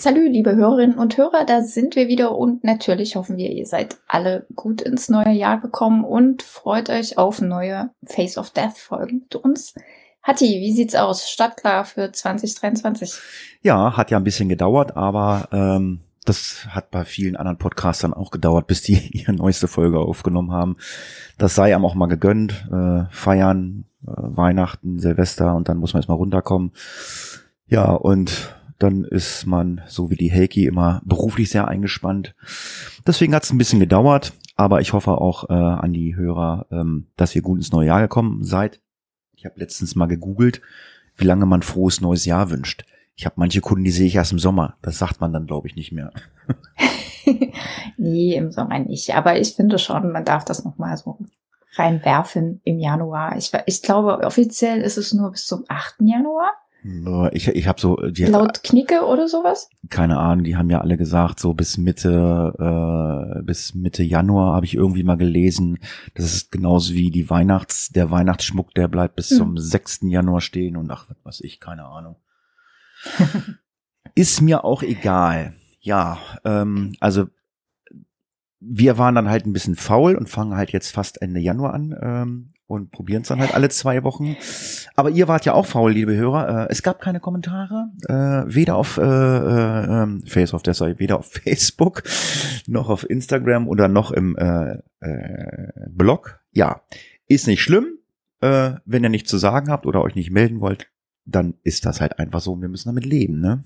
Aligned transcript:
Salü, 0.00 0.28
liebe 0.28 0.56
Hörerinnen 0.56 0.96
und 0.96 1.18
Hörer, 1.18 1.44
da 1.44 1.60
sind 1.60 1.94
wir 1.94 2.08
wieder 2.08 2.34
und 2.34 2.64
natürlich 2.64 3.16
hoffen 3.16 3.36
wir, 3.36 3.50
ihr 3.50 3.66
seid 3.66 3.98
alle 4.08 4.46
gut 4.56 4.80
ins 4.80 5.10
neue 5.10 5.32
Jahr 5.32 5.60
gekommen 5.60 6.04
und 6.04 6.42
freut 6.42 6.88
euch 6.88 7.18
auf 7.18 7.42
neue 7.42 7.90
Face 8.04 8.38
of 8.38 8.48
Death 8.48 8.78
Folgen 8.78 9.18
mit 9.18 9.36
uns. 9.36 9.74
Hatti, 10.22 10.46
wie 10.46 10.72
sieht's 10.72 10.94
aus? 10.94 11.28
Startklar 11.28 11.84
für 11.84 12.10
2023? 12.10 13.12
Ja, 13.60 13.94
hat 13.94 14.10
ja 14.10 14.16
ein 14.16 14.24
bisschen 14.24 14.48
gedauert, 14.48 14.96
aber 14.96 15.50
ähm, 15.52 16.00
das 16.24 16.66
hat 16.70 16.90
bei 16.90 17.04
vielen 17.04 17.36
anderen 17.36 17.58
Podcastern 17.58 18.14
auch 18.14 18.30
gedauert, 18.30 18.68
bis 18.68 18.80
die 18.80 19.06
ihre 19.12 19.34
neueste 19.34 19.68
Folge 19.68 19.98
aufgenommen 19.98 20.52
haben. 20.52 20.78
Das 21.36 21.54
sei 21.54 21.74
einem 21.74 21.84
auch 21.84 21.94
mal 21.94 22.06
gegönnt. 22.06 22.66
Äh, 22.72 23.04
feiern, 23.10 23.84
äh, 24.06 24.12
Weihnachten, 24.16 24.98
Silvester 24.98 25.54
und 25.54 25.68
dann 25.68 25.76
muss 25.76 25.92
man 25.92 26.00
erstmal 26.00 26.16
runterkommen. 26.16 26.72
Ja, 27.66 27.92
und 27.92 28.56
dann 28.80 29.04
ist 29.04 29.46
man, 29.46 29.82
so 29.86 30.10
wie 30.10 30.16
die 30.16 30.32
Heiki, 30.32 30.66
immer 30.66 31.02
beruflich 31.04 31.50
sehr 31.50 31.68
eingespannt. 31.68 32.34
Deswegen 33.06 33.34
hat 33.34 33.44
es 33.44 33.52
ein 33.52 33.58
bisschen 33.58 33.78
gedauert, 33.78 34.32
aber 34.56 34.80
ich 34.80 34.94
hoffe 34.94 35.12
auch 35.12 35.48
äh, 35.50 35.52
an 35.52 35.92
die 35.92 36.16
Hörer, 36.16 36.66
ähm, 36.72 37.06
dass 37.16 37.36
ihr 37.36 37.42
gut 37.42 37.58
ins 37.58 37.72
neue 37.72 37.88
Jahr 37.88 38.00
gekommen 38.00 38.42
seid. 38.42 38.80
Ich 39.34 39.44
habe 39.44 39.60
letztens 39.60 39.96
mal 39.96 40.06
gegoogelt, 40.06 40.62
wie 41.16 41.26
lange 41.26 41.46
man 41.46 41.62
frohes 41.62 42.00
neues 42.00 42.24
Jahr 42.24 42.50
wünscht. 42.50 42.84
Ich 43.16 43.26
habe 43.26 43.34
manche 43.36 43.60
Kunden, 43.60 43.84
die 43.84 43.90
sehe 43.90 44.06
ich 44.06 44.16
erst 44.16 44.32
im 44.32 44.38
Sommer. 44.38 44.76
Das 44.80 44.98
sagt 44.98 45.20
man 45.20 45.32
dann, 45.32 45.46
glaube 45.46 45.68
ich, 45.68 45.76
nicht 45.76 45.92
mehr. 45.92 46.10
nee, 47.98 48.34
im 48.34 48.50
Sommer 48.50 48.78
nicht. 48.78 49.14
Aber 49.14 49.38
ich 49.38 49.54
finde 49.54 49.78
schon, 49.78 50.10
man 50.10 50.24
darf 50.24 50.46
das 50.46 50.64
nochmal 50.64 50.96
so 50.96 51.18
reinwerfen 51.74 52.62
im 52.64 52.78
Januar. 52.78 53.36
Ich, 53.36 53.52
ich 53.66 53.82
glaube, 53.82 54.24
offiziell 54.24 54.80
ist 54.80 54.96
es 54.96 55.12
nur 55.12 55.32
bis 55.32 55.46
zum 55.46 55.64
8. 55.68 55.96
Januar. 56.00 56.52
Ich, 57.32 57.48
ich 57.48 57.68
habe 57.68 57.80
so 57.80 57.96
die, 57.96 58.24
laut 58.24 58.62
Knicke 58.62 59.04
oder 59.04 59.28
sowas. 59.28 59.68
Keine 59.90 60.18
Ahnung, 60.18 60.44
die 60.44 60.56
haben 60.56 60.70
ja 60.70 60.80
alle 60.80 60.96
gesagt, 60.96 61.38
so 61.38 61.52
bis 61.52 61.76
Mitte 61.76 62.54
äh, 62.58 63.42
bis 63.42 63.74
Mitte 63.74 64.02
Januar 64.02 64.54
habe 64.54 64.64
ich 64.64 64.74
irgendwie 64.74 65.02
mal 65.02 65.16
gelesen. 65.16 65.78
Das 66.14 66.24
ist 66.24 66.50
genauso 66.52 66.94
wie 66.94 67.10
die 67.10 67.28
Weihnachts 67.28 67.90
der 67.90 68.10
Weihnachtsschmuck, 68.10 68.74
der 68.74 68.88
bleibt 68.88 69.16
bis 69.16 69.30
hm. 69.30 69.36
zum 69.36 69.58
6. 69.58 70.00
Januar 70.04 70.40
stehen 70.40 70.76
und 70.76 70.90
ach 70.90 71.06
was 71.22 71.40
ich, 71.40 71.60
keine 71.60 71.84
Ahnung. 71.84 72.16
ist 74.14 74.40
mir 74.40 74.64
auch 74.64 74.82
egal. 74.82 75.54
Ja, 75.80 76.18
ähm, 76.44 76.94
also 77.00 77.26
wir 78.60 78.98
waren 78.98 79.14
dann 79.14 79.28
halt 79.28 79.46
ein 79.46 79.52
bisschen 79.52 79.74
faul 79.74 80.14
und 80.14 80.28
fangen 80.28 80.54
halt 80.54 80.70
jetzt 80.70 80.92
fast 80.92 81.20
Ende 81.22 81.40
Januar 81.40 81.74
an 81.74 81.96
ähm, 82.00 82.52
und 82.66 82.92
probieren 82.92 83.22
es 83.22 83.28
dann 83.28 83.40
halt 83.40 83.54
alle 83.54 83.70
zwei 83.70 84.04
Wochen. 84.04 84.36
Aber 84.94 85.10
ihr 85.10 85.26
wart 85.28 85.44
ja 85.46 85.54
auch 85.54 85.66
faul, 85.66 85.92
liebe 85.92 86.14
Hörer. 86.14 86.66
Äh, 86.66 86.66
es 86.70 86.82
gab 86.82 87.00
keine 87.00 87.20
Kommentare, 87.20 87.90
äh, 88.06 88.54
weder 88.54 88.76
auf 88.76 88.98
äh, 88.98 89.02
äh, 89.02 90.02
ähm, 90.02 90.22
Face 90.26 90.52
of 90.54 90.62
Desert, 90.62 91.00
weder 91.00 91.18
auf 91.18 91.32
Facebook 91.44 92.02
noch 92.66 92.90
auf 92.90 93.08
Instagram 93.08 93.66
oder 93.66 93.88
noch 93.88 94.12
im 94.12 94.36
äh, 94.36 94.76
äh, 95.00 95.88
Blog. 95.88 96.40
Ja, 96.52 96.82
ist 97.26 97.46
nicht 97.46 97.62
schlimm. 97.62 97.98
Äh, 98.40 98.74
wenn 98.84 99.02
ihr 99.02 99.10
nichts 99.10 99.30
zu 99.30 99.38
sagen 99.38 99.70
habt 99.70 99.86
oder 99.86 100.02
euch 100.02 100.14
nicht 100.14 100.30
melden 100.30 100.60
wollt, 100.60 100.90
dann 101.24 101.54
ist 101.62 101.86
das 101.86 102.00
halt 102.00 102.18
einfach 102.18 102.40
so. 102.40 102.60
Wir 102.60 102.68
müssen 102.68 102.88
damit 102.88 103.04
leben, 103.04 103.40
ne? 103.40 103.64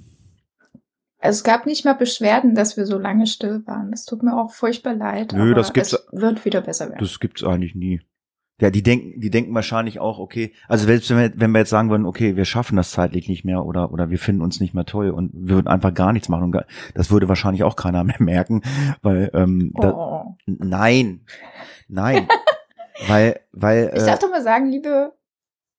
Also 1.24 1.38
es 1.38 1.44
gab 1.44 1.64
nicht 1.64 1.86
mal 1.86 1.94
Beschwerden, 1.94 2.54
dass 2.54 2.76
wir 2.76 2.84
so 2.84 2.98
lange 2.98 3.26
still 3.26 3.66
waren. 3.66 3.90
Das 3.90 4.04
tut 4.04 4.22
mir 4.22 4.36
auch 4.36 4.52
furchtbar 4.52 4.92
leid. 4.92 5.32
Nö, 5.34 5.54
das 5.54 5.72
gibt's. 5.72 5.94
Es 5.94 6.06
wird 6.12 6.44
wieder 6.44 6.60
besser 6.60 6.90
werden. 6.90 6.98
Das 7.00 7.18
gibt's 7.18 7.42
eigentlich 7.42 7.74
nie. 7.74 8.02
Ja, 8.60 8.68
die 8.68 8.82
denken, 8.82 9.18
die 9.20 9.30
denken 9.30 9.54
wahrscheinlich 9.54 10.00
auch, 10.00 10.18
okay, 10.18 10.52
also 10.68 10.84
selbst 10.84 11.08
wenn 11.08 11.18
wir, 11.18 11.32
wenn 11.34 11.50
wir 11.52 11.60
jetzt 11.60 11.70
sagen 11.70 11.88
würden, 11.88 12.04
okay, 12.04 12.36
wir 12.36 12.44
schaffen 12.44 12.76
das 12.76 12.90
zeitlich 12.90 13.26
nicht 13.26 13.42
mehr 13.42 13.64
oder, 13.64 13.90
oder 13.90 14.10
wir 14.10 14.18
finden 14.18 14.42
uns 14.42 14.60
nicht 14.60 14.74
mehr 14.74 14.84
toll 14.84 15.10
und 15.10 15.30
wir 15.32 15.56
würden 15.56 15.66
einfach 15.66 15.94
gar 15.94 16.12
nichts 16.12 16.28
machen, 16.28 16.44
und 16.44 16.64
das 16.94 17.10
würde 17.10 17.26
wahrscheinlich 17.26 17.64
auch 17.64 17.74
keiner 17.74 18.04
mehr 18.04 18.16
merken, 18.20 18.60
weil, 19.00 19.30
ähm, 19.32 19.72
oh. 19.74 19.80
da, 19.80 20.36
nein, 20.46 21.24
nein, 21.88 22.28
weil, 23.08 23.40
weil. 23.50 23.92
Ich 23.96 24.04
darf 24.04 24.18
äh, 24.18 24.22
doch 24.22 24.30
mal 24.30 24.42
sagen, 24.42 24.70
liebe 24.70 25.14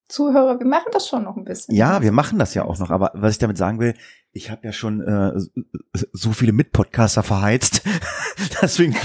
Zuhörer, 0.08 0.60
wir 0.60 0.68
machen 0.68 0.90
das 0.92 1.08
schon 1.08 1.24
noch 1.24 1.36
ein 1.36 1.46
bisschen. 1.46 1.76
Ja, 1.76 2.02
wir 2.02 2.12
machen 2.12 2.38
das 2.38 2.54
ja 2.54 2.64
auch 2.66 2.78
noch, 2.78 2.92
aber 2.92 3.12
was 3.16 3.34
ich 3.34 3.40
damit 3.40 3.58
sagen 3.58 3.80
will, 3.80 3.96
ich 4.32 4.52
habe 4.52 4.66
ja 4.66 4.74
schon 4.74 5.02
äh, 5.02 5.32
so 6.12 6.32
viele 6.32 6.52
Mitpodcaster 6.52 7.24
verheizt. 7.24 7.82
Deswegen, 8.62 8.96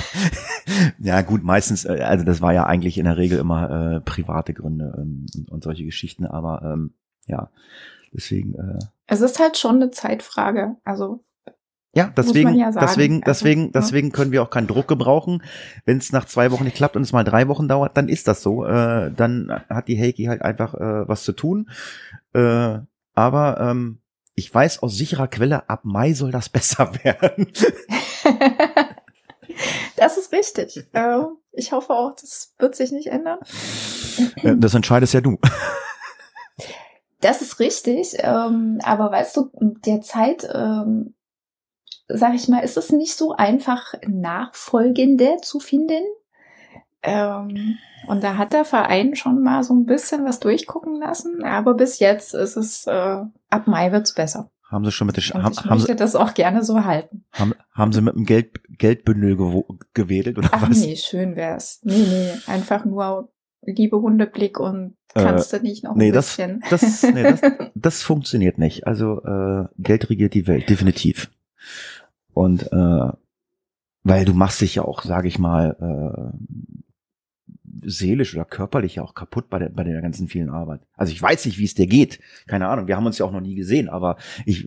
ja 0.98 1.22
gut, 1.22 1.42
meistens, 1.42 1.84
äh, 1.84 2.02
also 2.02 2.24
das 2.24 2.42
war 2.42 2.52
ja 2.52 2.66
eigentlich 2.66 2.98
in 2.98 3.04
der 3.04 3.16
Regel 3.16 3.38
immer 3.38 3.96
äh, 3.96 4.00
private 4.00 4.52
Gründe 4.52 4.94
ähm, 4.98 5.26
und, 5.36 5.50
und 5.50 5.64
solche 5.64 5.84
Geschichten, 5.84 6.26
aber 6.26 6.62
ähm, 6.64 6.94
ja, 7.26 7.50
deswegen. 8.12 8.54
Äh, 8.54 8.78
es 9.06 9.20
ist 9.20 9.38
halt 9.38 9.56
schon 9.56 9.76
eine 9.76 9.90
Zeitfrage. 9.90 10.76
Also 10.84 11.24
ja, 11.92 12.12
deswegen, 12.16 12.54
ja 12.54 12.70
deswegen, 12.70 13.14
also, 13.16 13.24
deswegen, 13.26 13.64
ja. 13.64 13.70
deswegen 13.74 14.12
können 14.12 14.30
wir 14.30 14.42
auch 14.42 14.50
keinen 14.50 14.68
Druck 14.68 14.86
gebrauchen. 14.86 15.42
Wenn 15.84 15.98
es 15.98 16.12
nach 16.12 16.24
zwei 16.24 16.52
Wochen 16.52 16.64
nicht 16.64 16.76
klappt 16.76 16.94
und 16.94 17.02
es 17.02 17.12
mal 17.12 17.24
drei 17.24 17.48
Wochen 17.48 17.66
dauert, 17.66 17.96
dann 17.96 18.08
ist 18.08 18.28
das 18.28 18.42
so. 18.42 18.64
Äh, 18.64 19.10
dann 19.12 19.50
hat 19.68 19.88
die 19.88 20.00
Heiki 20.00 20.26
halt 20.26 20.42
einfach 20.42 20.74
äh, 20.74 21.08
was 21.08 21.24
zu 21.24 21.32
tun. 21.32 21.68
Äh, 22.32 22.78
aber 23.14 23.60
ähm, 23.60 23.98
ich 24.36 24.54
weiß 24.54 24.82
aus 24.82 24.96
sicherer 24.96 25.26
Quelle, 25.26 25.68
ab 25.68 25.80
Mai 25.82 26.14
soll 26.14 26.30
das 26.30 26.48
besser 26.50 26.92
werden. 27.02 27.48
das 29.96 30.16
ist 30.16 30.32
richtig. 30.32 30.86
Äh, 30.92 31.22
ich 31.52 31.72
hoffe 31.72 31.92
auch, 31.92 32.14
das 32.14 32.54
wird 32.58 32.76
sich 32.76 32.92
nicht 32.92 33.08
ändern. 33.08 33.40
Äh, 34.36 34.54
das 34.56 34.74
entscheidest 34.74 35.14
ja 35.14 35.20
du. 35.20 35.38
Das 37.22 37.42
ist 37.42 37.60
richtig. 37.60 38.16
Ähm, 38.20 38.78
aber 38.82 39.12
weißt 39.12 39.36
du, 39.36 39.50
derzeit, 39.84 40.48
ähm, 40.54 41.12
sag 42.14 42.34
ich 42.34 42.48
mal, 42.48 42.60
ist 42.60 42.76
es 42.76 42.90
nicht 42.90 43.14
so 43.16 43.34
einfach, 43.34 43.94
Nachfolgende 44.06 45.36
zu 45.42 45.60
finden. 45.60 46.02
Ähm, 47.02 47.78
und 48.06 48.22
da 48.22 48.36
hat 48.36 48.52
der 48.52 48.64
Verein 48.64 49.16
schon 49.16 49.42
mal 49.42 49.62
so 49.64 49.74
ein 49.74 49.86
bisschen 49.86 50.24
was 50.24 50.40
durchgucken 50.40 50.96
lassen, 50.96 51.44
aber 51.44 51.74
bis 51.74 51.98
jetzt 51.98 52.34
ist 52.34 52.56
es, 52.56 52.86
äh, 52.86 53.22
ab 53.50 53.66
Mai 53.66 53.92
wird's 53.92 54.14
besser. 54.14 54.50
Haben 54.70 54.84
sie 54.84 54.92
schon 54.92 55.08
mit 55.08 55.16
der 55.16 55.24
haben, 55.42 55.52
ich 55.52 55.58
haben 55.60 55.68
möchte 55.70 55.86
sie, 55.92 55.96
das 55.96 56.14
auch 56.14 56.32
gerne 56.34 56.62
so 56.62 56.84
halten. 56.84 57.24
Haben, 57.32 57.54
haben 57.72 57.92
sie 57.92 58.02
mit 58.02 58.14
dem 58.14 58.24
Geld, 58.24 58.52
Geldbündel 58.78 59.36
gewedelt 59.94 60.38
oder 60.38 60.48
Ach 60.52 60.68
was? 60.68 60.78
nee, 60.78 60.94
schön 60.96 61.34
wär's. 61.34 61.80
Nee, 61.82 62.06
nee, 62.08 62.30
einfach 62.46 62.84
nur 62.84 63.32
liebe 63.62 64.00
Hundeblick 64.00 64.60
und 64.60 64.96
kannst 65.12 65.52
äh, 65.52 65.58
du 65.58 65.64
nicht 65.64 65.82
noch 65.82 65.96
nee, 65.96 66.08
ein 66.08 66.12
bisschen. 66.12 66.62
Das, 66.70 66.80
das, 66.80 67.02
nee, 67.02 67.22
das, 67.22 67.40
das 67.74 68.02
funktioniert 68.02 68.58
nicht. 68.58 68.86
Also 68.86 69.20
äh, 69.24 69.64
Geld 69.78 70.08
regiert 70.08 70.34
die 70.34 70.46
Welt, 70.46 70.68
definitiv. 70.68 71.30
Und 72.40 72.72
äh, 72.72 73.12
weil 74.02 74.24
du 74.24 74.32
machst 74.32 74.62
dich 74.62 74.76
ja 74.76 74.82
auch, 74.82 75.02
sage 75.02 75.28
ich 75.28 75.38
mal, 75.38 75.76
äh, 75.78 76.80
seelisch 77.82 78.34
oder 78.34 78.46
körperlich 78.46 78.98
auch 78.98 79.14
kaputt 79.14 79.50
bei 79.50 79.58
der, 79.58 79.68
bei 79.68 79.84
der 79.84 80.00
ganzen 80.00 80.26
vielen 80.26 80.48
Arbeit. 80.48 80.80
Also 80.96 81.12
ich 81.12 81.20
weiß 81.20 81.44
nicht, 81.44 81.58
wie 81.58 81.64
es 81.64 81.74
dir 81.74 81.86
geht. 81.86 82.18
Keine 82.46 82.68
Ahnung. 82.68 82.86
Wir 82.86 82.96
haben 82.96 83.04
uns 83.04 83.18
ja 83.18 83.26
auch 83.26 83.32
noch 83.32 83.42
nie 83.42 83.56
gesehen, 83.56 83.90
aber 83.90 84.16
ich, 84.46 84.66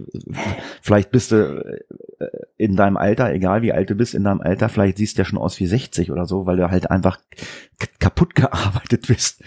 vielleicht 0.84 1.10
bist 1.10 1.32
du 1.32 1.82
äh, 2.20 2.28
in 2.58 2.76
deinem 2.76 2.96
Alter, 2.98 3.34
egal 3.34 3.64
wie 3.64 3.74
alt 3.74 3.90
du 3.90 3.96
bist, 3.96 4.14
in 4.14 4.24
deinem 4.24 4.42
Alter, 4.42 4.70
vielleicht 4.70 5.00
siehst 5.00 5.18
du 5.18 5.24
ja 5.24 5.26
schon 5.26 5.40
aus 5.40 5.60
wie 5.60 5.66
60 5.66 6.12
oder 6.12 6.28
so, 6.28 6.46
weil 6.46 6.58
du 6.58 6.70
halt 6.70 6.92
einfach 6.92 7.18
kaputt 7.98 8.36
gearbeitet 8.36 9.08
bist. 9.08 9.42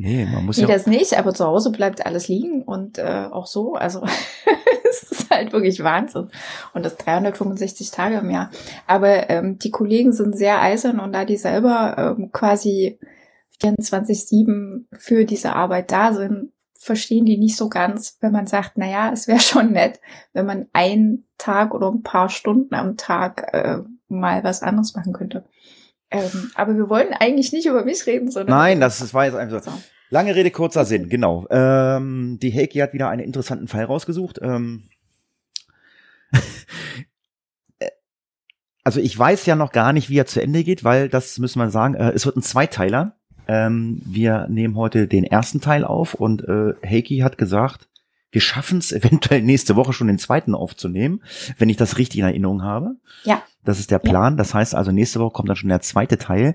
Nee, 0.00 0.26
man 0.26 0.46
muss 0.46 0.56
nee, 0.58 0.62
ja. 0.62 0.68
Das 0.68 0.86
nicht, 0.86 1.18
aber 1.18 1.34
zu 1.34 1.44
Hause 1.44 1.72
bleibt 1.72 2.06
alles 2.06 2.28
liegen 2.28 2.62
und 2.62 2.98
äh, 2.98 3.26
auch 3.32 3.46
so. 3.46 3.74
Also 3.74 4.06
es 4.88 5.02
ist 5.02 5.28
halt 5.28 5.52
wirklich 5.52 5.82
Wahnsinn. 5.82 6.30
Und 6.72 6.86
das 6.86 6.96
365 6.98 7.90
Tage 7.90 8.18
im 8.18 8.30
Jahr. 8.30 8.52
Aber 8.86 9.28
ähm, 9.28 9.58
die 9.58 9.72
Kollegen 9.72 10.12
sind 10.12 10.38
sehr 10.38 10.62
eisern 10.62 11.00
und 11.00 11.12
da 11.12 11.24
die 11.24 11.36
selber 11.36 12.16
ähm, 12.16 12.30
quasi 12.30 13.00
24-7 13.60 14.84
für 14.92 15.24
diese 15.24 15.56
Arbeit 15.56 15.90
da 15.90 16.14
sind, 16.14 16.52
verstehen 16.78 17.26
die 17.26 17.36
nicht 17.36 17.56
so 17.56 17.68
ganz, 17.68 18.18
wenn 18.20 18.30
man 18.30 18.46
sagt, 18.46 18.74
na 18.76 18.86
ja, 18.88 19.10
es 19.12 19.26
wäre 19.26 19.40
schon 19.40 19.72
nett, 19.72 20.00
wenn 20.32 20.46
man 20.46 20.66
einen 20.72 21.26
Tag 21.38 21.74
oder 21.74 21.90
ein 21.90 22.04
paar 22.04 22.28
Stunden 22.28 22.72
am 22.76 22.96
Tag 22.96 23.52
äh, 23.52 23.78
mal 24.06 24.44
was 24.44 24.62
anderes 24.62 24.94
machen 24.94 25.12
könnte. 25.12 25.44
Ähm, 26.10 26.50
aber 26.54 26.74
wir 26.76 26.88
wollen 26.88 27.12
eigentlich 27.12 27.52
nicht 27.52 27.66
über 27.66 27.84
mich 27.84 28.06
reden, 28.06 28.30
sondern. 28.30 28.56
Nein, 28.56 28.80
das, 28.80 28.98
das 28.98 29.12
war 29.12 29.26
jetzt 29.26 29.34
einfach 29.34 29.62
so. 29.62 29.72
Lange 30.10 30.34
Rede, 30.34 30.50
kurzer 30.50 30.86
Sinn, 30.86 31.10
genau. 31.10 31.46
Ähm, 31.50 32.38
die 32.40 32.52
Heiki 32.52 32.78
hat 32.78 32.94
wieder 32.94 33.10
einen 33.10 33.22
interessanten 33.22 33.68
Fall 33.68 33.84
rausgesucht. 33.84 34.38
Ähm, 34.42 34.84
also 38.84 39.00
ich 39.00 39.18
weiß 39.18 39.44
ja 39.44 39.54
noch 39.54 39.72
gar 39.72 39.92
nicht, 39.92 40.08
wie 40.08 40.18
er 40.18 40.24
zu 40.24 40.40
Ende 40.40 40.64
geht, 40.64 40.82
weil 40.82 41.10
das 41.10 41.38
müssen 41.38 41.58
wir 41.58 41.70
sagen, 41.70 41.94
äh, 41.94 42.12
es 42.12 42.24
wird 42.24 42.36
ein 42.36 42.42
Zweiteiler. 42.42 43.16
Ähm, 43.48 44.00
wir 44.04 44.46
nehmen 44.48 44.76
heute 44.76 45.08
den 45.08 45.24
ersten 45.24 45.60
Teil 45.60 45.84
auf 45.84 46.14
und 46.14 46.42
äh, 46.42 46.72
Heiki 46.86 47.18
hat 47.18 47.36
gesagt, 47.36 47.88
wir 48.30 48.40
schaffen 48.40 48.78
es 48.78 48.92
eventuell 48.92 49.42
nächste 49.42 49.76
Woche 49.76 49.92
schon 49.92 50.06
den 50.06 50.18
zweiten 50.18 50.54
aufzunehmen, 50.54 51.22
wenn 51.58 51.68
ich 51.68 51.76
das 51.76 51.98
richtig 51.98 52.20
in 52.20 52.26
Erinnerung 52.26 52.62
habe. 52.62 52.96
Ja. 53.24 53.42
Das 53.68 53.78
ist 53.78 53.90
der 53.90 53.98
Plan. 53.98 54.38
Das 54.38 54.54
heißt 54.54 54.74
also, 54.74 54.92
nächste 54.92 55.20
Woche 55.20 55.34
kommt 55.34 55.50
dann 55.50 55.56
schon 55.56 55.68
der 55.68 55.82
zweite 55.82 56.16
Teil. 56.16 56.54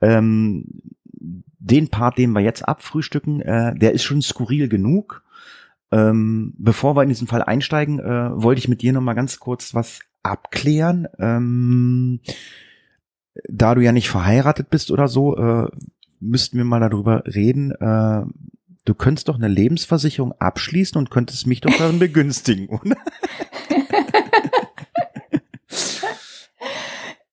Ähm, 0.00 0.64
den 1.12 1.88
Part, 1.88 2.16
den 2.16 2.32
wir 2.32 2.40
jetzt 2.40 2.66
abfrühstücken, 2.66 3.42
äh, 3.42 3.74
der 3.76 3.92
ist 3.92 4.02
schon 4.02 4.22
skurril 4.22 4.70
genug. 4.70 5.22
Ähm, 5.92 6.54
bevor 6.56 6.96
wir 6.96 7.02
in 7.02 7.10
diesen 7.10 7.28
Fall 7.28 7.42
einsteigen, 7.42 7.98
äh, 7.98 8.30
wollte 8.32 8.60
ich 8.60 8.68
mit 8.68 8.80
dir 8.80 8.94
noch 8.94 9.02
mal 9.02 9.12
ganz 9.12 9.40
kurz 9.40 9.74
was 9.74 10.00
abklären. 10.22 11.06
Ähm, 11.18 12.20
da 13.46 13.74
du 13.74 13.82
ja 13.82 13.92
nicht 13.92 14.08
verheiratet 14.08 14.70
bist 14.70 14.90
oder 14.90 15.06
so, 15.06 15.36
äh, 15.36 15.68
müssten 16.18 16.56
wir 16.56 16.64
mal 16.64 16.80
darüber 16.80 17.24
reden. 17.26 17.72
Äh, 17.72 18.24
du 18.86 18.94
könntest 18.94 19.28
doch 19.28 19.36
eine 19.36 19.48
Lebensversicherung 19.48 20.32
abschließen 20.32 20.96
und 20.96 21.10
könntest 21.10 21.46
mich 21.46 21.60
doch 21.60 21.76
darin 21.76 21.98
begünstigen, 21.98 22.68
oder? 22.70 22.96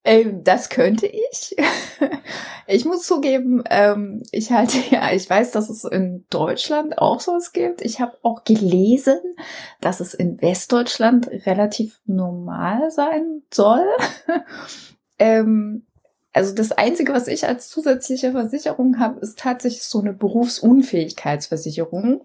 Ähm, 0.06 0.44
das 0.44 0.70
könnte 0.70 1.08
ich. 1.08 1.56
ich 2.68 2.86
muss 2.86 3.08
zugeben, 3.08 3.64
ähm, 3.70 4.22
ich 4.32 4.52
halte 4.52 4.78
ja, 4.92 5.12
ich 5.12 5.30
weiß, 5.30 5.52
dass 5.52 5.70
es 5.70 5.84
in 5.84 6.26
Deutschland 6.30 7.00
auch 7.00 7.20
sowas 7.20 7.52
gibt. 7.52 7.82
Ich 7.82 8.00
habe 8.00 8.18
auch 8.22 8.44
gelesen, 8.44 9.20
dass 9.82 10.00
es 10.00 10.14
in 10.14 10.42
Westdeutschland 10.42 11.28
relativ 11.46 12.00
normal 12.06 12.92
sein 12.92 13.42
soll. 13.52 13.86
ähm, 15.20 15.86
also 16.34 16.54
das 16.54 16.72
Einzige, 16.74 17.14
was 17.14 17.28
ich 17.28 17.48
als 17.48 17.70
zusätzliche 17.70 18.34
Versicherung 18.34 19.00
habe, 19.00 19.22
ist 19.22 19.40
tatsächlich 19.40 19.84
so 19.84 20.02
eine 20.02 20.14
Berufsunfähigkeitsversicherung, 20.14 22.24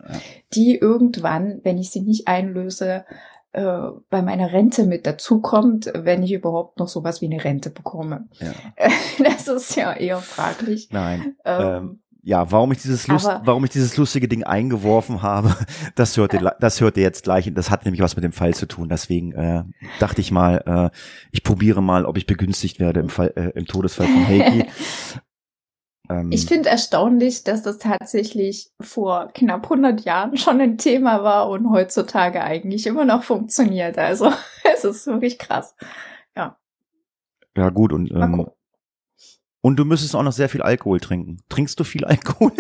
die 0.53 0.77
irgendwann, 0.77 1.61
wenn 1.63 1.79
ich 1.79 1.93
sie 1.93 2.01
nicht 2.01 2.27
einlöse, 2.27 3.05
äh, 3.53 3.89
bei 4.11 4.23
meiner 4.23 4.53
Rente 4.53 4.85
mit 4.85 5.07
dazukommt, 5.07 5.91
wenn 5.95 6.23
ich 6.23 6.33
überhaupt 6.33 6.79
noch 6.79 6.89
sowas 6.89 7.21
wie 7.21 7.27
eine 7.27 7.43
Rente 7.43 7.71
bekomme. 7.71 8.29
Ja. 8.39 8.53
Das 9.23 9.49
ist 9.49 9.77
ja 9.77 9.93
eher 9.93 10.19
fraglich. 10.19 10.89
Nein. 10.93 11.37
Ähm, 11.45 11.61
ähm, 11.61 12.01
ja, 12.23 12.51
warum 12.53 12.73
ich 12.73 12.83
dieses 12.83 13.07
Lust, 13.07 13.29
warum 13.45 13.65
ich 13.65 13.71
dieses 13.71 13.97
lustige 13.97 14.29
Ding 14.29 14.45
eingeworfen 14.45 15.23
habe, 15.23 15.57
das 15.95 16.17
hört 16.17 16.35
ihr, 16.35 16.55
das 16.61 16.81
hört 16.81 16.97
ihr 16.97 17.03
jetzt 17.03 17.25
gleich. 17.25 17.51
Das 17.55 17.71
hat 17.71 17.85
nämlich 17.85 18.03
was 18.03 18.17
mit 18.17 18.25
dem 18.25 18.33
Fall 18.33 18.55
zu 18.55 18.67
tun. 18.67 18.89
Deswegen 18.89 19.33
äh, 19.33 19.65
dachte 19.99 20.21
ich 20.21 20.31
mal, 20.31 20.63
äh, 20.67 20.97
ich 21.33 21.43
probiere 21.43 21.83
mal, 21.83 22.05
ob 22.05 22.17
ich 22.17 22.27
begünstigt 22.27 22.79
werde 22.81 23.01
im 23.01 23.09
Fall, 23.09 23.33
äh, 23.37 23.51
im 23.59 23.67
Todesfall 23.67 24.07
von 24.07 24.27
Heiki. 24.27 24.67
Ähm, 26.11 26.33
ich 26.33 26.47
finde 26.47 26.69
erstaunlich, 26.69 27.45
dass 27.45 27.63
das 27.63 27.79
tatsächlich 27.79 28.71
vor 28.81 29.29
knapp 29.33 29.65
100 29.65 30.01
Jahren 30.05 30.37
schon 30.37 30.61
ein 30.61 30.77
Thema 30.77 31.23
war 31.23 31.49
und 31.49 31.71
heutzutage 31.71 32.43
eigentlich 32.43 32.87
immer 32.87 33.05
noch 33.05 33.23
funktioniert. 33.23 33.97
Also 33.97 34.33
es 34.75 34.85
ist 34.85 35.07
wirklich 35.07 35.39
krass. 35.39 35.77
Ja. 36.37 36.59
Ja 37.57 37.71
gut 37.71 37.93
und 37.93 38.11
ähm, 38.11 38.47
und 39.63 39.77
du 39.77 39.85
müsstest 39.85 40.17
auch 40.17 40.23
noch 40.23 40.33
sehr 40.33 40.49
viel 40.49 40.63
Alkohol 40.63 41.01
trinken. 41.01 41.43
Trinkst 41.49 41.79
du 41.79 41.85
viel 41.85 42.05
Alkohol? 42.07 42.53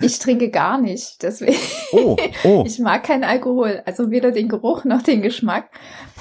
ich 0.00 0.18
trinke 0.18 0.50
gar 0.50 0.78
nicht, 0.78 1.22
deswegen. 1.22 1.56
Oh, 1.92 2.16
oh. 2.44 2.64
Ich 2.66 2.78
mag 2.80 3.04
keinen 3.04 3.24
Alkohol, 3.24 3.82
also 3.86 4.10
weder 4.10 4.30
den 4.30 4.48
Geruch 4.48 4.84
noch 4.84 5.02
den 5.02 5.22
Geschmack. 5.22 5.70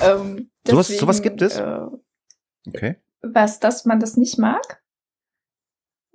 Ähm, 0.02 0.50
deswegen, 0.66 0.84
sowas, 0.84 0.88
sowas 0.88 1.22
gibt 1.22 1.42
es? 1.42 1.58
Äh, 1.58 1.88
okay. 2.68 2.96
Was, 3.22 3.60
dass 3.60 3.86
man 3.86 4.00
das 4.00 4.18
nicht 4.18 4.38
mag? 4.38 4.83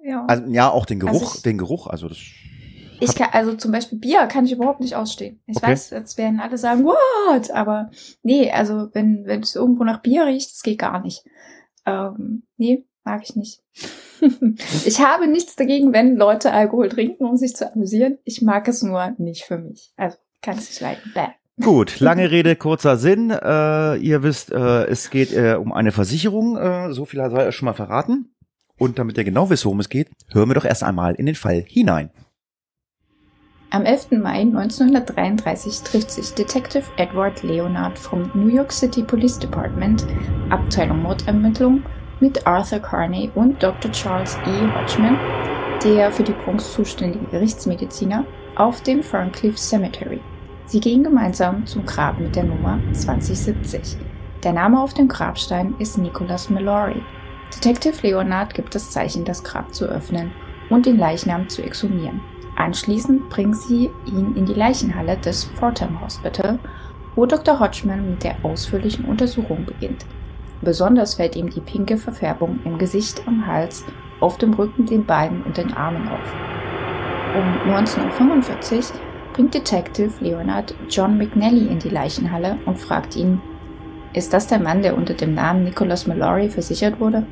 Ja. 0.09 0.25
Also, 0.27 0.45
ja, 0.47 0.71
auch 0.71 0.87
den 0.87 1.01
Geruch, 1.01 1.21
also 1.23 1.35
ich, 1.37 1.43
den 1.43 1.59
Geruch, 1.59 1.87
also 1.87 2.09
das. 2.09 2.19
Ich 3.01 3.15
kann, 3.15 3.29
also 3.33 3.55
zum 3.55 3.73
Beispiel 3.73 3.99
Bier 3.99 4.27
kann 4.27 4.47
ich 4.47 4.53
überhaupt 4.53 4.81
nicht 4.81 4.97
ausstehen. 4.97 5.41
Ich 5.47 5.59
okay. 5.59 5.67
weiß, 5.67 5.91
jetzt 5.91 6.17
werden 6.17 6.41
alle 6.41 6.57
sagen, 6.57 6.85
what? 6.85 7.51
Aber 7.51 7.91
nee, 8.23 8.51
also 8.51 8.89
wenn, 8.95 9.27
wenn 9.27 9.41
es 9.41 9.55
irgendwo 9.55 9.85
nach 9.85 10.01
Bier 10.01 10.25
riecht, 10.25 10.51
das 10.51 10.63
geht 10.63 10.79
gar 10.79 11.01
nicht. 11.03 11.25
Ähm, 11.85 12.45
nee, 12.57 12.87
mag 13.05 13.23
ich 13.23 13.37
nicht. 13.37 13.63
ich 14.87 15.01
habe 15.01 15.29
nichts 15.29 15.57
dagegen, 15.57 15.93
wenn 15.93 16.17
Leute 16.17 16.53
Alkohol 16.53 16.89
trinken, 16.89 17.27
um 17.27 17.37
sich 17.37 17.55
zu 17.55 17.71
amüsieren. 17.71 18.19
Ich 18.25 18.41
mag 18.41 18.67
es 18.67 18.83
nur 18.83 19.15
nicht 19.19 19.45
für 19.45 19.59
mich. 19.59 19.93
Also 19.97 20.17
kann 20.41 20.57
es 20.57 20.71
nicht 20.71 20.81
leiden. 20.81 21.13
Bäh. 21.15 21.29
Gut, 21.63 22.01
lange 22.01 22.31
Rede, 22.31 22.57
kurzer 22.57 22.97
Sinn. 22.97 23.31
Äh, 23.31 23.97
ihr 23.97 24.23
wisst, 24.23 24.51
äh, 24.51 24.87
es 24.87 25.11
geht 25.11 25.33
äh, 25.35 25.55
um 25.55 25.73
eine 25.73 25.93
Versicherung. 25.93 26.57
Äh, 26.57 26.93
so 26.95 27.05
viel 27.05 27.21
sei 27.31 27.47
euch 27.47 27.55
schon 27.55 27.67
mal 27.67 27.75
verraten. 27.75 28.35
Und 28.79 28.99
damit 28.99 29.19
ihr 29.19 29.25
genau 29.25 29.51
wisst, 29.51 29.65
worum 29.65 29.81
es 29.81 29.89
geht, 29.89 30.09
hören 30.31 30.49
wir 30.49 30.55
doch 30.55 30.65
erst 30.65 30.85
einmal 30.85 31.15
in 31.15 31.27
den 31.27 31.35
Fall 31.35 31.65
hinein. 31.67 32.11
Am 33.71 33.85
11. 33.85 34.13
Mai 34.13 34.41
1933 34.41 35.83
trifft 35.83 36.11
sich 36.11 36.33
Detective 36.33 36.85
Edward 36.97 37.43
Leonard 37.43 37.99
vom 37.99 38.31
New 38.33 38.47
York 38.47 38.73
City 38.73 39.03
Police 39.03 39.39
Department, 39.39 40.07
Abteilung 40.49 41.03
Mordermittlung, 41.03 41.83
mit 42.21 42.47
Arthur 42.47 42.79
Carney 42.79 43.31
und 43.35 43.63
Dr. 43.63 43.93
Charles 43.93 44.39
E. 44.47 44.75
Hodgman, 44.75 45.19
der 45.85 46.11
für 46.11 46.23
die 46.23 46.33
Bronx 46.33 46.73
zuständige 46.73 47.27
Gerichtsmediziner, 47.27 48.25
auf 48.57 48.83
dem 48.83 49.03
Ferncliff 49.03 49.59
Cemetery. 49.59 50.21
Sie 50.67 50.81
gehen 50.81 51.05
gemeinsam 51.05 51.67
zum 51.67 51.85
Grab 51.85 52.19
mit 52.19 52.37
der 52.37 52.45
Nummer 52.45 52.81
2070. 52.93 53.99
Der 54.43 54.53
Name 54.53 54.81
auf 54.81 54.95
dem 54.95 55.09
Grabstein 55.09 55.75
ist 55.79 55.99
Nicholas 55.99 56.49
Mallory, 56.49 57.03
Detective 57.55 58.06
Leonard 58.06 58.55
gibt 58.55 58.75
das 58.75 58.91
Zeichen, 58.91 59.25
das 59.25 59.43
Grab 59.43 59.75
zu 59.75 59.87
öffnen 59.87 60.33
und 60.71 60.87
den 60.87 60.99
Leichnam 60.99 61.49
zu 61.49 61.62
exhumieren. 61.62 62.21
Anschließend 62.56 63.29
bringen 63.31 63.55
sie 63.55 63.91
ihn 64.06 64.35
in 64.37 64.47
die 64.47 64.55
Leichenhalle 64.55 65.17
des 65.17 65.45
Fordham 65.45 66.00
Hospital, 66.00 66.59
wo 67.15 67.25
Dr. 67.27 67.59
Hodgman 67.59 68.11
mit 68.11 68.25
der 68.25 68.37
ausführlichen 68.43 69.05
Untersuchung 69.05 69.65
beginnt. 69.65 70.05
Besonders 70.61 71.15
fällt 71.15 71.37
ihm 71.37 71.50
die 71.50 71.61
pinke 71.61 71.97
Verfärbung 71.97 72.59
im 72.65 72.79
Gesicht, 72.79 73.23
am 73.27 73.47
Hals, 73.47 73.85
auf 74.21 74.39
dem 74.39 74.55
Rücken, 74.55 74.87
den 74.87 75.06
Beinen 75.06 75.43
und 75.45 75.56
den 75.56 75.73
Armen 75.73 76.09
auf. 76.09 76.35
Um 77.37 77.71
1945 77.71 78.87
bringt 79.33 79.55
Detective 79.55 80.12
Leonard 80.21 80.75
John 80.91 81.17
McNally 81.17 81.69
in 81.69 81.78
die 81.78 81.90
Leichenhalle 81.90 82.59
und 82.67 82.78
fragt 82.78 83.14
ihn, 83.14 83.40
ist 84.15 84.33
das 84.33 84.47
der 84.47 84.59
Mann, 84.59 84.83
der 84.83 84.97
unter 84.97 85.15
dem 85.15 85.35
Namen 85.35 85.65
Nicholas 85.65 86.07
Mallory 86.07 86.49
versichert 86.49 86.99
wurde? 87.00 87.25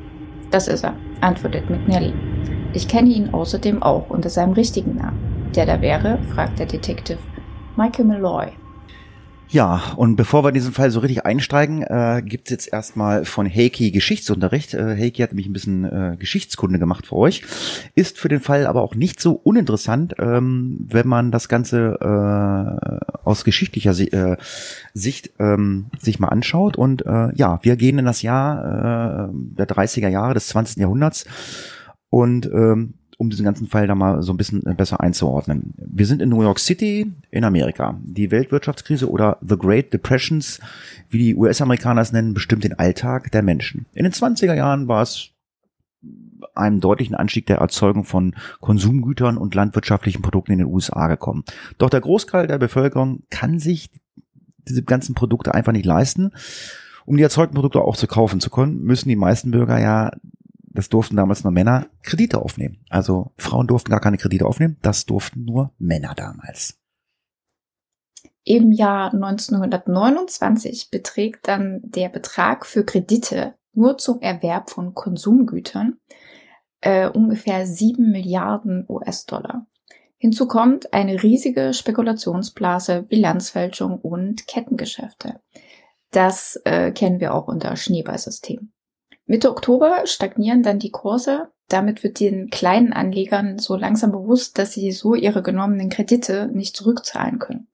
Das 0.51 0.67
ist 0.67 0.83
er, 0.83 0.93
antwortet 1.21 1.69
McNally. 1.69 2.13
Ich 2.73 2.87
kenne 2.87 3.09
ihn 3.09 3.33
außerdem 3.33 3.81
auch 3.81 4.09
unter 4.09 4.29
seinem 4.29 4.53
richtigen 4.53 4.95
Namen. 4.95 5.49
Der 5.55 5.65
da 5.65 5.81
wäre, 5.81 6.19
fragt 6.33 6.59
der 6.59 6.67
Detective. 6.67 7.19
Michael 7.75 8.05
Malloy. 8.05 8.47
Ja, 9.49 9.93
und 9.95 10.17
bevor 10.17 10.43
wir 10.43 10.49
in 10.49 10.55
diesen 10.55 10.73
Fall 10.73 10.91
so 10.91 10.99
richtig 10.99 11.25
einsteigen, 11.25 11.81
äh, 11.81 12.21
gibt 12.23 12.47
es 12.47 12.51
jetzt 12.51 12.73
erstmal 12.73 13.23
von 13.23 13.47
Heiki 13.47 13.91
Geschichtsunterricht. 13.91 14.73
Äh, 14.73 14.97
Heiki 14.97 15.21
hat 15.21 15.31
nämlich 15.31 15.47
ein 15.47 15.53
bisschen 15.53 15.85
äh, 15.85 16.17
Geschichtskunde 16.19 16.79
gemacht 16.79 17.07
für 17.07 17.15
euch. 17.15 17.43
Ist 17.95 18.19
für 18.19 18.27
den 18.27 18.41
Fall 18.41 18.67
aber 18.67 18.81
auch 18.81 18.93
nicht 18.93 19.21
so 19.21 19.33
uninteressant, 19.33 20.15
ähm, 20.19 20.85
wenn 20.89 21.07
man 21.07 21.31
das 21.31 21.47
Ganze 21.47 21.97
äh, 22.01 23.17
aus 23.23 23.45
geschichtlicher 23.45 23.93
si 23.93 24.07
äh, 24.07 24.35
Sicht 24.93 25.31
ähm, 25.39 25.87
sich 25.97 26.19
mal 26.19 26.27
anschaut. 26.27 26.75
Und 26.75 27.05
äh, 27.05 27.33
ja, 27.35 27.59
wir 27.61 27.77
gehen 27.77 27.99
in 27.99 28.05
das 28.05 28.21
Jahr 28.21 29.29
äh, 29.29 29.33
der 29.33 29.67
30er 29.67 30.09
Jahre 30.09 30.33
des 30.33 30.47
20. 30.47 30.77
Jahrhunderts 30.77 31.25
und 32.09 32.47
ähm, 32.47 32.95
um 33.17 33.31
diesen 33.31 33.45
ganzen 33.45 33.67
Fall 33.67 33.87
da 33.87 33.95
mal 33.95 34.21
so 34.21 34.31
ein 34.31 34.37
bisschen 34.37 34.65
äh, 34.65 34.73
besser 34.73 35.01
einzuordnen. 35.01 35.73
Wir 35.77 36.05
sind 36.05 36.21
in 36.21 36.29
New 36.29 36.43
York 36.43 36.59
City 36.59 37.11
in 37.31 37.43
Amerika. 37.43 37.99
Die 38.03 38.31
Weltwirtschaftskrise 38.31 39.09
oder 39.09 39.37
The 39.41 39.57
Great 39.57 39.91
Depressions, 39.91 40.59
wie 41.09 41.17
die 41.17 41.35
US-Amerikaner 41.35 42.01
es 42.01 42.11
nennen, 42.11 42.33
bestimmt 42.33 42.63
den 42.63 42.77
Alltag 42.77 43.31
der 43.31 43.41
Menschen. 43.41 43.87
In 43.93 44.03
den 44.03 44.13
20er 44.13 44.53
Jahren 44.53 44.87
war 44.87 45.01
es 45.01 45.31
einem 46.53 46.79
deutlichen 46.79 47.15
Anstieg 47.15 47.47
der 47.47 47.57
Erzeugung 47.57 48.03
von 48.03 48.35
Konsumgütern 48.59 49.37
und 49.37 49.55
landwirtschaftlichen 49.55 50.21
Produkten 50.21 50.51
in 50.51 50.59
den 50.59 50.67
USA 50.67 51.07
gekommen. 51.07 51.43
Doch 51.79 51.89
der 51.89 52.01
Großteil 52.01 52.47
der 52.47 52.59
Bevölkerung 52.59 53.23
kann 53.29 53.59
sich 53.59 53.89
diese 54.67 54.83
ganzen 54.83 55.15
Produkte 55.15 55.53
einfach 55.55 55.71
nicht 55.71 55.85
leisten. 55.85 56.31
Um 57.05 57.17
die 57.17 57.23
erzeugten 57.23 57.55
Produkte 57.55 57.81
auch 57.81 57.95
zu 57.95 58.05
kaufen 58.05 58.39
zu 58.39 58.49
können, 58.49 58.83
müssen 58.83 59.09
die 59.09 59.15
meisten 59.15 59.51
Bürger 59.51 59.79
ja 59.79 60.11
das 60.77 60.89
durften 60.89 61.15
damals 61.15 61.43
nur 61.43 61.51
Männer 61.51 61.87
Kredite 62.03 62.39
aufnehmen. 62.39 62.85
Also 62.89 63.31
Frauen 63.39 63.65
durften 63.65 63.89
gar 63.89 63.99
keine 63.99 64.17
Kredite 64.17 64.45
aufnehmen, 64.45 64.77
das 64.83 65.07
durften 65.07 65.43
nur 65.43 65.73
Männer 65.79 66.13
damals. 66.13 66.77
Im 68.43 68.71
Jahr 68.71 69.11
1929 69.11 70.91
beträgt 70.91 71.47
dann 71.47 71.81
der 71.83 72.09
Betrag 72.09 72.67
für 72.67 72.85
Kredite 72.85 73.55
nur 73.73 73.97
zum 73.97 74.21
Erwerb 74.21 74.69
von 74.69 74.93
Konsumgütern 74.93 75.97
äh, 76.81 77.09
ungefähr 77.09 77.65
7 77.65 78.11
Milliarden 78.11 78.85
US-Dollar. 78.87 79.65
Hinzu 80.17 80.47
kommt 80.47 80.93
eine 80.93 81.23
riesige 81.23 81.73
Spekulationsblase, 81.73 83.01
Bilanzfälschung 83.01 83.99
und 83.99 84.45
Kettengeschäfte. 84.45 85.41
Das 86.11 86.61
äh, 86.65 86.91
kennen 86.91 87.19
wir 87.19 87.33
auch 87.33 87.47
unter 87.47 87.75
Schneeballsystem. 87.75 88.71
Mitte 89.27 89.51
Oktober 89.51 90.03
stagnieren 90.05 90.63
dann 90.63 90.79
die 90.79 90.91
Kurse. 90.91 91.51
Damit 91.67 92.01
wird 92.01 92.21
den 92.21 92.49
kleinen 92.49 92.93
Anlegern 92.93 93.59
so 93.59 93.75
langsam 93.75 94.13
bewusst, 94.13 94.57
dass 94.57 94.71
sie 94.71 94.93
so 94.93 95.15
ihre 95.15 95.43
genommenen 95.43 95.89
Kredite 95.89 96.47
nicht 96.47 96.77
zurückzahlen 96.77 97.37
können. 97.37 97.67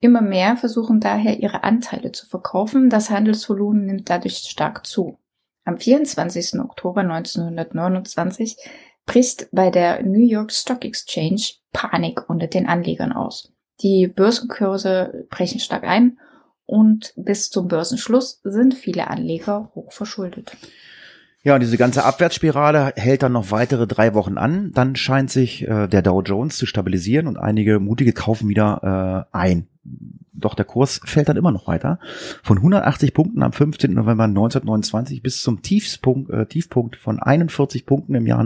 Immer 0.00 0.22
mehr 0.22 0.56
versuchen 0.56 1.00
daher 1.00 1.38
ihre 1.38 1.64
Anteile 1.64 2.12
zu 2.12 2.26
verkaufen. 2.26 2.88
Das 2.88 3.10
Handelsvolumen 3.10 3.84
nimmt 3.84 4.08
dadurch 4.08 4.38
stark 4.38 4.86
zu. 4.86 5.18
Am 5.64 5.78
24. 5.78 6.60
Oktober 6.60 7.02
1929 7.02 8.56
bricht 9.04 9.48
bei 9.52 9.70
der 9.70 10.02
New 10.02 10.26
York 10.26 10.50
Stock 10.50 10.84
Exchange 10.84 11.42
Panik 11.72 12.30
unter 12.30 12.46
den 12.46 12.66
Anlegern 12.66 13.12
aus. 13.12 13.52
Die 13.82 14.06
Börsenkurse 14.06 15.26
brechen 15.28 15.60
stark 15.60 15.84
ein 15.84 16.18
und 16.66 17.14
bis 17.16 17.50
zum 17.50 17.68
Börsenschluss 17.68 18.40
sind 18.42 18.74
viele 18.74 19.08
Anleger 19.08 19.70
hoch 19.74 19.92
verschuldet. 19.92 20.56
Ja, 21.46 21.54
und 21.54 21.60
diese 21.60 21.76
ganze 21.76 22.04
Abwärtsspirale 22.04 22.92
hält 22.96 23.22
dann 23.22 23.30
noch 23.30 23.52
weitere 23.52 23.86
drei 23.86 24.14
Wochen 24.14 24.36
an. 24.36 24.72
Dann 24.72 24.96
scheint 24.96 25.30
sich 25.30 25.62
äh, 25.62 25.86
der 25.86 26.02
Dow 26.02 26.20
Jones 26.20 26.56
zu 26.56 26.66
stabilisieren 26.66 27.28
und 27.28 27.36
einige 27.36 27.78
mutige 27.78 28.12
kaufen 28.12 28.48
wieder 28.48 29.28
äh, 29.32 29.36
ein. 29.36 29.68
Doch 30.32 30.56
der 30.56 30.64
Kurs 30.64 31.00
fällt 31.04 31.28
dann 31.28 31.36
immer 31.36 31.52
noch 31.52 31.68
weiter. 31.68 32.00
Von 32.42 32.56
180 32.56 33.14
Punkten 33.14 33.44
am 33.44 33.52
15. 33.52 33.94
November 33.94 34.24
1929 34.24 35.22
bis 35.22 35.40
zum 35.40 35.62
Tiefspunkt, 35.62 36.30
äh, 36.30 36.46
Tiefpunkt 36.46 36.96
von 36.96 37.20
41 37.20 37.86
Punkten 37.86 38.16
im 38.16 38.26
Jahr 38.26 38.40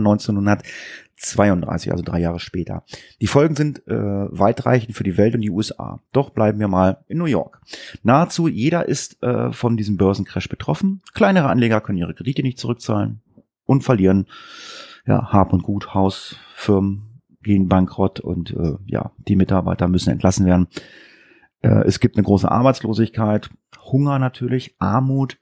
1932, 1.21 1.91
also 1.91 2.03
drei 2.03 2.19
Jahre 2.19 2.39
später. 2.39 2.83
Die 3.21 3.27
Folgen 3.27 3.55
sind 3.55 3.87
äh, 3.87 3.93
weitreichend 3.93 4.95
für 4.95 5.03
die 5.03 5.17
Welt 5.17 5.35
und 5.35 5.41
die 5.41 5.51
USA. 5.51 5.99
Doch 6.11 6.31
bleiben 6.31 6.59
wir 6.59 6.67
mal 6.67 7.03
in 7.07 7.19
New 7.19 7.25
York. 7.25 7.61
Nahezu 8.01 8.47
jeder 8.47 8.87
ist 8.87 9.21
äh, 9.21 9.51
von 9.51 9.77
diesem 9.77 9.97
Börsencrash 9.97 10.49
betroffen. 10.49 11.01
Kleinere 11.13 11.49
Anleger 11.49 11.81
können 11.81 11.99
ihre 11.99 12.15
Kredite 12.15 12.41
nicht 12.41 12.57
zurückzahlen 12.57 13.21
und 13.65 13.83
verlieren 13.83 14.27
ja, 15.05 15.31
Hab 15.31 15.53
und 15.53 15.63
Gut, 15.63 15.93
Haus, 15.93 16.37
Firmen 16.55 17.21
gehen 17.43 17.67
bankrott 17.67 18.19
und 18.19 18.51
äh, 18.51 18.75
ja, 18.85 19.11
die 19.17 19.35
Mitarbeiter 19.35 19.87
müssen 19.87 20.11
entlassen 20.11 20.45
werden. 20.45 20.67
Äh, 21.61 21.85
es 21.85 21.99
gibt 21.99 22.15
eine 22.17 22.23
große 22.23 22.49
Arbeitslosigkeit, 22.49 23.49
Hunger 23.91 24.19
natürlich, 24.19 24.75
Armut. 24.79 25.39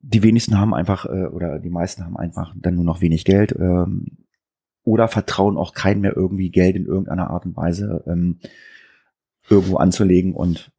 Die 0.00 0.22
wenigsten 0.22 0.58
haben 0.58 0.74
einfach, 0.74 1.06
äh, 1.06 1.26
oder 1.26 1.58
die 1.58 1.70
meisten 1.70 2.04
haben 2.04 2.16
einfach 2.16 2.54
dann 2.56 2.76
nur 2.76 2.84
noch 2.84 3.00
wenig 3.00 3.24
Geld 3.24 3.52
ähm, 3.58 4.18
oder 4.88 5.06
vertrauen 5.08 5.58
auch 5.58 5.74
keinen 5.74 6.00
mehr 6.00 6.16
irgendwie 6.16 6.48
Geld 6.48 6.74
in 6.74 6.86
irgendeiner 6.86 7.28
Art 7.28 7.44
und 7.44 7.56
Weise 7.56 8.02
ähm, 8.06 8.38
irgendwo 9.50 9.76
anzulegen. 9.76 10.32
Und 10.32 10.72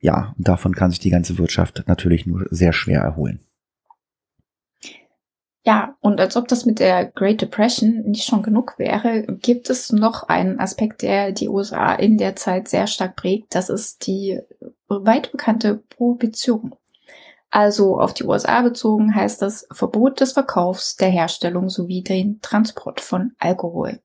ja, 0.00 0.34
davon 0.36 0.74
kann 0.74 0.90
sich 0.90 0.98
die 0.98 1.10
ganze 1.10 1.38
Wirtschaft 1.38 1.84
natürlich 1.86 2.26
nur 2.26 2.46
sehr 2.50 2.72
schwer 2.72 3.00
erholen. 3.00 3.38
Ja, 5.64 5.96
und 6.00 6.20
als 6.20 6.36
ob 6.36 6.48
das 6.48 6.66
mit 6.66 6.80
der 6.80 7.06
Great 7.06 7.40
Depression 7.40 8.02
nicht 8.02 8.24
schon 8.24 8.42
genug 8.42 8.80
wäre, 8.80 9.22
gibt 9.40 9.70
es 9.70 9.92
noch 9.92 10.24
einen 10.24 10.58
Aspekt, 10.58 11.02
der 11.02 11.30
die 11.30 11.48
USA 11.48 11.94
in 11.94 12.18
der 12.18 12.34
Zeit 12.34 12.66
sehr 12.66 12.88
stark 12.88 13.14
prägt. 13.14 13.54
Das 13.54 13.68
ist 13.68 14.08
die 14.08 14.40
weit 14.88 15.30
bekannte 15.30 15.76
Prohibition. 15.76 16.74
Also 17.52 18.00
auf 18.00 18.14
die 18.14 18.24
USA 18.24 18.62
bezogen 18.62 19.14
heißt 19.14 19.42
das 19.42 19.68
Verbot 19.70 20.22
des 20.22 20.32
Verkaufs, 20.32 20.96
der 20.96 21.10
Herstellung 21.10 21.68
sowie 21.68 22.02
den 22.02 22.40
Transport 22.40 23.02
von 23.02 23.32
Alkohol. 23.38 24.00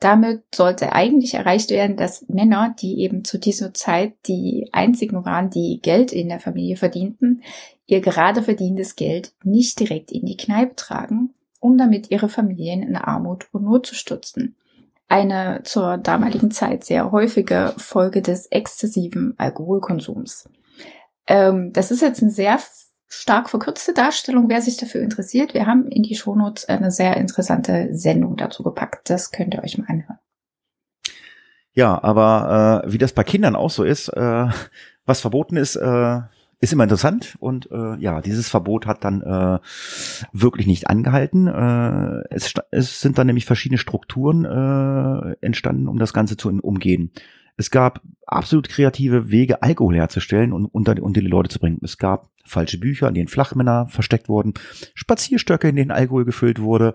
Damit 0.00 0.42
sollte 0.52 0.92
eigentlich 0.92 1.34
erreicht 1.34 1.70
werden, 1.70 1.96
dass 1.96 2.28
Männer, 2.28 2.74
die 2.76 2.98
eben 3.02 3.24
zu 3.24 3.38
dieser 3.38 3.72
Zeit 3.72 4.14
die 4.26 4.68
einzigen 4.72 5.24
waren, 5.24 5.48
die 5.48 5.78
Geld 5.80 6.12
in 6.12 6.28
der 6.28 6.40
Familie 6.40 6.76
verdienten, 6.76 7.44
ihr 7.86 8.00
gerade 8.00 8.42
verdientes 8.42 8.96
Geld 8.96 9.32
nicht 9.44 9.78
direkt 9.78 10.10
in 10.10 10.26
die 10.26 10.36
Kneipe 10.36 10.74
tragen, 10.74 11.34
um 11.60 11.78
damit 11.78 12.10
ihre 12.10 12.28
Familien 12.28 12.82
in 12.82 12.96
Armut 12.96 13.46
und 13.52 13.62
Not 13.62 13.86
zu 13.86 13.94
stürzen. 13.94 14.56
Eine 15.06 15.60
zur 15.62 15.98
damaligen 15.98 16.50
Zeit 16.50 16.82
sehr 16.82 17.12
häufige 17.12 17.74
Folge 17.76 18.22
des 18.22 18.46
exzessiven 18.46 19.34
Alkoholkonsums. 19.38 20.48
Ähm, 21.26 21.72
das 21.72 21.90
ist 21.90 22.02
jetzt 22.02 22.22
eine 22.22 22.30
sehr 22.30 22.58
stark 23.08 23.50
verkürzte 23.50 23.92
Darstellung. 23.92 24.48
Wer 24.48 24.62
sich 24.62 24.76
dafür 24.76 25.02
interessiert, 25.02 25.54
wir 25.54 25.66
haben 25.66 25.86
in 25.88 26.02
die 26.02 26.14
Shownotes 26.14 26.64
eine 26.64 26.90
sehr 26.90 27.16
interessante 27.16 27.88
Sendung 27.92 28.36
dazu 28.36 28.62
gepackt. 28.62 29.10
Das 29.10 29.30
könnt 29.30 29.54
ihr 29.54 29.62
euch 29.62 29.76
mal 29.78 29.86
anhören. 29.88 30.18
Ja, 31.74 32.02
aber 32.02 32.84
äh, 32.84 32.92
wie 32.92 32.98
das 32.98 33.12
bei 33.12 33.24
Kindern 33.24 33.56
auch 33.56 33.70
so 33.70 33.84
ist, 33.84 34.08
äh, 34.08 34.46
was 35.06 35.20
verboten 35.20 35.56
ist, 35.56 35.76
äh, 35.76 36.20
ist 36.60 36.72
immer 36.72 36.84
interessant 36.84 37.36
und 37.40 37.70
äh, 37.72 37.96
ja, 37.96 38.20
dieses 38.20 38.48
Verbot 38.48 38.86
hat 38.86 39.04
dann 39.04 39.20
äh, 39.20 39.58
wirklich 40.32 40.66
nicht 40.66 40.88
angehalten. 40.88 41.48
Äh, 41.48 42.22
es, 42.30 42.54
es 42.70 43.00
sind 43.00 43.18
dann 43.18 43.26
nämlich 43.26 43.46
verschiedene 43.46 43.78
Strukturen 43.78 44.44
äh, 44.44 45.36
entstanden, 45.44 45.88
um 45.88 45.98
das 45.98 46.12
Ganze 46.12 46.36
zu 46.36 46.50
umgehen. 46.50 47.10
Es 47.62 47.70
gab 47.70 48.00
absolut 48.26 48.68
kreative 48.68 49.30
Wege, 49.30 49.62
Alkohol 49.62 49.94
herzustellen 49.94 50.52
und 50.52 50.66
unter, 50.66 51.00
unter 51.00 51.20
die 51.20 51.28
Leute 51.28 51.48
zu 51.48 51.60
bringen. 51.60 51.78
Es 51.80 51.96
gab 51.96 52.28
falsche 52.44 52.76
Bücher, 52.76 53.06
in 53.06 53.14
denen 53.14 53.28
Flachmänner 53.28 53.86
versteckt 53.86 54.28
wurden, 54.28 54.54
Spazierstöcke, 54.94 55.68
in 55.68 55.76
denen 55.76 55.92
Alkohol 55.92 56.24
gefüllt 56.24 56.60
wurde, 56.60 56.92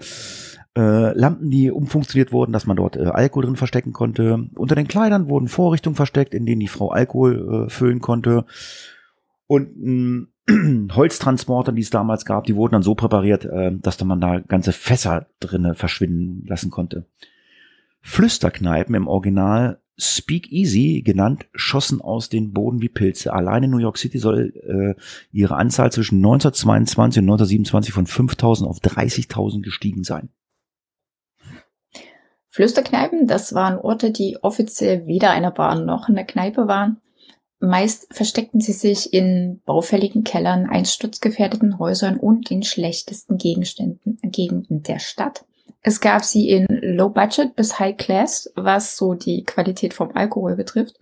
äh, 0.76 1.18
Lampen, 1.18 1.50
die 1.50 1.72
umfunktioniert 1.72 2.34
wurden, 2.34 2.52
dass 2.52 2.66
man 2.66 2.76
dort 2.76 2.98
äh, 2.98 3.06
Alkohol 3.06 3.46
drin 3.46 3.56
verstecken 3.56 3.94
konnte. 3.94 4.50
Unter 4.56 4.76
den 4.76 4.90
Kleidern 4.90 5.30
wurden 5.30 5.48
Vorrichtungen 5.48 5.96
versteckt, 5.96 6.34
in 6.34 6.46
denen 6.46 6.60
die 6.60 6.68
Frau 6.68 6.90
Alkohol 6.90 7.68
äh, 7.68 7.70
füllen 7.70 8.02
konnte. 8.02 8.44
Und 9.46 9.70
mh, 9.78 10.28
Holztransporter, 10.98 11.72
die 11.72 11.82
es 11.82 11.92
damals 11.92 12.26
gab, 12.26 12.44
die 12.44 12.58
wurden 12.58 12.74
dann 12.74 12.84
so 12.84 12.94
präpariert, 12.94 13.46
äh, 13.46 13.72
dass 13.74 14.04
man 14.04 14.20
da 14.20 14.40
ganze 14.42 14.74
Fässer 14.74 15.28
drinne 15.40 15.76
verschwinden 15.76 16.46
lassen 16.46 16.72
konnte. 16.72 17.06
Flüsterkneipen 18.02 18.96
im 18.96 19.08
Original 19.08 19.80
Speak 20.00 20.52
Easy 20.52 21.02
genannt, 21.02 21.48
schossen 21.56 22.02
aus 22.02 22.30
den 22.30 22.54
Boden 22.54 22.82
wie 22.82 22.90
Pilze. 22.90 23.34
Allein 23.34 23.64
in 23.64 23.72
New 23.72 23.80
York 23.80 23.98
City 23.98 24.20
soll 24.20 24.54
äh, 24.56 25.02
ihre 25.32 25.56
Anzahl 25.56 25.92
zwischen 25.92 26.18
1922 26.18 27.22
und 27.22 27.26
1927 27.26 27.94
von 27.94 28.06
5.000 28.06 28.66
auf 28.68 28.78
30.000 28.78 29.64
gestiegen 29.64 30.04
sein. 30.04 30.30
Flüsterkneipen, 32.48 33.28
das 33.28 33.54
waren 33.54 33.80
Orte, 33.80 34.12
die 34.12 34.38
offiziell 34.42 35.06
weder 35.08 35.32
eine 35.32 35.52
Bar 35.52 35.80
noch 35.80 36.10
eine 36.10 36.26
Kneipe 36.26 36.68
waren. 36.68 37.02
Meist 37.60 38.08
versteckten 38.12 38.62
sie 38.62 38.74
sich 38.74 39.14
in 39.14 39.62
baufälligen 39.66 40.24
Kellern, 40.24 40.68
einsturzgefährdeten 40.68 41.80
Häusern 41.80 42.18
und 42.18 42.52
den 42.52 42.62
schlechtesten 42.62 43.38
Gegenständen, 43.38 44.20
Gegenden 44.22 44.84
der 44.84 45.00
Stadt. 45.00 45.46
Es 45.82 46.02
gab 46.02 46.24
sie 46.24 46.50
in 46.50 46.66
Low 46.70 47.10
Budget 47.10 47.56
bis 47.56 47.80
High 47.80 47.98
Class, 47.98 48.52
was 48.56 48.98
so 48.98 49.14
die 49.14 49.44
Qualität 49.44 49.94
vom 49.94 50.16
Alkohol 50.16 50.56
betrifft. 50.56 50.96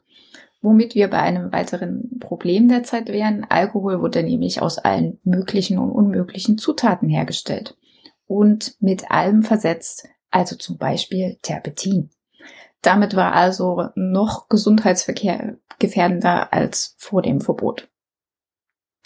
Womit 0.62 0.96
wir 0.96 1.10
bei 1.10 1.20
einem 1.20 1.52
weiteren 1.52 2.20
Problem 2.20 2.68
der 2.68 2.84
Zeit 2.84 3.10
wären. 3.10 3.46
Alkohol 3.48 4.02
wurde 4.02 4.24
nämlich 4.24 4.62
aus 4.62 4.80
allen 4.80 5.20
möglichen 5.24 5.78
und 5.78 5.92
unmöglichen 5.92 6.58
Zutaten 6.58 7.08
hergestellt 7.08 7.78
und 8.28 8.76
mit 8.80 9.12
allem 9.12 9.44
versetzt, 9.44 10.08
also 10.32 10.56
zum 10.56 10.78
Beispiel 10.78 11.38
Terpentin. 11.42 12.10
Damit 12.82 13.16
war 13.16 13.34
also 13.34 13.90
noch 13.96 14.50
gesundheitsgefährdender 14.50 16.54
als 16.54 16.96
vor 16.98 17.22
dem 17.22 17.42
Verbot. 17.42 17.88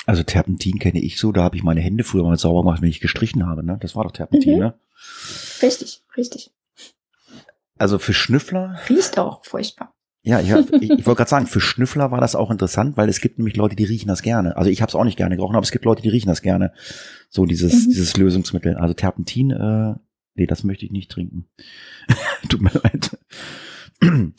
Also 0.06 0.24
Terpentin 0.24 0.80
kenne 0.80 1.00
ich 1.00 1.20
so, 1.20 1.32
da 1.32 1.44
habe 1.44 1.56
ich 1.56 1.64
meine 1.64 1.82
Hände 1.82 2.04
früher 2.04 2.24
mal 2.24 2.38
sauber 2.38 2.62
gemacht, 2.62 2.82
wenn 2.82 2.90
ich 2.90 3.00
gestrichen 3.00 3.46
habe, 3.46 3.64
ne? 3.64 3.78
Das 3.80 3.96
war 3.96 4.04
doch 4.04 4.12
Terpentin, 4.12 4.56
mhm. 4.56 4.60
ne? 4.60 4.74
Richtig, 5.62 6.04
richtig. 6.18 6.52
Also 7.78 7.98
für 7.98 8.14
Schnüffler. 8.14 8.80
Riecht 8.90 9.18
auch 9.18 9.46
furchtbar. 9.46 9.96
Ja, 10.22 10.42
ich, 10.42 10.50
ich, 10.50 10.90
ich 10.90 11.06
wollte 11.06 11.18
gerade 11.18 11.30
sagen, 11.30 11.48
für 11.48 11.62
Schnüffler 11.62 12.12
war 12.12 12.20
das 12.20 12.36
auch 12.36 12.52
interessant, 12.52 12.98
weil 12.98 13.08
es 13.08 13.22
gibt 13.22 13.38
nämlich 13.38 13.56
Leute, 13.56 13.78
die 13.78 13.86
riechen 13.86 14.10
das 14.10 14.22
gerne. 14.22 14.58
Also 14.58 14.70
ich 14.70 14.82
habe 14.82 14.90
es 14.90 14.96
auch 14.96 15.06
nicht 15.06 15.18
gerne 15.18 15.38
gerochen, 15.38 15.56
aber 15.56 15.64
es 15.64 15.72
gibt 15.72 15.86
Leute, 15.86 16.02
die 16.02 16.10
riechen 16.10 16.28
das 16.28 16.42
gerne. 16.42 16.74
So 17.30 17.46
dieses, 17.46 17.86
mhm. 17.86 17.90
dieses 17.90 18.18
Lösungsmittel. 18.18 18.76
Also 18.76 18.94
Terpentin, 18.94 19.52
äh, 19.52 19.96
nee, 20.36 20.46
das 20.46 20.66
möchte 20.66 20.86
ich 20.86 20.92
nicht 20.92 21.10
trinken. 21.10 21.50
Tut 22.50 22.62
mir 22.62 22.72
leid. 22.84 23.18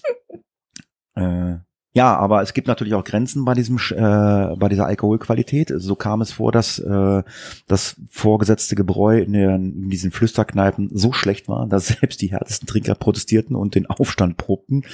äh, 1.15 1.59
ja, 1.93 2.17
aber 2.17 2.41
es 2.41 2.55
gibt 2.55 2.69
natürlich 2.69 2.95
auch 2.95 3.03
Grenzen 3.03 3.45
bei 3.45 3.55
diesem 3.55 3.77
äh, 3.77 4.57
bei 4.57 4.69
dieser 4.69 4.87
Alkoholqualität. 4.87 5.73
So 5.75 5.97
kam 5.97 6.21
es 6.21 6.31
vor, 6.31 6.53
dass 6.53 6.79
äh, 6.79 7.23
das 7.67 7.97
vorgesetzte 8.11 8.77
Gebräu 8.77 9.19
in, 9.19 9.33
den, 9.33 9.83
in 9.83 9.91
diesen 9.91 10.13
Flüsterkneipen 10.13 10.91
so 10.93 11.13
schlecht 11.13 11.49
war, 11.49 11.67
dass 11.67 11.89
selbst 12.01 12.23
die 12.23 12.31
härtesten 12.31 12.69
Trinker 12.69 12.95
protestierten 12.95 13.57
und 13.57 13.75
den 13.75 13.87
Aufstand 13.87 14.37
probten. 14.37 14.85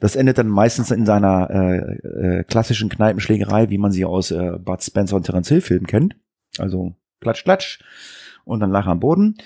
Das 0.00 0.16
endet 0.16 0.38
dann 0.38 0.48
meistens 0.48 0.90
in 0.90 1.04
seiner 1.04 1.50
äh, 1.50 2.38
äh, 2.38 2.44
klassischen 2.44 2.88
Kneipenschlägerei, 2.88 3.68
wie 3.68 3.78
man 3.78 3.92
sie 3.92 4.06
aus 4.06 4.30
äh, 4.30 4.52
Bud 4.58 4.82
Spencer 4.82 5.16
und 5.16 5.26
Terence 5.26 5.48
Hill 5.48 5.60
Filmen 5.60 5.86
kennt. 5.86 6.16
Also 6.56 6.94
klatsch, 7.20 7.44
klatsch 7.44 7.80
und 8.50 8.60
dann 8.60 8.70
lag 8.70 8.86
er 8.86 8.92
am 8.92 9.00
Boden. 9.00 9.36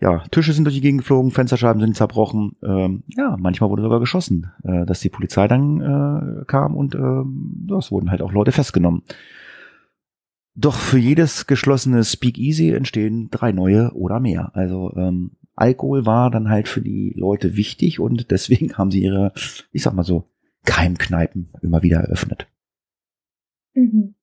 Ja, 0.00 0.24
Tische 0.30 0.52
sind 0.52 0.64
durch 0.64 0.74
die 0.74 0.80
Gegend 0.80 1.02
geflogen, 1.02 1.30
Fensterscheiben 1.30 1.80
sind 1.80 1.96
zerbrochen. 1.96 2.56
Ähm, 2.62 3.04
ja, 3.06 3.36
manchmal 3.38 3.70
wurde 3.70 3.82
sogar 3.82 4.00
geschossen, 4.00 4.50
äh, 4.64 4.84
dass 4.86 5.00
die 5.00 5.08
Polizei 5.08 5.48
dann 5.48 5.80
äh, 5.80 6.44
kam 6.46 6.76
und 6.76 6.94
äh, 6.94 7.78
es 7.78 7.90
wurden 7.90 8.10
halt 8.10 8.22
auch 8.22 8.32
Leute 8.32 8.52
festgenommen. 8.52 9.02
Doch 10.56 10.76
für 10.76 10.98
jedes 10.98 11.46
geschlossene 11.46 12.04
Speakeasy 12.04 12.70
entstehen 12.70 13.28
drei 13.30 13.52
neue 13.52 13.92
oder 13.94 14.20
mehr. 14.20 14.50
Also 14.54 14.92
ähm, 14.96 15.32
Alkohol 15.56 16.06
war 16.06 16.30
dann 16.30 16.48
halt 16.48 16.68
für 16.68 16.80
die 16.80 17.12
Leute 17.16 17.56
wichtig 17.56 18.00
und 18.00 18.30
deswegen 18.30 18.76
haben 18.76 18.90
sie 18.90 19.02
ihre, 19.02 19.32
ich 19.72 19.82
sag 19.82 19.94
mal 19.94 20.04
so, 20.04 20.28
Keimkneipen 20.64 21.50
immer 21.62 21.82
wieder 21.82 22.00
eröffnet. 22.00 22.46
Mhm. 23.74 24.14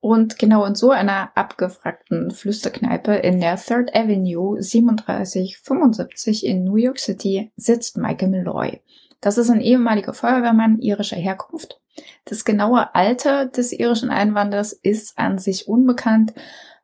Und 0.00 0.38
genau 0.38 0.64
in 0.64 0.76
so 0.76 0.90
einer 0.90 1.32
abgefragten 1.34 2.30
Flüsterkneipe 2.30 3.14
in 3.14 3.40
der 3.40 3.56
Third 3.56 3.94
Avenue 3.94 4.56
3775 4.56 6.46
in 6.46 6.64
New 6.64 6.76
York 6.76 7.00
City 7.00 7.50
sitzt 7.56 7.96
Michael 7.96 8.30
Malloy. 8.30 8.80
Das 9.20 9.38
ist 9.38 9.50
ein 9.50 9.60
ehemaliger 9.60 10.14
Feuerwehrmann 10.14 10.78
irischer 10.78 11.16
Herkunft. 11.16 11.80
Das 12.24 12.44
genaue 12.44 12.94
Alter 12.94 13.46
des 13.46 13.72
irischen 13.72 14.10
Einwanders 14.10 14.72
ist 14.72 15.18
an 15.18 15.38
sich 15.38 15.66
unbekannt. 15.66 16.32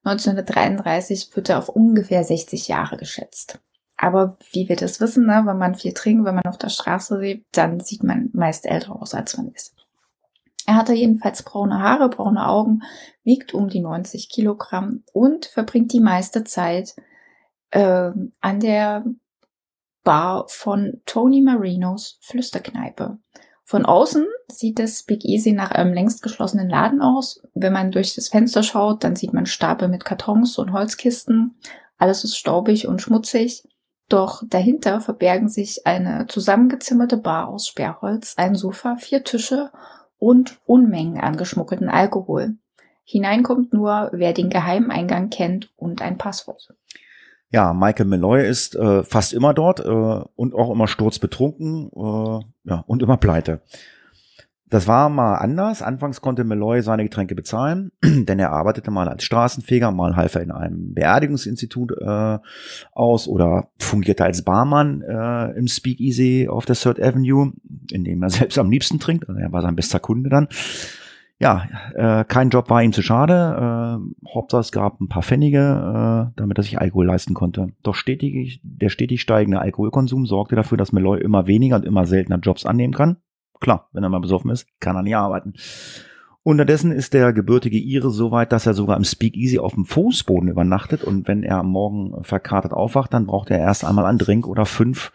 1933 0.02 1.30
wird 1.34 1.48
er 1.48 1.58
auf 1.58 1.68
ungefähr 1.68 2.24
60 2.24 2.66
Jahre 2.66 2.96
geschätzt. 2.96 3.60
Aber 3.96 4.36
wie 4.50 4.68
wir 4.68 4.74
das 4.74 5.00
wissen, 5.00 5.26
ne, 5.26 5.42
wenn 5.44 5.56
man 5.56 5.76
viel 5.76 5.92
trinkt, 5.92 6.24
wenn 6.24 6.34
man 6.34 6.46
auf 6.46 6.58
der 6.58 6.68
Straße 6.68 7.16
lebt, 7.18 7.56
dann 7.56 7.78
sieht 7.78 8.02
man 8.02 8.30
meist 8.32 8.66
älter 8.66 9.00
aus, 9.00 9.14
als 9.14 9.36
man 9.36 9.48
ist. 9.48 9.74
Er 10.66 10.76
hatte 10.76 10.94
jedenfalls 10.94 11.42
braune 11.42 11.80
Haare, 11.80 12.08
braune 12.08 12.46
Augen, 12.48 12.82
wiegt 13.22 13.54
um 13.54 13.68
die 13.68 13.80
90 13.80 14.28
Kilogramm 14.28 15.02
und 15.12 15.46
verbringt 15.46 15.92
die 15.92 16.00
meiste 16.00 16.44
Zeit 16.44 16.94
äh, 17.70 18.10
an 18.40 18.60
der 18.60 19.04
Bar 20.04 20.46
von 20.48 21.00
Tony 21.06 21.40
Marinos 21.40 22.18
Flüsterkneipe. 22.20 23.18
Von 23.64 23.86
außen 23.86 24.26
sieht 24.48 24.78
das 24.78 25.02
Big 25.04 25.24
Easy 25.24 25.52
nach 25.52 25.70
einem 25.70 25.94
längst 25.94 26.22
geschlossenen 26.22 26.68
Laden 26.68 27.00
aus. 27.00 27.42
Wenn 27.54 27.72
man 27.72 27.90
durch 27.90 28.14
das 28.14 28.28
Fenster 28.28 28.62
schaut, 28.62 29.02
dann 29.02 29.16
sieht 29.16 29.32
man 29.32 29.46
Stapel 29.46 29.88
mit 29.88 30.04
Kartons 30.04 30.58
und 30.58 30.72
Holzkisten. 30.72 31.58
Alles 31.96 32.24
ist 32.24 32.36
staubig 32.36 32.86
und 32.86 33.00
schmutzig. 33.00 33.66
Doch 34.10 34.42
dahinter 34.46 35.00
verbergen 35.00 35.48
sich 35.48 35.86
eine 35.86 36.26
zusammengezimmerte 36.26 37.16
Bar 37.16 37.48
aus 37.48 37.66
Sperrholz, 37.66 38.34
ein 38.36 38.54
Sofa, 38.54 38.96
vier 38.96 39.24
Tische 39.24 39.70
und 40.24 40.58
Unmengen 40.64 41.20
an 41.20 41.36
geschmuggelten 41.36 41.90
Alkohol. 41.90 42.54
Hineinkommt 43.04 43.74
nur, 43.74 44.08
wer 44.12 44.32
den 44.32 44.48
Geheimeingang 44.48 45.28
kennt 45.28 45.70
und 45.76 46.00
ein 46.00 46.16
Passwort. 46.16 46.72
Ja, 47.50 47.74
Michael 47.74 48.06
Malloy 48.06 48.48
ist 48.48 48.74
äh, 48.74 49.04
fast 49.04 49.34
immer 49.34 49.52
dort 49.52 49.80
äh, 49.80 50.24
und 50.34 50.54
auch 50.54 50.72
immer 50.72 50.88
sturzbetrunken 50.88 51.90
äh, 51.94 52.40
ja, 52.70 52.84
und 52.86 53.02
immer 53.02 53.18
pleite. 53.18 53.60
Das 54.74 54.88
war 54.88 55.08
mal 55.08 55.36
anders. 55.36 55.82
Anfangs 55.82 56.20
konnte 56.20 56.42
Malloy 56.42 56.82
seine 56.82 57.04
Getränke 57.04 57.36
bezahlen, 57.36 57.92
denn 58.02 58.40
er 58.40 58.50
arbeitete 58.50 58.90
mal 58.90 59.08
als 59.08 59.22
Straßenfeger, 59.22 59.92
mal 59.92 60.16
half 60.16 60.34
er 60.34 60.42
in 60.42 60.50
einem 60.50 60.94
Beerdigungsinstitut 60.94 61.92
äh, 61.92 62.38
aus 62.90 63.28
oder 63.28 63.68
fungierte 63.78 64.24
als 64.24 64.42
Barmann 64.42 65.00
äh, 65.02 65.56
im 65.56 65.68
Speakeasy 65.68 66.48
auf 66.50 66.64
der 66.64 66.74
Third 66.74 67.00
Avenue, 67.00 67.52
in 67.92 68.02
dem 68.02 68.20
er 68.24 68.30
selbst 68.30 68.58
am 68.58 68.68
liebsten 68.68 68.98
trinkt. 68.98 69.28
Also 69.28 69.40
er 69.40 69.52
war 69.52 69.62
sein 69.62 69.76
bester 69.76 70.00
Kunde 70.00 70.28
dann. 70.28 70.48
Ja, 71.38 71.68
äh, 71.94 72.24
kein 72.24 72.50
Job 72.50 72.68
war 72.68 72.82
ihm 72.82 72.92
zu 72.92 73.02
schade. 73.02 74.00
Äh, 74.02 74.28
Hauptsache 74.34 74.60
es 74.60 74.72
gab 74.72 75.00
ein 75.00 75.08
paar 75.08 75.22
Pfennige, 75.22 75.60
äh, 75.60 76.32
damit 76.34 76.58
er 76.58 76.64
sich 76.64 76.80
Alkohol 76.80 77.06
leisten 77.06 77.34
konnte. 77.34 77.68
Doch 77.84 77.94
stetig, 77.94 78.60
der 78.64 78.88
stetig 78.88 79.20
steigende 79.20 79.60
Alkoholkonsum 79.60 80.26
sorgte 80.26 80.56
dafür, 80.56 80.78
dass 80.78 80.90
Malloy 80.90 81.20
immer 81.20 81.46
weniger 81.46 81.76
und 81.76 81.84
immer 81.84 82.06
seltener 82.06 82.40
Jobs 82.40 82.66
annehmen 82.66 82.92
kann. 82.92 83.18
Klar, 83.64 83.88
wenn 83.92 84.02
er 84.02 84.10
mal 84.10 84.20
besoffen 84.20 84.50
ist, 84.50 84.66
kann 84.78 84.94
er 84.94 85.02
nicht 85.02 85.16
arbeiten. 85.16 85.54
Unterdessen 86.42 86.92
ist 86.92 87.14
der 87.14 87.32
gebürtige 87.32 87.78
Ire 87.78 88.10
so 88.10 88.30
weit, 88.30 88.52
dass 88.52 88.66
er 88.66 88.74
sogar 88.74 88.98
im 88.98 89.04
Speakeasy 89.04 89.58
auf 89.58 89.72
dem 89.72 89.86
Fußboden 89.86 90.50
übernachtet 90.50 91.02
und 91.02 91.26
wenn 91.28 91.42
er 91.42 91.56
am 91.56 91.68
Morgen 91.68 92.22
verkatert 92.24 92.74
aufwacht, 92.74 93.14
dann 93.14 93.26
braucht 93.26 93.50
er 93.50 93.58
erst 93.60 93.86
einmal 93.86 94.04
einen 94.04 94.18
Drink 94.18 94.46
oder 94.46 94.66
fünf, 94.66 95.12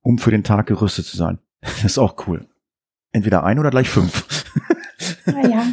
um 0.00 0.16
für 0.16 0.30
den 0.30 0.44
Tag 0.44 0.66
gerüstet 0.66 1.04
zu 1.04 1.18
sein. 1.18 1.40
Das 1.60 1.84
ist 1.84 1.98
auch 1.98 2.26
cool. 2.26 2.48
Entweder 3.12 3.44
ein 3.44 3.58
oder 3.58 3.68
gleich 3.68 3.90
fünf. 3.90 4.44
Naja. 5.26 5.66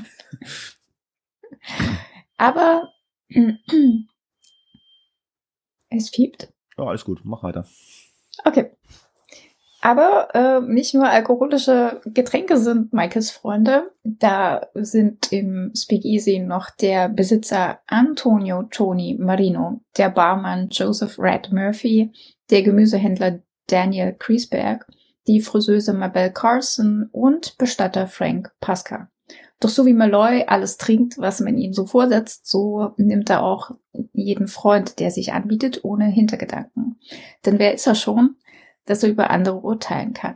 Aber 2.36 2.89
es 5.89 6.10
fiebt. 6.10 6.52
Ja, 6.78 6.84
alles 6.84 7.06
gut, 7.06 7.21
mach 7.24 7.41
weiter. 7.43 7.65
Okay. 8.43 8.71
Aber 9.82 10.30
äh, 10.36 10.62
nicht 10.62 10.94
nur 10.94 11.10
alkoholische 11.10 12.02
Getränke 12.06 12.58
sind 12.58 12.94
Michaels 12.94 13.32
Freunde. 13.32 13.91
Da 14.04 14.67
sind 14.76 15.32
im 15.32 15.72
Speakeasy 15.76 16.38
noch 16.38 16.70
der 16.70 17.10
Besitzer 17.10 17.80
Antonio 17.88 18.63
Tony 18.70 19.17
Marino, 19.20 19.82
der 19.98 20.10
Barmann 20.12 20.70
Joseph 20.70 21.17
Red 21.17 21.52
Murphy, 21.52 22.12
der 22.52 22.62
Gemüsehändler 22.62 23.39
Daniel 23.65 24.13
Kriesberg, 24.13 24.86
die 25.28 25.41
Friseuse 25.41 25.94
Mabel 25.94 26.30
Carson 26.32 27.10
und 27.12 27.58
Bestatter 27.58 28.06
Frank 28.06 28.52
Pasca. 28.60 29.10
Doch 29.60 29.70
so 29.70 29.86
wie 29.86 29.94
Malloy 29.94 30.46
alles 30.48 30.78
trinkt, 30.78 31.20
was 31.20 31.39
man 31.39 31.56
ihm 31.58 31.72
so 31.74 31.86
vorsetzt, 31.86 32.48
so 32.48 32.94
nimmt 32.98 33.30
er 33.30 33.44
auch 33.44 33.72
jeden 34.12 34.48
Freund, 34.48 35.00
der 35.00 35.12
sich 35.12 35.34
anbietet, 35.34 35.84
ohne 35.84 36.06
Hintergedanken. 36.06 37.00
Denn 37.46 37.60
wer 37.60 37.74
ist 37.74 37.86
er 37.86 37.96
schon? 37.96 38.38
Dass 38.91 39.04
er 39.04 39.10
über 39.10 39.32
andere 39.32 39.56
urteilen 39.56 40.13
kann. 40.13 40.36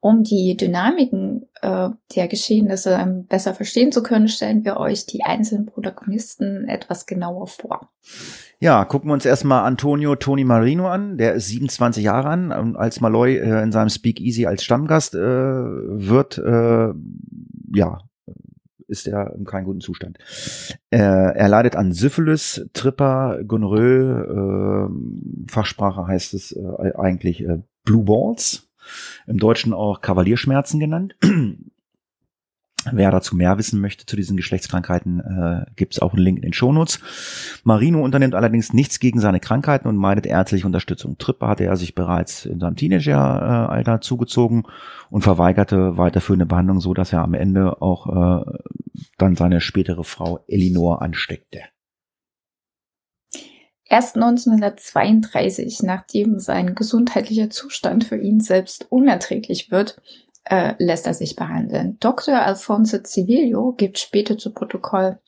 Um 0.00 0.22
die 0.22 0.56
Dynamiken 0.56 1.46
äh, 1.60 1.88
der 2.14 2.28
Geschehnisse 2.28 3.24
besser 3.28 3.52
verstehen 3.52 3.90
zu 3.90 4.02
können, 4.02 4.28
stellen 4.28 4.64
wir 4.64 4.76
euch 4.76 5.06
die 5.06 5.24
einzelnen 5.24 5.66
Protagonisten 5.66 6.68
etwas 6.68 7.06
genauer 7.06 7.48
vor. 7.48 7.90
Ja, 8.60 8.84
gucken 8.84 9.08
wir 9.10 9.14
uns 9.14 9.24
erstmal 9.24 9.64
Antonio 9.64 10.14
Toni 10.14 10.44
Marino 10.44 10.88
an. 10.88 11.18
Der 11.18 11.34
ist 11.34 11.48
27 11.48 12.04
Jahre 12.04 12.28
an. 12.28 12.52
Und 12.52 12.76
als 12.76 13.00
Malloy 13.00 13.38
äh, 13.38 13.62
in 13.62 13.72
seinem 13.72 13.88
Speakeasy 13.88 14.46
als 14.46 14.62
Stammgast 14.62 15.14
äh, 15.14 15.18
wird, 15.18 16.38
äh, 16.38 16.92
ja, 17.74 17.98
ist 18.88 19.06
er 19.06 19.34
in 19.34 19.44
keinem 19.44 19.66
guten 19.66 19.80
Zustand. 19.80 20.18
Äh, 20.90 20.98
er 20.98 21.48
leidet 21.48 21.76
an 21.76 21.92
Syphilis, 21.92 22.66
Tripper, 22.72 23.40
Gonorrhoe, 23.46 24.88
äh, 24.88 25.50
Fachsprache 25.50 26.06
heißt 26.06 26.34
es 26.34 26.52
äh, 26.52 26.92
eigentlich 26.96 27.42
äh, 27.42 27.58
Blue 27.84 28.04
Balls, 28.04 28.68
im 29.26 29.38
Deutschen 29.38 29.72
auch 29.72 30.00
Kavalierschmerzen 30.00 30.80
genannt. 30.80 31.14
Wer 32.92 33.10
dazu 33.10 33.34
mehr 33.34 33.58
wissen 33.58 33.80
möchte 33.80 34.06
zu 34.06 34.16
diesen 34.16 34.36
Geschlechtskrankheiten, 34.36 35.20
äh, 35.20 35.66
gibt 35.74 35.94
es 35.94 36.00
auch 36.00 36.14
einen 36.14 36.22
Link 36.22 36.38
in 36.38 36.42
den 36.42 36.52
Shownotes. 36.52 37.00
Marino 37.64 38.02
unternimmt 38.02 38.34
allerdings 38.34 38.72
nichts 38.72 39.00
gegen 39.00 39.20
seine 39.20 39.40
Krankheiten 39.40 39.88
und 39.88 39.96
meidet 39.96 40.26
ärztliche 40.26 40.66
Unterstützung. 40.66 41.18
Trippe 41.18 41.48
hatte 41.48 41.64
er 41.64 41.76
sich 41.76 41.94
bereits 41.94 42.46
in 42.46 42.60
seinem 42.60 42.76
Teenageralter 42.76 44.00
zugezogen 44.00 44.62
und 45.10 45.22
verweigerte 45.22 45.98
weiterführende 45.98 46.46
Behandlung, 46.46 46.80
so 46.80 46.94
dass 46.94 47.12
er 47.12 47.22
am 47.22 47.34
Ende 47.34 47.82
auch 47.82 48.44
äh, 48.44 48.58
dann 49.18 49.34
seine 49.34 49.60
spätere 49.60 50.04
Frau 50.04 50.44
Elinor 50.46 51.02
ansteckte. 51.02 51.62
Erst 53.90 54.16
1932, 54.16 55.82
nachdem 55.82 56.38
sein 56.38 56.74
gesundheitlicher 56.74 57.48
Zustand 57.48 58.04
für 58.04 58.18
ihn 58.18 58.40
selbst 58.40 58.86
unerträglich 58.90 59.70
wird, 59.70 60.02
äh, 60.48 60.74
lässt 60.78 61.06
er 61.06 61.14
sich 61.14 61.36
behandeln. 61.36 61.96
Dr. 62.00 62.40
Alfonso 62.40 62.98
Civilio 63.04 63.72
gibt 63.72 63.98
später 63.98 64.38
zu 64.38 64.52
Protokoll, 64.52 65.18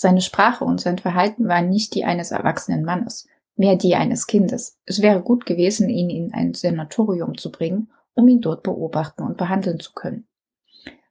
seine 0.00 0.20
Sprache 0.20 0.64
und 0.64 0.80
sein 0.80 0.98
Verhalten 0.98 1.48
waren 1.48 1.70
nicht 1.70 1.92
die 1.94 2.04
eines 2.04 2.30
erwachsenen 2.30 2.84
Mannes, 2.84 3.26
mehr 3.56 3.74
die 3.74 3.96
eines 3.96 4.28
Kindes. 4.28 4.78
Es 4.86 5.02
wäre 5.02 5.22
gut 5.22 5.44
gewesen, 5.44 5.88
ihn 5.88 6.08
in 6.08 6.32
ein 6.32 6.54
Senatorium 6.54 7.36
zu 7.36 7.50
bringen, 7.50 7.90
um 8.14 8.28
ihn 8.28 8.40
dort 8.40 8.62
beobachten 8.62 9.24
und 9.24 9.36
behandeln 9.36 9.80
zu 9.80 9.92
können. 9.94 10.28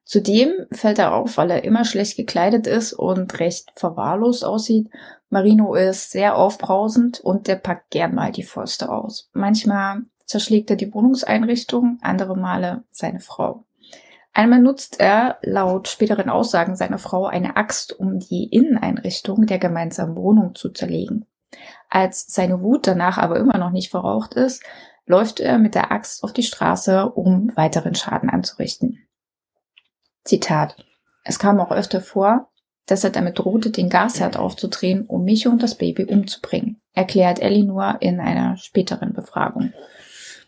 Zudem 0.06 0.68
fällt 0.72 1.00
er 1.00 1.14
auf, 1.14 1.36
weil 1.36 1.52
er 1.52 1.66
immer 1.66 1.84
schlecht 1.84 2.16
gekleidet 2.16 2.66
ist 2.66 2.94
und 2.94 3.42
recht 3.42 3.74
verwahrlost 3.76 4.46
aussieht. 4.46 4.88
Marino 5.30 5.76
ist 5.76 6.12
sehr 6.12 6.38
aufbrausend 6.38 7.20
und 7.20 7.48
der 7.48 7.58
packt 7.58 7.92
gern 7.92 8.16
mal 8.16 8.32
die 8.32 8.44
Fäuste 8.44 8.90
aus. 8.90 9.30
Manchmal 9.34 10.04
zerschlägt 10.28 10.70
er 10.70 10.76
die 10.76 10.94
Wohnungseinrichtung, 10.94 11.98
andere 12.02 12.38
Male 12.38 12.84
seine 12.92 13.20
Frau. 13.20 13.64
Einmal 14.34 14.60
nutzt 14.60 15.00
er 15.00 15.40
laut 15.42 15.88
späteren 15.88 16.30
Aussagen 16.30 16.76
seiner 16.76 17.00
Frau 17.00 17.26
eine 17.26 17.56
Axt, 17.56 18.00
um 18.00 18.20
die 18.20 18.46
Inneneinrichtung 18.46 19.48
der 19.48 19.58
gemeinsamen 19.58 20.16
Wohnung 20.16 20.54
zu 20.54 20.70
zerlegen. 20.70 21.26
Als 21.90 22.28
seine 22.28 22.62
Wut 22.62 22.86
danach 22.86 23.18
aber 23.18 23.38
immer 23.38 23.58
noch 23.58 23.72
nicht 23.72 23.90
verraucht 23.90 24.36
ist, 24.36 24.62
läuft 25.08 25.40
er 25.40 25.58
mit 25.58 25.74
der 25.74 25.92
Axt 25.92 26.24
auf 26.24 26.34
die 26.34 26.44
Straße, 26.44 27.10
um 27.10 27.52
weiteren 27.56 27.96
Schaden 27.96 28.30
anzurichten. 28.30 29.08
Zitat. 30.24 30.76
Es 31.24 31.40
kam 31.40 31.60
auch 31.60 31.72
öfter 31.72 32.02
vor, 32.02 32.50
dass 32.86 33.04
er 33.04 33.10
damit 33.10 33.40
drohte, 33.40 33.72
den 33.72 33.90
Gasherd 33.90 34.38
aufzudrehen, 34.38 35.06
um 35.08 35.24
mich 35.24 35.48
und 35.48 35.64
das 35.64 35.76
Baby 35.76 36.06
umzubringen, 36.06 36.80
erklärt 36.94 37.40
Elinor 37.40 37.98
in 38.02 38.20
einer 38.20 38.58
späteren 38.58 39.14
Befragung. 39.14 39.74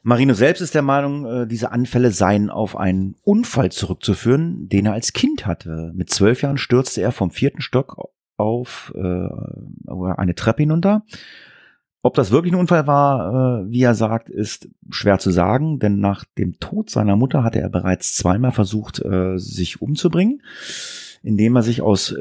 Marino 0.10 0.34
selbst 0.34 0.62
ist 0.62 0.74
der 0.74 0.82
Meinung, 0.82 1.26
äh, 1.28 1.46
diese 1.46 1.72
Anfälle 1.72 2.10
seien 2.10 2.50
auf 2.50 2.76
einen 2.76 3.14
Unfall 3.22 3.72
zurückzuführen, 3.72 4.68
den 4.68 4.88
er 4.88 4.94
als 4.94 5.14
Kind 5.14 5.46
hatte. 5.46 5.92
Mit 5.94 6.10
zwölf 6.10 6.42
Jahren 6.42 6.58
stürzte 6.58 7.02
er 7.02 7.12
vom 7.12 7.30
vierten 7.30 7.62
Stock 7.62 8.10
auf 8.36 8.92
äh, 8.96 9.28
eine 10.18 10.34
Treppe 10.34 10.64
hinunter. 10.64 11.04
Ob 12.02 12.16
das 12.16 12.32
wirklich 12.32 12.52
ein 12.52 12.60
Unfall 12.60 12.88
war, 12.88 13.62
äh, 13.62 13.70
wie 13.70 13.84
er 13.84 13.94
sagt, 13.94 14.32
ist 14.32 14.68
schwer 14.90 15.20
zu 15.20 15.30
sagen, 15.30 15.78
denn 15.78 16.00
nach 16.00 16.26
dem 16.40 16.60
Tod 16.60 16.90
seiner 16.90 17.16
Mutter 17.16 17.44
hatte 17.44 17.60
er 17.60 17.70
bereits 17.70 18.16
zweimal 18.16 18.52
versucht, 18.52 19.04
sich 19.36 19.80
umzubringen, 19.80 20.42
indem 21.22 21.56
er 21.56 21.62
sich 21.62 21.84
aus 21.84 22.16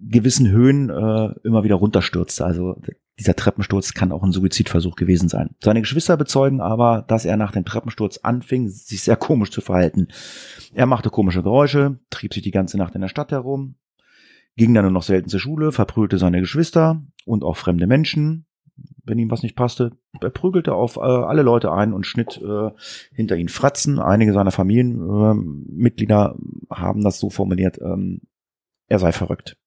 gewissen 0.00 0.50
Höhen 0.50 0.90
äh, 0.90 1.34
immer 1.44 1.64
wieder 1.64 1.76
runterstürzte. 1.76 2.44
Also 2.44 2.76
dieser 3.18 3.36
Treppensturz 3.36 3.92
kann 3.92 4.12
auch 4.12 4.22
ein 4.22 4.32
Suizidversuch 4.32 4.96
gewesen 4.96 5.28
sein. 5.28 5.50
Seine 5.62 5.80
Geschwister 5.80 6.16
bezeugen 6.16 6.60
aber, 6.60 7.04
dass 7.06 7.26
er 7.26 7.36
nach 7.36 7.52
dem 7.52 7.64
Treppensturz 7.66 8.18
anfing, 8.18 8.68
sich 8.68 9.02
sehr 9.02 9.16
komisch 9.16 9.50
zu 9.50 9.60
verhalten. 9.60 10.08
Er 10.72 10.86
machte 10.86 11.10
komische 11.10 11.42
Geräusche, 11.42 11.98
trieb 12.08 12.32
sich 12.32 12.42
die 12.42 12.50
ganze 12.50 12.78
Nacht 12.78 12.94
in 12.94 13.02
der 13.02 13.08
Stadt 13.08 13.30
herum, 13.30 13.74
ging 14.56 14.72
dann 14.72 14.84
nur 14.84 14.92
noch 14.92 15.02
selten 15.02 15.28
zur 15.28 15.40
Schule, 15.40 15.70
verprügelte 15.70 16.18
seine 16.18 16.40
Geschwister 16.40 17.02
und 17.26 17.44
auch 17.44 17.58
fremde 17.58 17.86
Menschen, 17.86 18.46
wenn 19.04 19.18
ihm 19.18 19.30
was 19.30 19.42
nicht 19.42 19.56
passte. 19.56 19.92
Er 20.20 20.30
prügelte 20.30 20.72
auf 20.72 20.96
äh, 20.96 21.00
alle 21.00 21.42
Leute 21.42 21.72
ein 21.72 21.92
und 21.92 22.06
schnitt 22.06 22.40
äh, 22.42 22.70
hinter 23.12 23.36
ihn 23.36 23.48
Fratzen. 23.48 23.98
Einige 23.98 24.32
seiner 24.32 24.50
Familienmitglieder 24.50 26.36
äh, 26.38 26.74
haben 26.74 27.02
das 27.04 27.18
so 27.18 27.28
formuliert, 27.28 27.78
ähm, 27.82 28.22
er 28.88 28.98
sei 28.98 29.12
verrückt. 29.12 29.59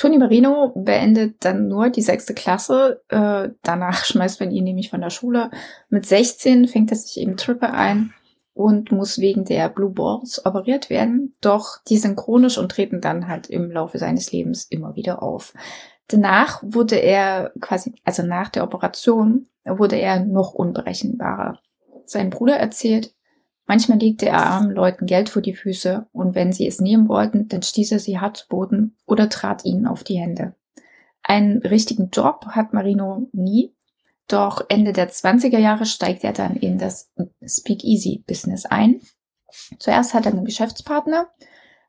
Toni 0.00 0.16
Marino 0.16 0.72
beendet 0.74 1.44
dann 1.44 1.68
nur 1.68 1.90
die 1.90 2.00
sechste 2.00 2.32
Klasse. 2.32 3.02
Äh, 3.08 3.50
danach 3.62 4.06
schmeißt 4.06 4.40
man 4.40 4.50
ihn 4.50 4.64
nämlich 4.64 4.88
von 4.88 5.02
der 5.02 5.10
Schule. 5.10 5.50
Mit 5.90 6.06
16 6.06 6.68
fängt 6.68 6.90
er 6.90 6.96
sich 6.96 7.20
eben 7.20 7.36
Trippe 7.36 7.70
ein 7.74 8.14
und 8.54 8.92
muss 8.92 9.18
wegen 9.18 9.44
der 9.44 9.68
Blue 9.68 9.90
Balls 9.90 10.46
operiert 10.46 10.88
werden. 10.88 11.34
Doch 11.42 11.84
die 11.86 11.98
sind 11.98 12.16
chronisch 12.16 12.56
und 12.56 12.72
treten 12.72 13.02
dann 13.02 13.28
halt 13.28 13.50
im 13.50 13.70
Laufe 13.70 13.98
seines 13.98 14.32
Lebens 14.32 14.64
immer 14.64 14.96
wieder 14.96 15.22
auf. 15.22 15.52
Danach 16.08 16.62
wurde 16.62 16.96
er 16.96 17.52
quasi, 17.60 17.92
also 18.02 18.22
nach 18.22 18.48
der 18.48 18.64
Operation, 18.64 19.48
wurde 19.66 19.96
er 19.96 20.24
noch 20.24 20.54
unberechenbarer. 20.54 21.58
Sein 22.06 22.30
Bruder 22.30 22.56
erzählt, 22.56 23.12
Manchmal 23.70 23.98
legte 23.98 24.26
er 24.26 24.46
armen 24.46 24.72
Leuten 24.72 25.06
Geld 25.06 25.28
vor 25.28 25.42
die 25.42 25.54
Füße 25.54 26.08
und 26.10 26.34
wenn 26.34 26.52
sie 26.52 26.66
es 26.66 26.80
nehmen 26.80 27.08
wollten, 27.08 27.46
dann 27.46 27.62
stieß 27.62 27.92
er 27.92 28.00
sie 28.00 28.18
hart 28.18 28.38
zu 28.38 28.48
Boden 28.48 28.96
oder 29.06 29.28
trat 29.28 29.64
ihnen 29.64 29.86
auf 29.86 30.02
die 30.02 30.18
Hände. 30.18 30.56
Einen 31.22 31.58
richtigen 31.58 32.10
Job 32.10 32.46
hat 32.48 32.72
Marino 32.72 33.28
nie, 33.30 33.72
doch 34.26 34.64
Ende 34.68 34.92
der 34.92 35.08
20er 35.08 35.58
Jahre 35.58 35.86
steigt 35.86 36.24
er 36.24 36.32
dann 36.32 36.56
in 36.56 36.78
das 36.78 37.12
Speakeasy-Business 37.46 38.66
ein. 38.66 39.02
Zuerst 39.78 40.14
hat 40.14 40.26
er 40.26 40.32
einen 40.32 40.44
Geschäftspartner, 40.44 41.28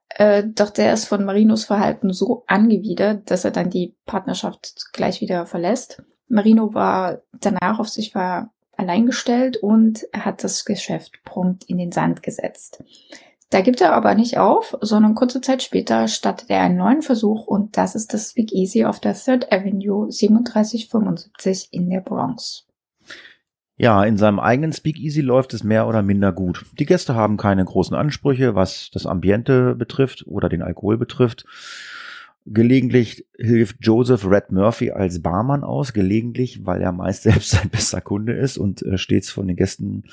äh, 0.10 0.44
doch 0.46 0.70
der 0.70 0.94
ist 0.94 1.06
von 1.06 1.26
Marinos 1.26 1.66
Verhalten 1.66 2.14
so 2.14 2.44
angewidert, 2.46 3.32
dass 3.32 3.44
er 3.44 3.50
dann 3.50 3.72
die 3.72 3.96
Partnerschaft 4.06 4.94
gleich 4.94 5.20
wieder 5.20 5.48
verlässt. 5.48 6.04
Marino 6.28 6.76
war 6.76 7.24
danach 7.40 7.80
auf 7.80 7.90
sich 7.90 8.14
war 8.14 8.54
allein 8.82 9.06
gestellt 9.06 9.58
und 9.58 10.06
hat 10.14 10.44
das 10.44 10.66
Geschäft 10.66 11.24
prompt 11.24 11.64
in 11.66 11.78
den 11.78 11.92
Sand 11.92 12.24
gesetzt. 12.24 12.84
Da 13.52 13.62
gibt 13.62 13.82
er 13.82 13.94
aber 13.94 14.16
nicht 14.16 14.38
auf, 14.38 14.78
sondern 14.82 15.14
kurze 15.14 15.42
Zeit 15.42 15.62
später 15.62 16.08
startet 16.08 16.50
er 16.50 16.62
einen 16.62 16.78
neuen 16.78 17.02
Versuch 17.02 17.48
und 17.48 17.78
das 17.78 17.96
ist 17.96 18.14
das 18.14 18.32
Speakeasy 18.32 18.86
auf 18.86 19.00
der 19.02 19.14
Third 19.14 19.52
Avenue 19.52 20.08
3775 20.10 21.68
in 21.72 21.90
der 21.90 22.00
Bronx. 22.00 22.66
Ja, 23.76 24.04
in 24.04 24.16
seinem 24.18 24.40
eigenen 24.40 24.74
Speakeasy 24.74 25.22
läuft 25.22 25.54
es 25.54 25.64
mehr 25.64 25.88
oder 25.88 26.02
minder 26.02 26.32
gut. 26.32 26.66
Die 26.80 26.86
Gäste 26.86 27.16
haben 27.16 27.36
keine 27.38 27.66
großen 27.66 27.96
Ansprüche, 27.96 28.56
was 28.56 28.90
das 28.94 29.06
Ambiente 29.06 29.76
betrifft 29.76 30.26
oder 30.28 30.50
den 30.50 30.62
Alkohol 30.62 30.98
betrifft. 30.98 31.46
Gelegentlich 32.46 33.26
hilft 33.38 33.78
Joseph 33.82 34.26
Red 34.26 34.52
Murphy 34.52 34.92
als 34.92 35.22
Barmann 35.22 35.64
aus, 35.64 35.94
gelegentlich, 35.94 36.66
weil 36.66 36.82
er 36.82 36.92
meist 36.92 37.24
selbst 37.24 37.52
sein 37.52 37.70
bester 37.70 38.02
Kunde 38.02 38.34
ist 38.34 38.58
und 38.58 38.82
äh, 38.82 38.98
stets 38.98 39.30
von 39.30 39.48
den 39.48 39.56
Gästen 39.56 40.04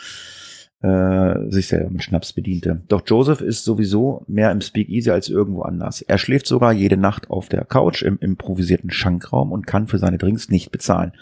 äh, 0.80 1.50
sich 1.50 1.66
selber 1.68 1.90
mit 1.90 2.04
Schnaps 2.04 2.32
bediente. 2.32 2.82
Doch 2.88 3.02
Joseph 3.04 3.40
ist 3.40 3.64
sowieso 3.64 4.24
mehr 4.28 4.52
im 4.52 4.60
Speakeasy 4.60 5.10
als 5.10 5.28
irgendwo 5.28 5.62
anders. 5.62 6.02
Er 6.02 6.18
schläft 6.18 6.46
sogar 6.46 6.72
jede 6.72 6.96
Nacht 6.96 7.30
auf 7.30 7.48
der 7.48 7.64
Couch 7.64 8.02
im 8.02 8.18
improvisierten 8.20 8.90
Schankraum 8.90 9.50
und 9.50 9.66
kann 9.66 9.88
für 9.88 9.98
seine 9.98 10.18
Drinks 10.18 10.50
nicht 10.50 10.70
bezahlen. 10.70 11.12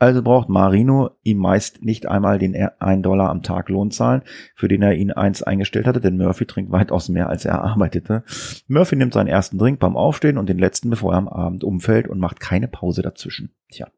Also 0.00 0.22
braucht 0.22 0.48
Marino 0.48 1.10
ihm 1.24 1.38
meist 1.38 1.82
nicht 1.84 2.06
einmal 2.06 2.38
den 2.38 2.54
1 2.54 3.02
Dollar 3.02 3.30
am 3.30 3.42
Tag 3.42 3.68
Lohn 3.68 3.90
zahlen, 3.90 4.22
für 4.54 4.68
den 4.68 4.82
er 4.82 4.94
ihn 4.94 5.10
eins 5.10 5.42
eingestellt 5.42 5.86
hatte, 5.86 6.00
denn 6.00 6.16
Murphy 6.16 6.46
trinkt 6.46 6.70
weitaus 6.70 7.08
mehr, 7.08 7.28
als 7.28 7.44
er 7.44 7.62
arbeitete. 7.62 8.22
Murphy 8.68 8.94
nimmt 8.94 9.14
seinen 9.14 9.26
ersten 9.26 9.58
Drink 9.58 9.80
beim 9.80 9.96
Aufstehen 9.96 10.38
und 10.38 10.48
den 10.48 10.58
letzten, 10.58 10.90
bevor 10.90 11.14
er 11.14 11.18
am 11.18 11.28
Abend 11.28 11.64
umfällt 11.64 12.06
und 12.06 12.20
macht 12.20 12.38
keine 12.38 12.68
Pause 12.68 13.02
dazwischen. 13.02 13.50
Tja. 13.70 13.88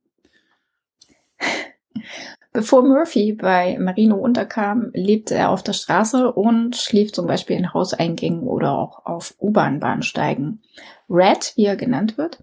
Bevor 2.52 2.82
Murphy 2.82 3.34
bei 3.34 3.78
Marino 3.78 4.16
unterkam, 4.16 4.90
lebte 4.92 5.36
er 5.36 5.50
auf 5.50 5.62
der 5.62 5.72
Straße 5.72 6.32
und 6.32 6.76
schlief 6.76 7.12
zum 7.12 7.26
Beispiel 7.26 7.56
in 7.56 7.72
Hauseingängen 7.72 8.42
oder 8.42 8.72
auch 8.72 9.06
auf 9.06 9.34
U-Bahn-Bahnsteigen. 9.40 10.60
Red, 11.08 11.52
wie 11.56 11.66
er 11.66 11.76
genannt 11.76 12.18
wird, 12.18 12.42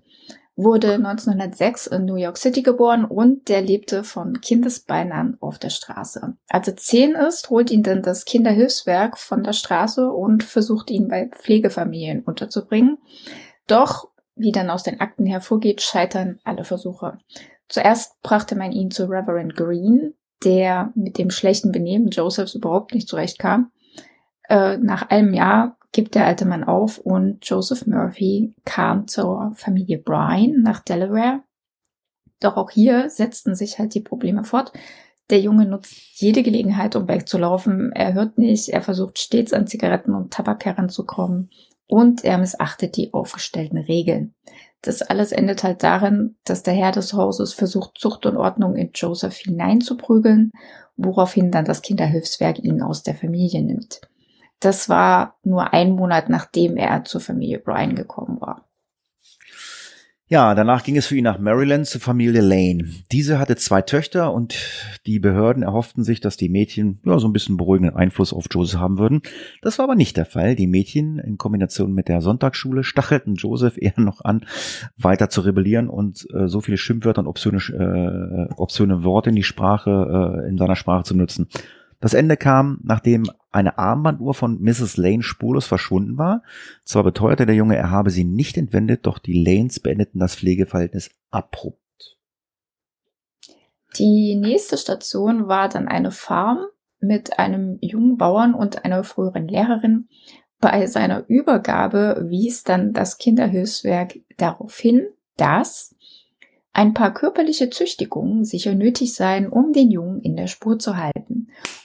wurde 0.58 0.96
1906 0.96 1.88
in 1.88 2.06
New 2.06 2.16
York 2.16 2.38
City 2.38 2.64
geboren 2.64 3.06
und 3.06 3.48
der 3.48 3.62
lebte 3.62 4.04
von 4.04 4.42
Kindesbeinen 4.42 5.14
an 5.14 5.38
auf 5.40 5.60
der 5.60 5.70
Straße. 5.70 6.36
Als 6.50 6.68
er 6.68 6.76
zehn 6.76 7.14
ist, 7.14 7.52
holt 7.52 7.70
ihn 7.70 7.84
dann 7.84 8.02
das 8.02 8.26
Kinderhilfswerk 8.26 9.20
von 9.20 9.44
der 9.44 9.54
Straße 9.54 10.12
und 10.12 10.44
versucht 10.44 10.90
ihn 10.90 11.08
bei 11.08 11.28
Pflegefamilien 11.28 12.24
unterzubringen. 12.24 12.98
Doch, 13.68 14.10
wie 14.36 14.52
dann 14.52 14.72
aus 14.72 14.82
den 14.82 15.00
Akten 15.00 15.28
hervorgeht, 15.28 15.82
scheitern 15.82 16.40
alle 16.44 16.64
Versuche. 16.64 17.20
Zuerst 17.70 18.20
brachte 18.24 18.56
man 18.56 18.72
ihn 18.72 18.90
zu 18.90 19.06
Reverend 19.06 19.56
Green, 19.56 20.16
der 20.44 20.92
mit 20.96 21.20
dem 21.20 21.30
schlechten 21.30 21.72
Benehmen 21.72 22.10
Josephs 22.10 22.56
überhaupt 22.56 22.96
nicht 22.96 23.08
zurechtkam. 23.08 23.72
Äh, 24.50 24.78
nach 24.78 25.10
einem 25.10 25.34
Jahr 25.34 25.78
gibt 25.98 26.14
der 26.14 26.28
alte 26.28 26.46
Mann 26.46 26.64
auf 26.64 27.00
und 27.00 27.40
Joseph 27.42 27.88
Murphy 27.88 28.54
kam 28.66 29.08
zur 29.08 29.54
Familie 29.56 29.98
Bryan 29.98 30.62
nach 30.62 30.80
Delaware. 30.82 31.42
Doch 32.40 32.56
auch 32.56 32.70
hier 32.70 33.10
setzten 33.10 33.56
sich 33.56 33.80
halt 33.80 33.96
die 33.96 34.02
Probleme 34.02 34.44
fort. 34.44 34.72
Der 35.32 35.40
Junge 35.40 35.66
nutzt 35.66 35.96
jede 36.22 36.44
Gelegenheit, 36.44 36.96
um 36.96 37.08
wegzulaufen. 37.08 37.92
Er 37.94 38.14
hört 38.14 38.38
nicht, 38.38 38.70
er 38.70 38.84
versucht 38.84 39.18
stets 39.18 39.54
an 39.54 39.66
Zigaretten 39.66 40.14
und 40.14 40.32
Tabak 40.32 40.66
heranzukommen 40.66 41.50
und 41.88 42.24
er 42.24 42.38
missachtet 42.38 42.96
die 42.96 43.12
aufgestellten 43.12 43.80
Regeln. 43.80 44.36
Das 44.84 45.02
alles 45.02 45.32
endet 45.32 45.64
halt 45.64 45.82
darin, 45.82 46.36
dass 46.44 46.62
der 46.62 46.76
Herr 46.76 46.92
des 46.92 47.14
Hauses 47.14 47.54
versucht, 47.54 47.98
Zucht 47.98 48.28
und 48.28 48.38
Ordnung 48.38 48.76
in 48.76 48.92
Joseph 48.94 49.38
hineinzuprügeln, 49.38 50.52
woraufhin 50.96 51.50
dann 51.50 51.66
das 51.66 51.82
Kinderhilfswerk 51.82 52.60
ihn 52.60 52.84
aus 52.84 53.02
der 53.02 53.16
Familie 53.16 53.64
nimmt. 53.64 54.00
Das 54.60 54.90
war 54.90 55.38
nur 55.44 55.74
ein 55.74 55.92
Monat, 55.92 56.30
nachdem 56.30 56.78
er 56.78 57.04
zur 57.04 57.22
Familie 57.22 57.60
Brian 57.60 57.96
gekommen 57.96 58.42
war. 58.42 58.68
Ja, 60.30 60.56
danach 60.56 60.84
ging 60.84 60.98
es 60.98 61.08
für 61.08 61.16
ihn 61.16 61.24
nach 61.24 61.40
Maryland 61.40 61.86
zur 61.86 62.02
Familie 62.02 62.42
Lane. 62.42 62.84
Diese 63.14 63.40
hatte 63.40 63.56
zwei 63.56 63.82
Töchter 63.82 64.34
und 64.34 64.58
die 65.06 65.20
Behörden 65.20 65.64
erhofften 65.64 66.04
sich, 66.04 66.20
dass 66.20 66.36
die 66.36 66.50
Mädchen 66.50 67.00
ja, 67.06 67.18
so 67.18 67.30
ein 67.30 67.34
bisschen 67.34 67.56
beruhigenden 67.56 67.96
Einfluss 67.96 68.34
auf 68.34 68.48
Joseph 68.52 68.78
haben 68.78 68.98
würden. 68.98 69.22
Das 69.62 69.80
war 69.80 69.86
aber 69.86 69.96
nicht 69.96 70.18
der 70.18 70.26
Fall. 70.26 70.56
Die 70.56 70.68
Mädchen 70.68 71.18
in 71.18 71.38
Kombination 71.38 71.94
mit 71.94 72.10
der 72.10 72.20
Sonntagsschule 72.20 72.84
stachelten 72.84 73.36
Joseph 73.36 73.78
eher 73.82 73.94
noch 73.96 74.20
an, 74.20 74.46
weiter 74.98 75.30
zu 75.30 75.40
rebellieren 75.40 75.88
und 75.88 76.28
äh, 76.34 76.50
so 76.50 76.60
viele 76.60 76.78
Schimpfwörter 76.78 77.22
und 77.22 77.28
obszöne, 77.28 77.60
äh, 77.60 78.54
obszöne 78.58 79.06
Worte 79.06 79.30
in 79.30 79.36
die 79.38 79.44
Sprache, 79.44 80.42
äh, 80.44 80.50
in 80.50 80.58
seiner 80.58 80.76
Sprache 80.76 81.06
zu 81.06 81.16
nutzen. 81.16 81.48
Das 82.02 82.14
Ende 82.14 82.36
kam, 82.36 82.80
nachdem 82.84 83.28
eine 83.58 83.78
Armbanduhr 83.78 84.34
von 84.34 84.62
Mrs. 84.62 84.98
Lane 84.98 85.24
spurlos 85.24 85.66
verschwunden 85.66 86.18
war. 86.18 86.44
Zwar 86.84 87.04
beteuerte 87.04 87.46
der 87.46 87.56
Junge, 87.56 87.76
er 87.76 87.92
habe 87.92 88.10
sie 88.10 88.24
nicht 88.24 88.58
entwendet, 88.58 89.06
doch 89.06 89.20
die 89.20 89.44
Lanes 89.44 89.80
beendeten 89.80 90.20
das 90.20 90.36
Pflegeverhältnis 90.36 91.12
abrupt. 91.30 92.18
Die 93.98 94.36
nächste 94.36 94.78
Station 94.78 95.48
war 95.48 95.70
dann 95.70 95.88
eine 95.88 96.12
Farm 96.12 96.66
mit 97.00 97.40
einem 97.40 97.78
jungen 97.82 98.18
Bauern 98.18 98.54
und 98.54 98.86
einer 98.86 99.04
früheren 99.04 99.48
Lehrerin. 99.48 100.08
Bei 100.60 100.88
seiner 100.88 101.24
Übergabe 101.28 102.26
wies 102.30 102.64
dann 102.64 102.94
das 102.94 103.18
Kinderhilfswerk 103.18 104.20
darauf 104.38 104.78
hin, 104.78 105.08
dass 105.36 105.96
ein 106.74 106.94
paar 106.94 107.14
körperliche 107.14 107.70
Züchtigungen 107.70 108.46
sicher 108.46 108.76
nötig 108.76 109.16
seien, 109.16 109.50
um 109.50 109.74
den 109.74 109.90
Jungen 109.90 110.20
in 110.20 110.36
der 110.36 110.48
Spur 110.48 110.78
zu 110.78 110.98
halten. 110.98 111.37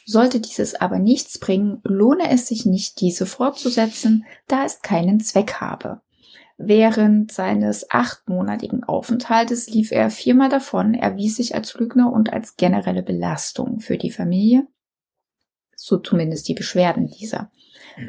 Sollte 0.05 0.41
dieses 0.41 0.75
aber 0.75 0.99
nichts 0.99 1.39
bringen, 1.39 1.81
lohne 1.85 2.31
es 2.31 2.47
sich 2.47 2.67
nicht, 2.67 3.01
diese 3.01 3.27
fortzusetzen, 3.27 4.25
da 4.49 4.65
es 4.65 4.83
keinen 4.83 5.21
Zweck 5.21 5.55
habe. 5.55 6.01
Während 6.59 7.33
seines 7.33 7.91
achtmonatigen 7.91 8.85
Aufenthaltes 8.85 9.69
lief 9.69 9.91
er 9.91 10.11
viermal 10.11 10.49
davon, 10.49 10.95
erwies 10.95 11.37
sich 11.37 11.55
als 11.55 11.75
Lügner 11.75 12.13
und 12.13 12.33
als 12.33 12.57
generelle 12.57 13.03
Belastung 13.03 13.81
für 13.81 13.99
die 13.99 14.11
Familie. 14.11 14.67
so 15.75 15.99
zumindest 15.99 16.47
die 16.47 16.55
Beschwerden 16.55 17.09
dieser. 17.09 17.51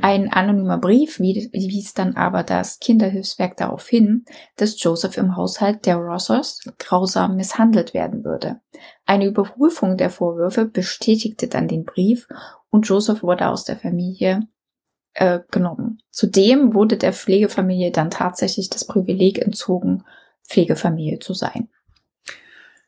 Ein 0.02 0.32
anonymer 0.32 0.78
Brief 0.78 1.20
wies 1.20 1.94
dann 1.94 2.16
aber 2.16 2.44
das 2.44 2.80
Kinderhilfswerk 2.80 3.58
darauf 3.58 3.88
hin, 3.88 4.26
dass 4.56 4.82
Joseph 4.82 5.18
im 5.18 5.36
Haushalt 5.36 5.86
der 5.86 5.98
Rossers 5.98 6.62
grausam 6.80 7.36
misshandelt 7.36 7.94
werden 7.94 8.24
würde. 8.24 8.62
Eine 9.06 9.26
Überprüfung 9.26 9.98
der 9.98 10.10
Vorwürfe 10.10 10.66
bestätigte 10.66 11.48
dann 11.48 11.68
den 11.68 11.84
Brief 11.84 12.28
und 12.70 12.88
Joseph 12.88 13.24
wurde 13.24 13.48
aus 13.48 13.66
der 13.66 13.78
Familie 13.78 14.48
äh, 15.14 15.40
genommen. 15.52 16.02
Zudem 16.10 16.74
wurde 16.74 16.98
der 16.98 17.14
Pflegefamilie 17.14 17.92
dann 17.92 18.10
tatsächlich 18.10 18.70
das 18.70 18.86
Privileg 18.86 19.40
entzogen, 19.40 20.04
Pflegefamilie 20.48 21.20
zu 21.20 21.34
sein. 21.34 21.70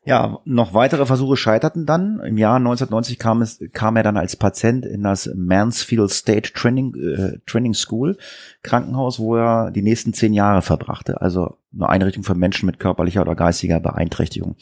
Ja, 0.06 0.38
noch 0.44 0.72
weitere 0.72 1.04
Versuche 1.04 1.36
scheiterten 1.36 1.84
dann. 1.84 2.20
Im 2.20 2.38
Jahr 2.38 2.58
1990 2.58 3.18
kam, 3.18 3.42
es, 3.42 3.58
kam 3.72 3.96
er 3.96 4.04
dann 4.04 4.16
als 4.16 4.36
Patient 4.36 4.86
in 4.86 5.02
das 5.02 5.28
Mansfield 5.34 6.12
State 6.12 6.52
Training, 6.52 6.94
äh, 6.94 7.38
Training 7.44 7.74
School 7.74 8.16
Krankenhaus, 8.62 9.18
wo 9.18 9.34
er 9.34 9.72
die 9.72 9.82
nächsten 9.82 10.12
zehn 10.12 10.32
Jahre 10.32 10.62
verbrachte. 10.62 11.20
Also 11.20 11.56
eine 11.74 11.88
Einrichtung 11.88 12.22
für 12.22 12.36
Menschen 12.36 12.66
mit 12.66 12.78
körperlicher 12.78 13.20
oder 13.20 13.34
geistiger 13.34 13.80
Beeinträchtigung. 13.80 14.54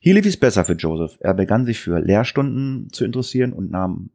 Hier 0.00 0.14
lief 0.14 0.26
es 0.26 0.36
besser 0.36 0.64
für 0.64 0.74
Joseph. 0.74 1.16
Er 1.20 1.34
begann 1.34 1.64
sich 1.64 1.78
für 1.78 2.00
Lehrstunden 2.00 2.88
zu 2.90 3.04
interessieren 3.04 3.52
und 3.52 3.70
nahm 3.70 4.10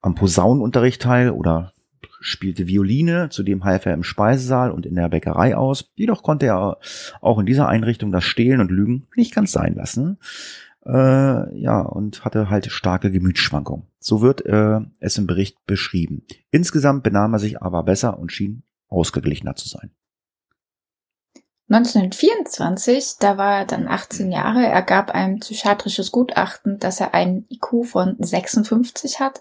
am 0.00 0.16
Posaunenunterricht 0.16 1.00
teil 1.00 1.30
oder 1.30 1.72
spielte 2.22 2.66
Violine, 2.66 3.28
zudem 3.30 3.64
half 3.64 3.86
er 3.86 3.94
im 3.94 4.02
Speisesaal 4.02 4.70
und 4.70 4.86
in 4.86 4.94
der 4.94 5.08
Bäckerei 5.08 5.56
aus. 5.56 5.90
Jedoch 5.94 6.22
konnte 6.22 6.46
er 6.46 6.78
auch 7.20 7.38
in 7.38 7.46
dieser 7.46 7.68
Einrichtung 7.68 8.12
das 8.12 8.24
Stehlen 8.24 8.60
und 8.60 8.70
Lügen 8.70 9.06
nicht 9.16 9.34
ganz 9.34 9.52
sein 9.52 9.74
lassen. 9.74 10.18
Äh, 10.84 11.60
ja, 11.60 11.80
und 11.80 12.24
hatte 12.24 12.50
halt 12.50 12.70
starke 12.72 13.10
Gemütsschwankungen. 13.10 13.86
So 14.00 14.20
wird 14.20 14.44
äh, 14.46 14.80
es 14.98 15.18
im 15.18 15.26
Bericht 15.26 15.56
beschrieben. 15.66 16.24
Insgesamt 16.50 17.02
benahm 17.02 17.34
er 17.34 17.38
sich 17.38 17.62
aber 17.62 17.82
besser 17.84 18.18
und 18.18 18.32
schien 18.32 18.62
ausgeglichener 18.88 19.54
zu 19.54 19.68
sein. 19.68 19.90
1924, 21.68 23.14
da 23.18 23.38
war 23.38 23.60
er 23.60 23.64
dann 23.64 23.88
18 23.88 24.30
Jahre, 24.30 24.66
er 24.66 24.82
gab 24.82 25.12
ein 25.12 25.38
psychiatrisches 25.38 26.12
Gutachten, 26.12 26.78
dass 26.78 27.00
er 27.00 27.14
einen 27.14 27.46
IQ 27.48 27.86
von 27.86 28.16
56 28.18 29.20
hat 29.20 29.40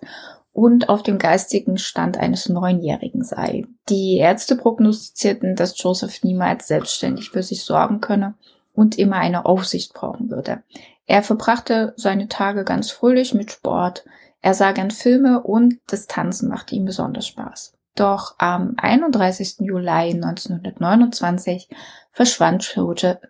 und 0.53 0.89
auf 0.89 1.03
dem 1.03 1.17
geistigen 1.17 1.77
Stand 1.77 2.17
eines 2.17 2.49
Neunjährigen 2.49 3.23
sei. 3.23 3.65
Die 3.89 4.17
Ärzte 4.17 4.55
prognostizierten, 4.55 5.55
dass 5.55 5.81
Joseph 5.81 6.23
niemals 6.23 6.67
selbstständig 6.67 7.29
für 7.29 7.43
sich 7.43 7.63
sorgen 7.63 8.01
könne 8.01 8.35
und 8.73 8.97
immer 8.97 9.17
eine 9.17 9.45
Aufsicht 9.45 9.93
brauchen 9.93 10.29
würde. 10.29 10.63
Er 11.05 11.23
verbrachte 11.23 11.93
seine 11.97 12.27
Tage 12.27 12.63
ganz 12.63 12.91
fröhlich 12.91 13.33
mit 13.33 13.51
Sport, 13.51 14.05
er 14.41 14.53
sah 14.53 14.71
gern 14.71 14.91
Filme 14.91 15.43
und 15.43 15.79
das 15.87 16.07
Tanzen 16.07 16.49
machte 16.49 16.75
ihm 16.75 16.85
besonders 16.85 17.27
Spaß. 17.27 17.73
Doch 17.95 18.35
am 18.39 18.73
31. 18.77 19.57
Juli 19.59 19.89
1929 19.89 21.69
verschwand 22.11 22.75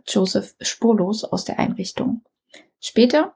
Joseph 0.07 0.55
spurlos 0.61 1.23
aus 1.23 1.45
der 1.45 1.59
Einrichtung. 1.59 2.21
Später 2.79 3.33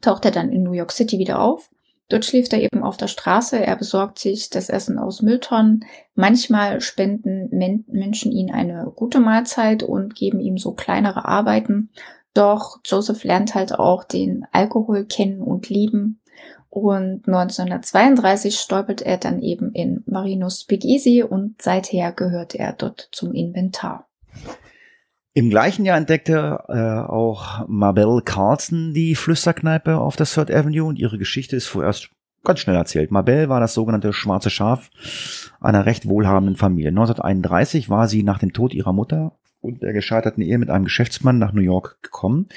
taucht 0.00 0.24
er 0.24 0.30
dann 0.30 0.50
in 0.50 0.62
New 0.62 0.72
York 0.72 0.92
City 0.92 1.18
wieder 1.18 1.40
auf 1.40 1.70
Dort 2.08 2.24
schläft 2.24 2.54
er 2.54 2.62
eben 2.62 2.82
auf 2.82 2.96
der 2.96 3.08
Straße, 3.08 3.58
er 3.58 3.76
besorgt 3.76 4.18
sich 4.18 4.48
das 4.48 4.70
Essen 4.70 4.98
aus 4.98 5.20
Mülltonnen. 5.20 5.84
Manchmal 6.14 6.80
spenden 6.80 7.48
Men 7.50 7.84
Menschen 7.86 8.32
ihm 8.32 8.50
eine 8.50 8.90
gute 8.96 9.20
Mahlzeit 9.20 9.82
und 9.82 10.14
geben 10.14 10.40
ihm 10.40 10.56
so 10.56 10.72
kleinere 10.72 11.26
Arbeiten. 11.26 11.90
Doch 12.32 12.78
Joseph 12.84 13.24
lernt 13.24 13.54
halt 13.54 13.78
auch 13.78 14.04
den 14.04 14.46
Alkohol 14.52 15.04
kennen 15.04 15.42
und 15.42 15.68
lieben. 15.68 16.20
Und 16.70 17.26
1932 17.26 18.58
stolpert 18.58 19.02
er 19.02 19.16
dann 19.16 19.42
eben 19.42 19.72
in 19.72 20.02
Marinos 20.06 20.64
Big 20.64 20.84
Easy 20.84 21.22
und 21.22 21.60
seither 21.60 22.12
gehört 22.12 22.54
er 22.54 22.72
dort 22.72 23.08
zum 23.12 23.32
Inventar. 23.32 24.06
Im 25.38 25.50
gleichen 25.50 25.84
Jahr 25.84 25.96
entdeckte 25.96 26.64
äh, 26.66 27.08
auch 27.08 27.64
Mabel 27.68 28.22
Carlson 28.24 28.92
die 28.92 29.14
Flüsterkneipe 29.14 29.96
auf 29.96 30.16
der 30.16 30.26
Third 30.26 30.50
Avenue 30.50 30.82
und 30.84 30.98
ihre 30.98 31.16
Geschichte 31.16 31.54
ist 31.54 31.68
vorerst 31.68 32.10
ganz 32.42 32.58
schnell 32.58 32.74
erzählt. 32.74 33.12
Mabel 33.12 33.48
war 33.48 33.60
das 33.60 33.72
sogenannte 33.72 34.12
schwarze 34.12 34.50
Schaf 34.50 34.90
einer 35.60 35.86
recht 35.86 36.08
wohlhabenden 36.08 36.56
Familie. 36.56 36.88
1931 36.88 37.88
war 37.88 38.08
sie 38.08 38.24
nach 38.24 38.40
dem 38.40 38.52
Tod 38.52 38.74
ihrer 38.74 38.92
Mutter 38.92 39.38
und 39.60 39.80
der 39.80 39.92
gescheiterten 39.92 40.42
Ehe 40.42 40.58
mit 40.58 40.70
einem 40.70 40.86
Geschäftsmann 40.86 41.38
nach 41.38 41.52
New 41.52 41.62
York 41.62 42.02
gekommen. 42.02 42.48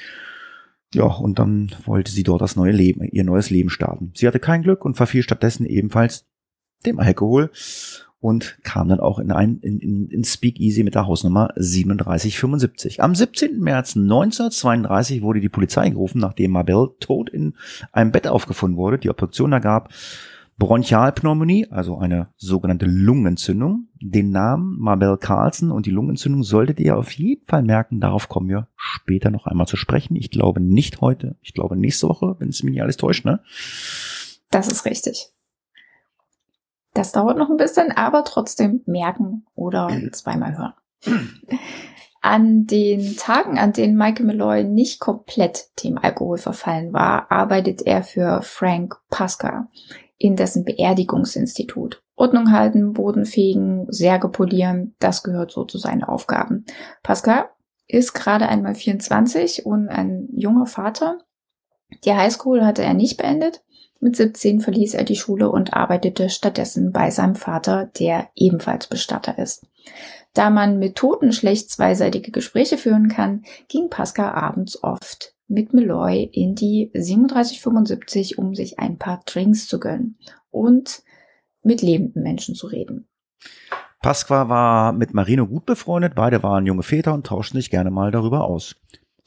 Ja, 0.91 1.03
und 1.03 1.37
dann 1.37 1.75
wollte 1.85 2.11
sie 2.11 2.23
dort 2.23 2.41
das 2.41 2.55
neue 2.55 2.71
Leben, 2.71 3.03
ihr 3.03 3.23
neues 3.23 3.51
Leben 3.51 3.69
starten. 3.69 4.11
Sie 4.15 4.25
hatte 4.25 4.39
kein 4.39 4.63
Glück 4.63 4.85
und 4.85 4.97
verfiel 4.97 5.21
stattdessen 5.21 5.67
ebenfalls 5.67 6.25
dem 6.83 6.97
Alkohol 6.97 7.51
und 8.21 8.59
kam 8.63 8.87
dann 8.87 8.99
auch 8.99 9.19
in 9.19 9.31
ein 9.31 9.57
in, 9.61 9.79
in, 9.79 10.07
in 10.09 10.23
Speakeasy 10.23 10.83
mit 10.83 10.95
der 10.95 11.07
Hausnummer 11.07 11.49
3775. 11.55 13.01
Am 13.01 13.15
17. 13.15 13.59
März 13.59 13.97
1932 13.97 15.23
wurde 15.23 15.41
die 15.41 15.49
Polizei 15.49 15.89
gerufen, 15.89 16.19
nachdem 16.19 16.51
Mabel 16.51 16.89
tot 16.99 17.29
in 17.29 17.55
einem 17.91 18.11
Bett 18.11 18.27
aufgefunden 18.27 18.77
wurde. 18.77 18.99
Die 18.99 19.09
Obduktion 19.09 19.51
ergab 19.51 19.89
Bronchialpneumonie, 20.59 21.71
also 21.71 21.97
eine 21.97 22.27
sogenannte 22.37 22.85
Lungenentzündung. 22.85 23.87
Den 23.99 24.29
Namen 24.29 24.77
Mabel 24.79 25.17
Carlson 25.17 25.71
und 25.71 25.87
die 25.87 25.91
Lungenentzündung 25.91 26.43
solltet 26.43 26.79
ihr 26.79 26.97
auf 26.97 27.11
jeden 27.13 27.43
Fall 27.45 27.63
merken. 27.63 27.99
Darauf 27.99 28.29
kommen 28.29 28.47
wir 28.47 28.67
später 28.75 29.31
noch 29.31 29.47
einmal 29.47 29.65
zu 29.65 29.77
sprechen. 29.77 30.15
Ich 30.15 30.29
glaube 30.29 30.61
nicht 30.61 31.01
heute, 31.01 31.37
ich 31.41 31.55
glaube 31.55 31.75
nächste 31.75 32.07
Woche, 32.07 32.35
wenn 32.37 32.49
es 32.49 32.61
mich 32.61 32.73
nicht 32.73 32.83
alles 32.83 32.97
täuscht, 32.97 33.25
ne? 33.25 33.39
Das 34.51 34.67
ist 34.67 34.85
richtig. 34.85 35.30
Das 36.93 37.11
dauert 37.11 37.37
noch 37.37 37.49
ein 37.49 37.57
bisschen, 37.57 37.91
aber 37.91 38.23
trotzdem 38.23 38.81
merken 38.85 39.45
oder 39.55 39.89
zweimal 40.11 40.57
hören. 40.57 40.73
An 42.21 42.67
den 42.67 43.17
Tagen, 43.17 43.57
an 43.57 43.73
denen 43.73 43.97
Michael 43.97 44.27
Malloy 44.27 44.63
nicht 44.63 44.99
komplett 44.99 45.69
dem 45.83 45.97
Alkohol 45.97 46.37
verfallen 46.37 46.93
war, 46.93 47.31
arbeitet 47.31 47.81
er 47.81 48.03
für 48.03 48.41
Frank 48.43 48.97
Pasca 49.09 49.69
in 50.19 50.35
dessen 50.35 50.63
Beerdigungsinstitut. 50.63 52.03
Ordnung 52.15 52.51
halten, 52.51 52.93
Boden 52.93 53.25
fegen, 53.25 53.87
Särge 53.89 54.29
polieren, 54.29 54.95
das 54.99 55.23
gehört 55.23 55.51
so 55.51 55.65
zu 55.65 55.79
seinen 55.79 56.03
Aufgaben. 56.03 56.65
Pascal 57.01 57.49
ist 57.87 58.13
gerade 58.13 58.47
einmal 58.47 58.75
24 58.75 59.65
und 59.65 59.89
ein 59.89 60.29
junger 60.31 60.67
Vater. 60.67 61.17
Die 62.05 62.13
Highschool 62.13 62.63
hatte 62.63 62.83
er 62.83 62.93
nicht 62.93 63.17
beendet, 63.17 63.63
mit 64.01 64.15
17 64.15 64.59
verließ 64.59 64.95
er 64.95 65.03
die 65.03 65.15
Schule 65.15 65.49
und 65.49 65.73
arbeitete 65.73 66.29
stattdessen 66.29 66.91
bei 66.91 67.11
seinem 67.11 67.35
Vater, 67.35 67.89
der 67.99 68.29
ebenfalls 68.35 68.87
Bestatter 68.87 69.37
ist. 69.37 69.65
Da 70.33 70.49
man 70.49 70.79
mit 70.79 70.95
Toten 70.95 71.33
schlecht 71.33 71.69
zweiseitige 71.69 72.31
Gespräche 72.31 72.77
führen 72.77 73.09
kann, 73.09 73.43
ging 73.67 73.89
Pascal 73.89 74.31
abends 74.31 74.81
oft 74.83 75.35
mit 75.47 75.73
Meloy 75.73 76.23
in 76.31 76.55
die 76.55 76.89
3775, 76.93 78.37
um 78.37 78.55
sich 78.55 78.79
ein 78.79 78.97
paar 78.97 79.21
Drinks 79.25 79.67
zu 79.67 79.79
gönnen 79.79 80.17
und 80.49 81.03
mit 81.61 81.81
lebenden 81.81 82.23
Menschen 82.23 82.55
zu 82.55 82.67
reden. 82.67 83.07
Pasqua 84.01 84.49
war 84.49 84.93
mit 84.93 85.13
Marino 85.13 85.45
gut 85.45 85.65
befreundet, 85.65 86.15
beide 86.15 86.41
waren 86.41 86.65
junge 86.65 86.83
Väter 86.83 87.13
und 87.13 87.27
tauschten 87.27 87.59
sich 87.59 87.69
gerne 87.69 87.91
mal 87.91 88.11
darüber 88.11 88.45
aus. 88.45 88.75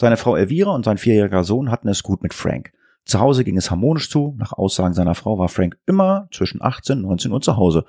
Seine 0.01 0.17
Frau 0.17 0.35
Elvira 0.35 0.75
und 0.75 0.85
sein 0.85 0.99
vierjähriger 0.99 1.45
Sohn 1.45 1.71
hatten 1.71 1.89
es 1.89 2.03
gut 2.03 2.23
mit 2.23 2.35
Frank. 2.35 2.73
Zu 3.05 3.21
Hause 3.21 3.45
ging 3.45 3.57
es 3.57 3.71
harmonisch 3.71 4.11
zu. 4.11 4.35
Nach 4.39 4.53
Aussagen 4.53 4.95
seiner 4.95 5.15
Frau 5.15 5.39
war 5.39 5.49
Frank 5.49 5.79
immer 5.87 6.29
zwischen 6.33 6.63
18 6.63 6.99
und 6.99 7.09
19 7.09 7.33
Uhr 7.33 7.41
zu 7.41 7.57
Hause. 7.57 7.85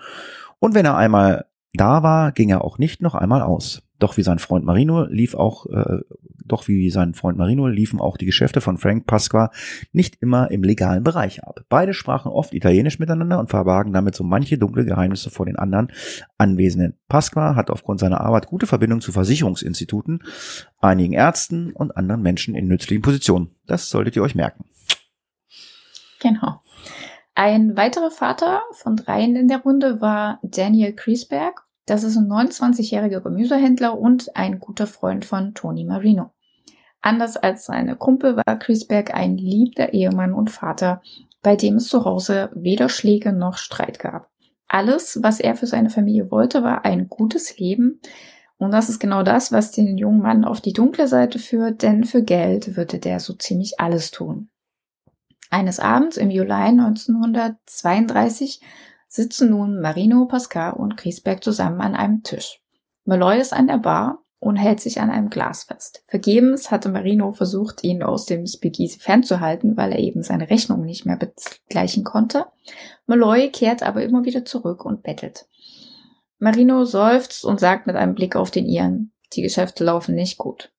Und 0.60 0.76
wenn 0.76 0.86
er 0.86 0.98
einmal 0.98 1.46
da 1.74 2.04
war, 2.04 2.32
ging 2.32 2.50
er 2.50 2.64
auch 2.64 2.78
nicht 2.78 3.02
noch 3.02 3.16
einmal 3.16 3.42
aus. 3.42 3.82
Doch 3.98 4.18
wie 4.18 4.24
sein 4.24 4.40
Freund 4.40 4.66
Marino 4.66 5.06
lief 5.06 5.36
auch, 5.36 5.68
äh, 5.68 6.00
doch 6.46 6.68
wie 6.68 6.90
sein 6.90 7.14
Freund 7.14 7.38
Marino 7.38 7.68
liefen 7.68 8.02
auch 8.02 8.18
die 8.18 8.26
Geschäfte 8.26 8.60
von 8.60 8.78
Frank 8.78 9.08
Pasqua 9.08 9.52
nicht 9.94 10.22
immer 10.22 10.52
im 10.52 10.64
legalen 10.64 11.04
Bereich 11.04 11.44
ab. 11.44 11.62
Beide 11.70 11.94
sprachen 11.94 12.30
oft 12.30 12.54
Italienisch 12.54 13.00
miteinander 13.00 13.40
und 13.40 13.50
verbargen 13.50 13.94
damit 13.94 14.16
so 14.16 14.24
manche 14.26 14.58
dunkle 14.58 14.86
Geheimnisse 14.86 15.30
vor 15.30 15.46
den 15.46 15.56
anderen 15.56 15.92
Anwesenden. 16.38 16.98
Pasqua 17.08 17.56
hat 17.56 17.72
aufgrund 17.72 18.02
seiner 18.02 18.20
Arbeit 18.20 18.48
gute 18.48 18.68
Verbindungen 18.68 19.02
zu 19.02 19.14
Versicherungsinstituten, 19.14 20.24
einigen 20.82 21.14
Ärzten 21.14 21.72
und 21.72 21.96
anderen 21.96 22.22
Menschen 22.22 22.54
in 22.54 22.68
nützlichen 22.68 23.02
Positionen. 23.02 23.52
Das 23.66 23.90
solltet 23.90 24.18
ihr 24.18 24.24
euch 24.24 24.36
merken. 24.36 24.66
Genau. 26.20 26.62
Ein 27.36 27.76
weiterer 27.76 28.12
Vater 28.12 28.62
von 28.72 28.96
dreien 28.96 29.36
in 29.36 29.48
der 29.48 29.62
Runde 29.62 30.00
war 30.00 30.40
Daniel 30.42 30.94
Kriesberg. 30.94 31.66
Das 31.86 32.04
ist 32.04 32.16
ein 32.16 32.28
29-jähriger 32.28 33.20
Gemüsehändler 33.20 33.98
und 33.98 34.36
ein 34.36 34.60
guter 34.60 34.88
Freund 34.88 35.26
von 35.26 35.54
Tony 35.54 35.84
Marino. 35.84 36.32
Anders 37.02 37.38
als 37.38 37.66
seine 37.66 37.96
Kumpel 37.98 38.38
war 38.38 38.58
Kriesberg 38.58 39.14
ein 39.14 39.38
liebender 39.38 39.94
Ehemann 39.94 40.34
und 40.34 40.50
Vater, 40.50 41.02
bei 41.44 41.56
dem 41.56 41.76
es 41.76 41.88
zu 41.88 42.06
Hause 42.06 42.50
weder 42.56 42.90
Schläge 42.90 43.34
noch 43.34 43.58
Streit 43.58 44.00
gab. 44.00 44.30
Alles, 44.68 45.20
was 45.22 45.40
er 45.40 45.56
für 45.56 45.68
seine 45.68 45.92
Familie 45.92 46.32
wollte, 46.32 46.64
war 46.64 46.86
ein 46.86 47.08
gutes 47.08 47.60
Leben. 47.60 48.00
Und 48.58 48.72
das 48.72 48.90
ist 48.90 49.00
genau 49.00 49.22
das, 49.22 49.52
was 49.52 49.72
den 49.72 49.98
jungen 49.98 50.22
Mann 50.22 50.46
auf 50.46 50.62
die 50.62 50.74
dunkle 50.74 51.08
Seite 51.08 51.38
führt, 51.38 51.84
denn 51.84 52.06
für 52.06 52.24
Geld 52.24 52.78
würde 52.78 52.98
der 52.98 53.20
so 53.20 53.34
ziemlich 53.34 53.80
alles 53.80 54.12
tun. 54.12 54.50
Eines 55.50 55.80
Abends 55.80 56.18
im 56.18 56.30
Juli 56.30 56.52
1932 56.52 58.62
sitzen 59.08 59.50
nun 59.50 59.80
Marino, 59.80 60.26
Pascal 60.26 60.74
und 60.74 60.98
Griesberg 60.98 61.44
zusammen 61.44 61.82
an 61.82 61.96
einem 61.96 62.24
Tisch. 62.24 62.62
Malloy 63.06 63.40
ist 63.40 63.54
an 63.54 63.68
der 63.68 63.78
Bar 63.78 64.24
und 64.40 64.58
hält 64.58 64.80
sich 64.80 65.00
an 65.00 65.10
einem 65.10 65.30
Glas 65.30 65.64
fest. 65.64 66.04
Vergebens 66.08 66.72
hatte 66.72 66.90
Marino 66.90 67.32
versucht, 67.32 67.84
ihn 67.84 68.04
aus 68.04 68.26
dem 68.26 68.46
Speakeasy 68.46 69.00
fernzuhalten, 69.00 69.78
weil 69.78 69.92
er 69.92 70.00
eben 70.00 70.24
seine 70.24 70.50
Rechnung 70.50 70.84
nicht 70.84 71.06
mehr 71.06 71.18
begleichen 71.18 72.04
konnte. 72.04 72.46
Malloy 73.06 73.50
kehrt 73.50 73.84
aber 73.84 74.04
immer 74.04 74.26
wieder 74.26 74.46
zurück 74.46 74.86
und 74.86 75.04
bettelt. 75.04 75.48
Marino 76.38 76.84
seufzt 76.86 77.46
und 77.46 77.60
sagt 77.60 77.88
mit 77.88 77.96
einem 77.96 78.14
Blick 78.14 78.36
auf 78.36 78.52
den 78.52 78.68
Iren, 78.68 79.14
die 79.34 79.42
Geschäfte 79.42 79.84
laufen 79.84 80.16
nicht 80.16 80.38
gut. 80.38 80.72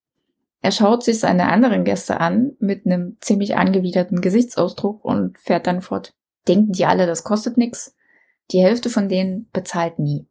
Er 0.61 0.71
schaut 0.71 1.03
sich 1.03 1.19
seine 1.19 1.49
anderen 1.49 1.83
Gäste 1.83 2.19
an 2.19 2.53
mit 2.59 2.85
einem 2.85 3.17
ziemlich 3.21 3.55
angewiderten 3.55 4.21
Gesichtsausdruck 4.21 5.05
und 5.05 5.37
fährt 5.37 5.67
dann 5.67 5.81
fort. 5.81 6.13
Denken 6.47 6.71
die 6.71 6.85
alle, 6.85 7.05
das 7.05 7.23
kostet 7.23 7.57
nix? 7.57 7.95
Die 8.51 8.61
Hälfte 8.61 8.89
von 8.89 9.09
denen 9.09 9.49
bezahlt 9.53 9.99
nie. 9.99 10.27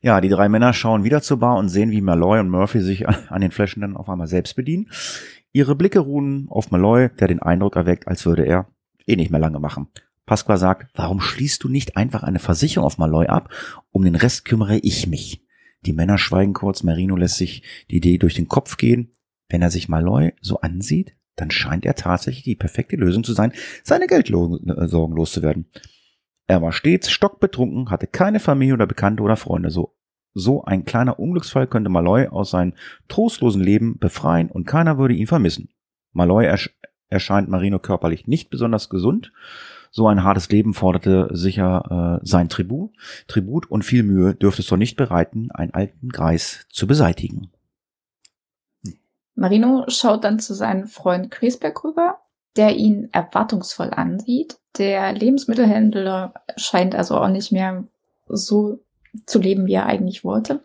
Ja, 0.00 0.20
die 0.20 0.28
drei 0.28 0.48
Männer 0.48 0.72
schauen 0.72 1.04
wieder 1.04 1.22
zur 1.22 1.38
Bar 1.38 1.56
und 1.56 1.68
sehen, 1.68 1.90
wie 1.90 2.00
Malloy 2.00 2.38
und 2.40 2.50
Murphy 2.50 2.80
sich 2.80 3.08
an 3.30 3.40
den 3.40 3.50
Flaschen 3.50 3.82
dann 3.82 3.96
auf 3.96 4.08
einmal 4.08 4.26
selbst 4.26 4.54
bedienen. 4.54 4.90
Ihre 5.52 5.74
Blicke 5.74 6.00
ruhen 6.00 6.46
auf 6.50 6.70
Malloy, 6.70 7.08
der 7.18 7.28
den 7.28 7.42
Eindruck 7.42 7.76
erweckt, 7.76 8.06
als 8.06 8.26
würde 8.26 8.46
er 8.46 8.68
eh 9.06 9.16
nicht 9.16 9.30
mehr 9.30 9.40
lange 9.40 9.58
machen. 9.58 9.88
Pasqua 10.26 10.56
sagt, 10.58 10.90
warum 10.94 11.20
schließt 11.20 11.64
du 11.64 11.68
nicht 11.68 11.96
einfach 11.96 12.22
eine 12.22 12.38
Versicherung 12.38 12.86
auf 12.86 12.98
Malloy 12.98 13.26
ab? 13.26 13.50
Um 13.90 14.04
den 14.04 14.14
Rest 14.14 14.44
kümmere 14.44 14.76
ich 14.76 15.06
mich. 15.06 15.42
Die 15.86 15.92
Männer 15.92 16.18
schweigen 16.18 16.54
kurz, 16.54 16.82
Marino 16.82 17.16
lässt 17.16 17.36
sich 17.36 17.62
die 17.90 17.96
Idee 17.96 18.18
durch 18.18 18.34
den 18.34 18.48
Kopf 18.48 18.76
gehen. 18.76 19.12
Wenn 19.48 19.62
er 19.62 19.70
sich 19.70 19.88
Malloy 19.88 20.32
so 20.40 20.60
ansieht, 20.60 21.16
dann 21.36 21.50
scheint 21.50 21.86
er 21.86 21.94
tatsächlich 21.94 22.44
die 22.44 22.56
perfekte 22.56 22.96
Lösung 22.96 23.24
zu 23.24 23.32
sein, 23.32 23.52
seine 23.84 24.06
Geldsorgen 24.06 25.16
loszuwerden. 25.16 25.66
Er 26.46 26.62
war 26.62 26.72
stets 26.72 27.10
stockbetrunken, 27.10 27.90
hatte 27.90 28.06
keine 28.06 28.40
Familie 28.40 28.74
oder 28.74 28.86
Bekannte 28.86 29.22
oder 29.22 29.36
Freunde. 29.36 29.70
So, 29.70 29.94
so 30.34 30.64
ein 30.64 30.84
kleiner 30.84 31.18
Unglücksfall 31.18 31.66
könnte 31.66 31.90
Malloy 31.90 32.26
aus 32.26 32.50
seinem 32.50 32.74
trostlosen 33.08 33.62
Leben 33.62 33.98
befreien 33.98 34.50
und 34.50 34.66
keiner 34.66 34.98
würde 34.98 35.14
ihn 35.14 35.26
vermissen. 35.26 35.68
Malloy 36.12 36.46
ersch 36.46 36.74
erscheint 37.10 37.48
Marino 37.48 37.78
körperlich 37.78 38.26
nicht 38.26 38.50
besonders 38.50 38.90
gesund. 38.90 39.32
So 39.90 40.06
ein 40.06 40.24
hartes 40.24 40.48
Leben 40.48 40.74
forderte 40.74 41.28
sicher 41.32 42.20
äh, 42.22 42.26
sein 42.26 42.48
Tribut, 42.48 42.92
Tribut 43.26 43.70
und 43.70 43.84
viel 43.84 44.02
Mühe 44.02 44.34
dürfte 44.34 44.62
es 44.62 44.68
doch 44.68 44.76
nicht 44.76 44.96
bereiten, 44.96 45.50
einen 45.52 45.72
alten 45.72 46.08
Greis 46.10 46.66
zu 46.70 46.86
beseitigen. 46.86 47.50
Marino 49.34 49.84
schaut 49.88 50.24
dann 50.24 50.40
zu 50.40 50.54
seinem 50.54 50.88
Freund 50.88 51.30
Griesbeck 51.30 51.84
rüber, 51.84 52.18
der 52.56 52.76
ihn 52.76 53.08
erwartungsvoll 53.12 53.90
ansieht 53.90 54.58
der 54.78 55.12
Lebensmittelhändler 55.12 56.34
scheint 56.56 56.94
also 56.94 57.16
auch 57.16 57.28
nicht 57.28 57.52
mehr 57.52 57.84
so 58.26 58.80
zu 59.26 59.38
leben, 59.38 59.66
wie 59.66 59.74
er 59.74 59.86
eigentlich 59.86 60.24
wollte. 60.24 60.62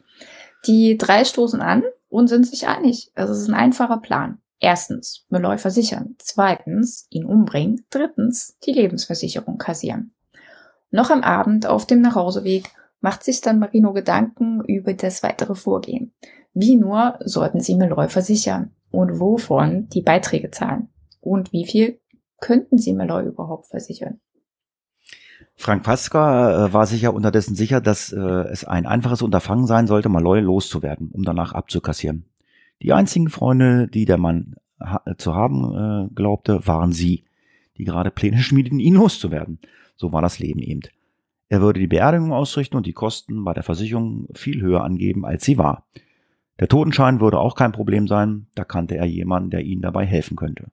Die 0.67 0.97
drei 0.97 1.25
stoßen 1.25 1.61
an 1.61 1.83
und 2.09 2.27
sind 2.27 2.45
sich 2.45 2.67
einig. 2.67 3.11
Also 3.15 3.33
es 3.33 3.41
ist 3.41 3.49
ein 3.49 3.55
einfacher 3.55 3.97
Plan. 3.97 4.39
Erstens, 4.63 5.25
Malloy 5.27 5.57
versichern. 5.57 6.15
Zweitens, 6.19 7.05
ihn 7.09 7.25
umbringen. 7.25 7.85
Drittens, 7.89 8.57
die 8.65 8.71
Lebensversicherung 8.71 9.57
kassieren. 9.57 10.13
Noch 10.89 11.09
am 11.09 11.21
Abend 11.21 11.65
auf 11.65 11.85
dem 11.85 11.99
Nachhauseweg 11.99 12.71
macht 13.01 13.25
sich 13.25 13.41
dann 13.41 13.59
Marino 13.59 13.91
Gedanken 13.91 14.63
über 14.63 14.93
das 14.93 15.21
weitere 15.21 15.55
Vorgehen. 15.55 16.13
Wie 16.53 16.77
nur 16.77 17.19
sollten 17.25 17.59
sie 17.59 17.75
Malloy 17.75 18.07
versichern? 18.07 18.71
Und 18.89 19.19
wovon 19.19 19.89
die 19.89 20.01
Beiträge 20.01 20.49
zahlen? 20.49 20.87
Und 21.19 21.51
wie 21.51 21.65
viel 21.65 21.99
könnten 22.39 22.77
Sie 22.77 22.93
Malloy 22.93 23.25
überhaupt 23.25 23.67
versichern? 23.67 24.21
Frank 25.55 25.83
Pasca 25.83 26.67
äh, 26.67 26.73
war 26.73 26.85
sich 26.85 27.01
ja 27.01 27.09
unterdessen 27.09 27.55
sicher, 27.55 27.81
dass 27.81 28.13
äh, 28.13 28.17
es 28.17 28.63
ein 28.63 28.85
einfaches 28.85 29.21
Unterfangen 29.21 29.67
sein 29.67 29.87
sollte, 29.87 30.07
Malloy 30.07 30.39
loszuwerden, 30.39 31.11
um 31.11 31.23
danach 31.23 31.51
abzukassieren. 31.51 32.29
Die 32.83 32.93
einzigen 32.93 33.29
Freunde, 33.29 33.87
die 33.87 34.05
der 34.05 34.17
Mann 34.17 34.55
ha 34.79 35.01
zu 35.17 35.33
haben 35.33 36.09
äh, 36.09 36.13
glaubte, 36.13 36.67
waren 36.67 36.91
sie, 36.91 37.23
die 37.77 37.85
gerade 37.85 38.11
Pläne 38.11 38.39
schmiedeten, 38.39 38.79
ihn 38.79 38.95
loszuwerden. 38.95 39.59
So 39.95 40.11
war 40.11 40.21
das 40.21 40.39
Leben 40.39 40.59
eben. 40.59 40.81
Er 41.47 41.61
würde 41.61 41.79
die 41.79 41.87
Beerdigung 41.87 42.33
ausrichten 42.33 42.75
und 42.75 42.85
die 42.85 42.93
Kosten 42.93 43.43
bei 43.43 43.53
der 43.53 43.63
Versicherung 43.63 44.27
viel 44.33 44.61
höher 44.61 44.83
angeben, 44.83 45.25
als 45.25 45.45
sie 45.45 45.57
war. 45.57 45.87
Der 46.59 46.67
Totenschein 46.67 47.19
würde 47.19 47.39
auch 47.39 47.55
kein 47.55 47.71
Problem 47.71 48.07
sein, 48.07 48.47
da 48.53 48.63
kannte 48.63 48.97
er 48.97 49.05
jemanden, 49.05 49.49
der 49.49 49.61
ihm 49.61 49.81
dabei 49.81 50.05
helfen 50.05 50.35
könnte. 50.35 50.67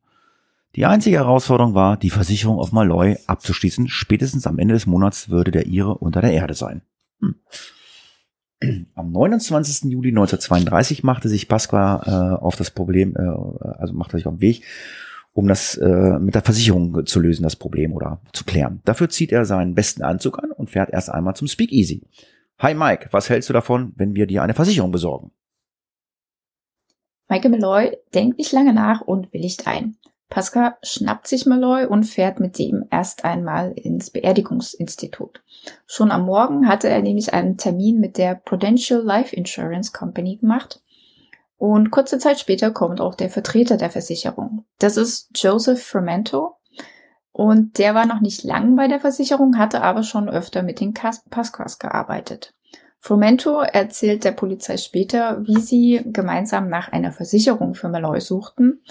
Die 0.77 0.87
einzige 0.87 1.17
Herausforderung 1.17 1.75
war, 1.75 1.97
die 1.97 2.11
Versicherung 2.11 2.59
auf 2.59 2.73
Malloy 2.73 3.17
abzuschließen. 3.27 3.89
Spätestens 3.89 4.47
am 4.47 4.59
Ende 4.59 4.75
des 4.75 4.87
Monats 4.87 5.29
würde 5.29 5.51
der 5.51 5.67
ihre 5.67 5.99
unter 5.99 6.21
der 6.21 6.33
Erde 6.33 6.55
sein. 6.55 6.83
Hm. 7.21 7.37
Am 8.95 9.11
29. 9.11 9.91
Juli 9.91 10.11
1932 10.11 11.03
machte 11.03 11.29
sich 11.29 11.49
Pasqua 11.49 12.03
äh, 12.05 12.43
auf 12.43 12.57
das 12.57 12.71
Problem, 12.71 13.17
äh, 13.17 13.23
also 13.79 13.95
machte 13.95 14.19
sich 14.19 14.27
auf 14.27 14.35
den 14.35 14.41
Weg, 14.43 14.65
um 15.33 15.49
das 15.49 15.77
äh, 15.79 16.19
mit 16.19 16.35
der 16.35 16.43
Versicherung 16.43 17.07
zu 17.07 17.21
lösen, 17.21 17.43
das 17.43 17.57
Problem 17.57 17.93
oder 17.93 18.21
zu 18.35 18.45
klären. 18.45 18.83
Dafür 18.85 19.09
zieht 19.09 19.33
er 19.33 19.47
seinen 19.47 19.75
besten 19.75 20.03
Anzug 20.03 20.39
an 20.43 20.51
und 20.53 20.69
fährt 20.69 20.91
erst 20.91 21.09
einmal 21.09 21.35
zum 21.35 21.49
Speakeasy. 21.49 22.03
Hi 22.59 22.75
Mike, 22.75 23.09
was 23.13 23.31
hältst 23.31 23.49
du 23.49 23.55
davon, 23.55 23.95
wenn 23.97 24.15
wir 24.15 24.27
dir 24.27 24.43
eine 24.43 24.53
Versicherung 24.53 24.93
besorgen? 24.93 25.31
Michael 27.31 27.53
Malloy 27.53 27.97
denkt 28.13 28.37
nicht 28.39 28.53
lange 28.53 28.75
nach 28.75 29.01
und 29.01 29.33
willigt 29.33 29.67
ein. 29.67 29.97
Pascal 30.31 30.77
schnappt 30.83 31.27
sich 31.27 31.45
Malloy 31.45 31.87
und 31.87 32.05
fährt 32.05 32.39
mit 32.39 32.59
ihm 32.61 32.87
erst 32.91 33.25
einmal 33.25 33.73
ins 33.73 34.11
Beerdigungsinstitut. 34.11 35.43
Schon 35.87 36.13
am 36.13 36.25
Morgen 36.25 36.69
hatte 36.69 36.89
er 36.89 37.03
nämlich 37.03 37.35
einen 37.35 37.59
Termin 37.59 37.99
mit 37.99 38.17
der 38.17 38.37
Prudential 38.37 39.03
Life 39.03 39.35
Insurance 39.35 39.91
Company 39.93 40.37
gemacht. 40.37 40.81
Und 41.59 41.91
kurze 41.91 42.19
Zeit 42.19 42.39
später 42.39 42.71
kommt 42.71 43.01
auch 43.01 43.17
der 43.17 43.29
Vertreter 43.29 43.77
der 43.77 43.91
Versicherung. 43.91 44.65
Das 44.79 44.97
ist 44.97 45.31
Joseph 45.35 45.83
Fermento. 45.83 46.57
Und 47.33 47.79
der 47.79 47.95
war 47.95 48.07
noch 48.07 48.21
nicht 48.21 48.45
lang 48.45 48.77
bei 48.77 48.87
der 48.87 49.01
Versicherung, 49.01 49.59
hatte 49.59 49.83
aber 49.83 50.05
schon 50.05 50.29
öfter 50.29 50.63
mit 50.63 50.81
den 50.81 50.95
Pasquas 50.95 51.79
gearbeitet. 51.79 52.55
Frumento 53.01 53.61
erzählt 53.61 54.25
der 54.25 54.33
Polizei 54.33 54.77
später, 54.77 55.45
wie 55.47 55.59
sie 55.61 56.03
gemeinsam 56.05 56.69
nach 56.69 56.93
einer 56.93 57.13
Versicherung 57.13 57.75
für 57.75 57.89
Malloy 57.89 58.21
suchten, 58.21 58.83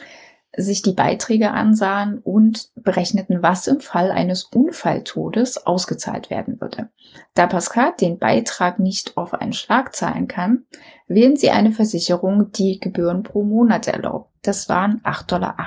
sich 0.56 0.82
die 0.82 0.94
Beiträge 0.94 1.52
ansahen 1.52 2.20
und 2.20 2.72
berechneten, 2.76 3.44
was 3.44 3.68
im 3.68 3.80
Fall 3.80 4.12
eines 4.12 4.44
Unfalltodes 4.44 5.66
ausgezahlt 5.66 6.30
werden 6.30 6.60
würde. 6.60 6.90
Da 7.34 7.48
Pascal 7.48 7.94
den 8.00 8.18
Beitrag 8.18 8.80
nicht 8.80 9.16
auf 9.18 9.34
einen 9.34 9.54
Schlag 9.54 9.96
zahlen 9.96 10.28
kann, 10.28 10.64
wählen 11.08 11.38
sie 11.38 11.52
eine 11.52 11.72
Versicherung, 11.72 12.52
die 12.52 12.80
Gebühren 12.80 13.24
pro 13.24 13.44
Monat 13.44 13.88
erlaubt. 13.88 14.32
Das 14.42 14.70
waren 14.70 15.02
8,08 15.04 15.28
Dollar. 15.28 15.58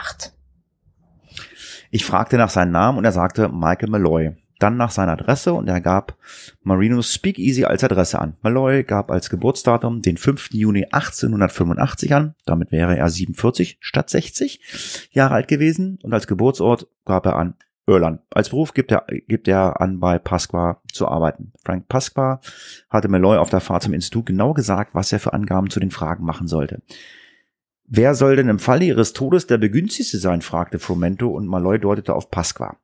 Ich 1.90 2.04
fragte 2.04 2.36
nach 2.36 2.50
seinem 2.50 2.72
Namen 2.72 2.98
und 2.98 3.04
er 3.04 3.12
sagte 3.12 3.48
Michael 3.48 3.90
Malloy 3.90 4.36
dann 4.62 4.76
nach 4.76 4.90
seiner 4.90 5.12
Adresse 5.12 5.52
und 5.52 5.68
er 5.68 5.80
gab 5.80 6.16
Marinos 6.62 7.12
Speakeasy 7.12 7.64
als 7.64 7.84
Adresse 7.84 8.18
an. 8.18 8.36
Malloy 8.42 8.84
gab 8.84 9.10
als 9.10 9.30
Geburtsdatum 9.30 10.02
den 10.02 10.16
5. 10.16 10.50
Juni 10.52 10.84
1885 10.90 12.14
an, 12.14 12.34
damit 12.46 12.72
wäre 12.72 12.96
er 12.96 13.08
47 13.08 13.78
statt 13.80 14.10
60 14.10 15.08
Jahre 15.12 15.34
alt 15.34 15.48
gewesen 15.48 15.98
und 16.02 16.12
als 16.12 16.26
Geburtsort 16.26 16.86
gab 17.04 17.26
er 17.26 17.36
an 17.36 17.54
Irland. 17.86 18.20
Als 18.30 18.50
Beruf 18.50 18.74
gibt 18.74 18.92
er, 18.92 19.06
gibt 19.26 19.48
er 19.48 19.80
an, 19.80 19.98
bei 19.98 20.18
Pasqua 20.18 20.80
zu 20.92 21.08
arbeiten. 21.08 21.52
Frank 21.64 21.88
Pasqua 21.88 22.40
hatte 22.88 23.08
Malloy 23.08 23.38
auf 23.38 23.50
der 23.50 23.60
Fahrt 23.60 23.82
zum 23.82 23.92
Institut 23.92 24.26
genau 24.26 24.52
gesagt, 24.54 24.94
was 24.94 25.12
er 25.12 25.18
für 25.18 25.32
Angaben 25.32 25.70
zu 25.70 25.80
den 25.80 25.90
Fragen 25.90 26.24
machen 26.24 26.46
sollte. 26.46 26.80
Wer 27.86 28.14
soll 28.14 28.36
denn 28.36 28.48
im 28.48 28.58
Falle 28.58 28.84
ihres 28.84 29.12
Todes 29.12 29.46
der 29.46 29.58
Begünstigste 29.58 30.18
sein? 30.18 30.40
fragte 30.40 30.78
Frumento 30.78 31.28
und 31.28 31.46
Malloy 31.46 31.78
deutete 31.78 32.14
auf 32.14 32.30
Pasqua. 32.30 32.76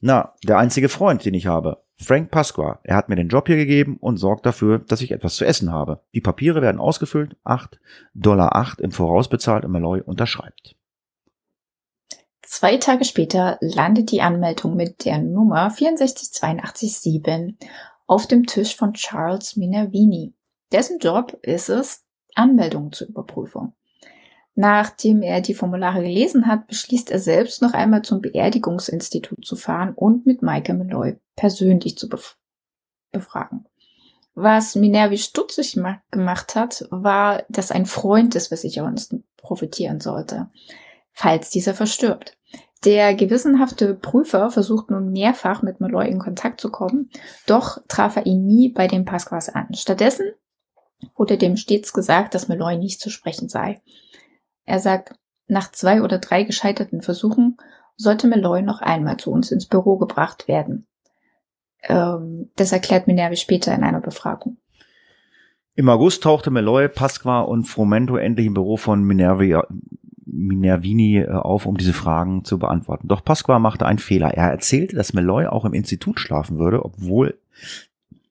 Na, 0.00 0.34
der 0.44 0.58
einzige 0.58 0.88
Freund, 0.88 1.24
den 1.24 1.34
ich 1.34 1.46
habe. 1.46 1.82
Frank 1.98 2.30
Pasqua. 2.30 2.80
Er 2.82 2.96
hat 2.96 3.08
mir 3.08 3.16
den 3.16 3.28
Job 3.28 3.46
hier 3.46 3.56
gegeben 3.56 3.96
und 3.98 4.18
sorgt 4.18 4.44
dafür, 4.44 4.78
dass 4.80 5.00
ich 5.00 5.12
etwas 5.12 5.36
zu 5.36 5.46
essen 5.46 5.72
habe. 5.72 6.02
Die 6.14 6.20
Papiere 6.20 6.60
werden 6.60 6.80
ausgefüllt, 6.80 7.36
8 7.44 7.80
Dollar 8.12 8.54
8 8.54 8.80
im 8.80 8.92
Voraus 8.92 9.28
bezahlt 9.28 9.64
und 9.64 9.72
Malloy 9.72 10.02
unterschreibt. 10.02 10.76
Zwei 12.42 12.76
Tage 12.76 13.04
später 13.04 13.58
landet 13.60 14.12
die 14.12 14.20
Anmeldung 14.20 14.76
mit 14.76 15.04
der 15.04 15.18
Nummer 15.18 15.70
64887 15.70 17.56
auf 18.06 18.26
dem 18.26 18.46
Tisch 18.46 18.76
von 18.76 18.92
Charles 18.92 19.56
Minervini. 19.56 20.34
Dessen 20.70 20.98
Job 20.98 21.38
ist 21.42 21.68
es, 21.68 22.04
Anmeldungen 22.34 22.92
zu 22.92 23.06
überprüfen. 23.06 23.72
Nachdem 24.58 25.20
er 25.20 25.42
die 25.42 25.54
Formulare 25.54 26.02
gelesen 26.02 26.46
hat, 26.46 26.66
beschließt 26.66 27.10
er 27.10 27.18
selbst 27.18 27.60
noch 27.60 27.74
einmal 27.74 28.00
zum 28.00 28.22
Beerdigungsinstitut 28.22 29.44
zu 29.44 29.54
fahren 29.54 29.92
und 29.94 30.24
mit 30.24 30.40
Maike 30.40 30.72
Malloy 30.72 31.18
persönlich 31.36 31.98
zu 31.98 32.08
bef 32.08 32.38
befragen. 33.12 33.66
Was 34.34 34.74
Minervi 34.74 35.18
stutzig 35.18 35.78
gemacht 36.10 36.54
hat, 36.54 36.86
war, 36.90 37.42
dass 37.50 37.70
ein 37.70 37.84
Freund 37.84 38.34
des 38.34 38.48
Versicherers 38.48 39.14
profitieren 39.36 40.00
sollte, 40.00 40.48
falls 41.12 41.50
dieser 41.50 41.74
verstirbt. 41.74 42.36
Der 42.84 43.14
gewissenhafte 43.14 43.94
Prüfer 43.94 44.50
versucht 44.50 44.90
nun 44.90 45.12
mehrfach 45.12 45.60
mit 45.60 45.80
Malloy 45.80 46.08
in 46.08 46.18
Kontakt 46.18 46.62
zu 46.62 46.70
kommen, 46.70 47.10
doch 47.46 47.78
traf 47.88 48.16
er 48.16 48.24
ihn 48.24 48.46
nie 48.46 48.70
bei 48.70 48.86
den 48.86 49.04
Pasquas 49.04 49.50
an. 49.50 49.74
Stattdessen 49.74 50.32
wurde 51.14 51.36
dem 51.36 51.56
stets 51.58 51.92
gesagt, 51.92 52.34
dass 52.34 52.48
Malloy 52.48 52.78
nicht 52.78 53.00
zu 53.00 53.10
sprechen 53.10 53.50
sei. 53.50 53.82
Er 54.66 54.80
sagt, 54.80 55.14
nach 55.48 55.70
zwei 55.72 56.02
oder 56.02 56.18
drei 56.18 56.42
gescheiterten 56.42 57.00
Versuchen 57.00 57.56
sollte 57.96 58.26
Malloy 58.26 58.62
noch 58.62 58.82
einmal 58.82 59.16
zu 59.16 59.30
uns 59.30 59.50
ins 59.50 59.66
Büro 59.66 59.96
gebracht 59.96 60.48
werden. 60.48 60.86
Ähm, 61.82 62.50
das 62.56 62.72
erklärt 62.72 63.06
Minervi 63.06 63.36
später 63.36 63.74
in 63.74 63.84
einer 63.84 64.00
Befragung. 64.00 64.58
Im 65.74 65.88
August 65.88 66.22
tauchte 66.22 66.50
Malloy, 66.50 66.88
Pasqua 66.88 67.40
und 67.40 67.64
Fromento 67.64 68.16
endlich 68.16 68.46
im 68.46 68.54
Büro 68.54 68.76
von 68.76 69.02
Minervi, 69.04 69.56
Minervini 70.24 71.18
äh, 71.18 71.30
auf, 71.30 71.66
um 71.66 71.76
diese 71.76 71.92
Fragen 71.92 72.44
zu 72.44 72.58
beantworten. 72.58 73.08
Doch 73.08 73.24
Pasqua 73.24 73.58
machte 73.58 73.86
einen 73.86 73.98
Fehler. 73.98 74.34
Er 74.34 74.50
erzählte, 74.50 74.96
dass 74.96 75.12
Malloy 75.12 75.46
auch 75.46 75.64
im 75.64 75.74
Institut 75.74 76.18
schlafen 76.18 76.58
würde, 76.58 76.84
obwohl 76.84 77.38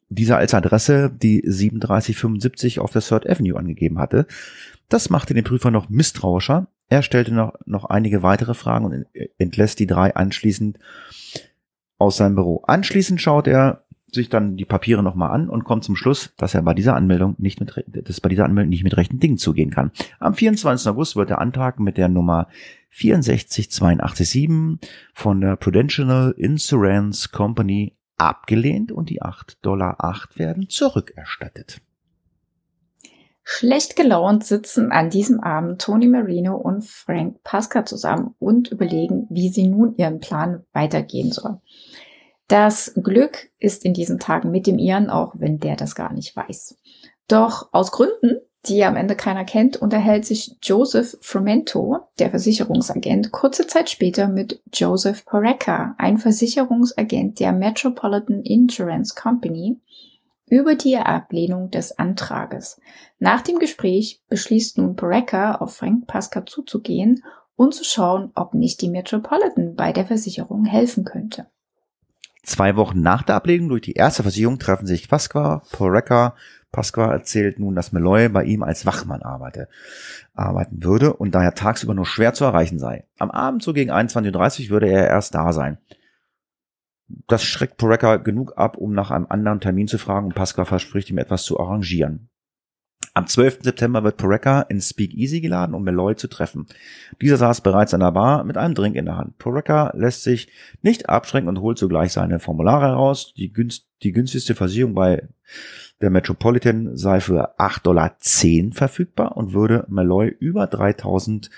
dieser 0.09 0.37
als 0.37 0.53
Adresse 0.53 1.09
die 1.09 1.41
3775 1.41 2.79
auf 2.79 2.91
der 2.91 3.01
Third 3.01 3.29
Avenue 3.29 3.57
angegeben 3.57 3.99
hatte. 3.99 4.27
Das 4.89 5.09
machte 5.09 5.33
den 5.33 5.43
Prüfer 5.43 5.71
noch 5.71 5.89
misstrauischer. 5.89 6.67
Er 6.87 7.01
stellte 7.01 7.33
noch, 7.33 7.53
noch 7.65 7.85
einige 7.85 8.21
weitere 8.21 8.53
Fragen 8.53 8.85
und 8.85 9.05
entlässt 9.37 9.79
die 9.79 9.87
drei 9.87 10.15
anschließend 10.15 10.77
aus 11.97 12.17
seinem 12.17 12.35
Büro. 12.35 12.63
Anschließend 12.67 13.19
schaut 13.21 13.47
er 13.47 13.85
sich 14.11 14.29
dann 14.29 14.55
die 14.55 14.65
Papiere 14.65 15.03
nochmal 15.03 15.31
an 15.31 15.49
und 15.49 15.63
kommt 15.63 15.83
zum 15.83 15.95
Schluss, 15.95 16.33
dass 16.37 16.53
er 16.53 16.61
bei 16.61 16.73
dieser 16.73 16.95
Anmeldung 16.95 17.35
nicht 17.37 17.59
mit, 17.59 17.83
dass 17.87 18.21
bei 18.21 18.29
dieser 18.29 18.45
Anmeldung 18.45 18.69
nicht 18.69 18.83
mit 18.83 18.97
rechten 18.97 19.19
Dingen 19.19 19.37
zugehen 19.37 19.71
kann. 19.71 19.91
Am 20.19 20.33
24. 20.33 20.87
August 20.87 21.15
wird 21.15 21.29
der 21.29 21.39
Antrag 21.39 21.79
mit 21.79 21.97
der 21.97 22.07
Nummer 22.07 22.47
64887 22.89 24.49
von 25.13 25.41
der 25.41 25.55
Prudential 25.57 26.33
Insurance 26.37 27.29
Company 27.29 27.93
abgelehnt 28.17 28.91
und 28.91 29.09
die 29.09 29.21
8,08 29.21 29.57
Dollar 29.61 29.97
werden 30.35 30.69
zurückerstattet. 30.69 31.81
Schlecht 33.47 33.95
gelaunt 33.95 34.43
sitzen 34.43 34.91
an 34.91 35.11
diesem 35.11 35.39
Abend 35.39 35.79
Tony 35.79 36.07
Marino 36.07 36.57
und 36.57 36.83
Frank 36.83 37.43
Pasca 37.43 37.85
zusammen 37.85 38.33
und 38.39 38.69
überlegen, 38.69 39.27
wie 39.29 39.49
sie 39.49 39.67
nun 39.67 39.95
ihren 39.97 40.19
Plan 40.19 40.63
weitergehen 40.73 41.31
soll. 41.31 41.61
Das 42.47 42.93
Glück 42.95 43.49
ist 43.59 43.85
in 43.85 43.93
diesen 43.93 44.19
Tagen 44.19 44.49
mit 44.49 44.65
dem 44.65 44.79
ihren, 44.79 45.11
auch 45.11 45.33
wenn 45.37 45.59
der 45.59 45.75
das 45.75 45.93
gar 45.93 46.11
nicht 46.11 46.35
weiß. 46.35 46.75
Doch 47.27 47.69
aus 47.71 47.91
Gründen, 47.91 48.41
die 48.65 48.83
am 48.83 48.95
Ende 48.95 49.15
keiner 49.15 49.45
kennt, 49.45 49.77
unterhält 49.77 50.25
sich 50.25 50.57
Joseph 50.63 51.15
Frumento, 51.21 51.99
der 52.17 52.31
Versicherungsagent, 52.31 53.31
kurze 53.31 53.67
Zeit 53.67 53.91
später 53.91 54.27
mit 54.27 54.59
Joseph 54.73 55.23
Poreca, 55.23 55.93
ein 55.99 56.17
Versicherungsagent 56.17 57.39
der 57.39 57.51
Metropolitan 57.51 58.41
Insurance 58.41 59.13
Company, 59.13 59.79
über 60.55 60.75
die 60.75 60.95
Ablehnung 60.95 61.69
des 61.69 61.99
Antrages. 61.99 62.79
Nach 63.19 63.41
dem 63.41 63.59
Gespräch 63.59 64.21
beschließt 64.29 64.77
nun 64.77 64.95
Poreca, 64.95 65.55
auf 65.55 65.75
Frank 65.75 66.07
Pasca 66.07 66.45
zuzugehen 66.45 67.23
und 67.57 67.73
zu 67.73 67.83
schauen, 67.83 68.31
ob 68.35 68.53
nicht 68.53 68.81
die 68.81 68.89
Metropolitan 68.89 69.75
bei 69.75 69.91
der 69.91 70.05
Versicherung 70.05 70.63
helfen 70.63 71.03
könnte. 71.03 71.47
Zwei 72.43 72.77
Wochen 72.77 73.01
nach 73.01 73.23
der 73.23 73.35
Ablehnung 73.35 73.69
durch 73.69 73.81
die 73.81 73.93
erste 73.93 74.21
Versicherung 74.21 74.57
treffen 74.57 74.85
sich 74.85 75.09
Pasqua, 75.09 75.61
Poreca. 75.73 76.35
Pasqua 76.71 77.11
erzählt 77.11 77.59
nun, 77.59 77.75
dass 77.75 77.91
Meloy 77.91 78.29
bei 78.29 78.45
ihm 78.45 78.63
als 78.63 78.85
Wachmann 78.85 79.23
arbeite, 79.23 79.67
arbeiten 80.35 80.83
würde 80.83 81.13
und 81.13 81.35
daher 81.35 81.53
tagsüber 81.55 81.93
nur 81.93 82.05
schwer 82.05 82.33
zu 82.33 82.45
erreichen 82.45 82.79
sei. 82.79 83.05
Am 83.17 83.31
Abend 83.31 83.61
so 83.61 83.73
gegen 83.73 83.91
21.30 83.91 84.65
Uhr 84.65 84.69
würde 84.69 84.89
er 84.89 85.07
erst 85.07 85.35
da 85.35 85.51
sein. 85.51 85.79
Das 87.07 87.43
schreckt 87.43 87.77
Poreca 87.77 88.17
genug 88.17 88.57
ab, 88.57 88.77
um 88.77 88.93
nach 88.93 89.11
einem 89.11 89.27
anderen 89.29 89.59
Termin 89.59 89.87
zu 89.87 89.97
fragen 89.97 90.27
und 90.27 90.35
Pasqua 90.35 90.65
verspricht 90.65 91.09
ihm 91.09 91.17
etwas 91.17 91.43
zu 91.43 91.59
arrangieren. 91.59 92.29
Am 93.13 93.27
12. 93.27 93.59
September 93.61 94.03
wird 94.03 94.17
Poreca 94.17 94.61
ins 94.63 94.89
Speakeasy 94.89 95.39
geladen, 95.39 95.73
um 95.73 95.83
Meloy 95.83 96.15
zu 96.15 96.27
treffen. 96.27 96.65
Dieser 97.21 97.37
saß 97.37 97.61
bereits 97.61 97.93
an 97.93 98.01
der 98.01 98.11
Bar 98.11 98.43
mit 98.43 98.57
einem 98.57 98.75
Drink 98.75 98.97
in 98.97 99.05
der 99.05 99.15
Hand. 99.15 99.37
Poreca 99.37 99.93
lässt 99.95 100.23
sich 100.23 100.49
nicht 100.81 101.07
abschränken 101.07 101.47
und 101.47 101.61
holt 101.61 101.77
sogleich 101.77 102.11
seine 102.11 102.39
Formulare 102.39 102.87
heraus. 102.87 103.33
Die, 103.37 103.53
günst, 103.53 103.87
die 104.03 104.11
günstigste 104.11 104.53
Versicherung 104.53 104.95
bei 104.95 105.29
der 106.01 106.09
Metropolitan 106.09 106.97
sei 106.97 107.21
für 107.21 107.57
8,10 107.57 107.83
Dollar 107.83 108.17
verfügbar 108.73 109.37
und 109.37 109.53
würde 109.53 109.85
Malloy 109.87 110.27
über 110.27 110.67
3000 110.67 111.49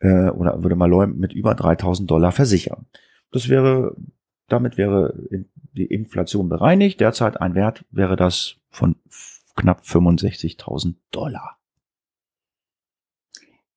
äh, 0.00 0.30
oder 0.30 0.62
würde 0.62 0.76
Malloy 0.76 1.06
mit 1.06 1.34
über 1.34 1.54
3000 1.54 2.10
Dollar 2.10 2.32
versichern. 2.32 2.86
Das 3.30 3.50
wäre 3.50 3.94
damit 4.48 4.76
wäre 4.76 5.14
die 5.72 5.86
Inflation 5.86 6.48
bereinigt. 6.48 6.98
Derzeit 7.00 7.40
ein 7.40 7.54
Wert 7.54 7.84
wäre 7.90 8.16
das 8.16 8.56
von 8.70 8.96
knapp 9.56 9.82
65.000 9.82 10.94
Dollar. 11.10 11.58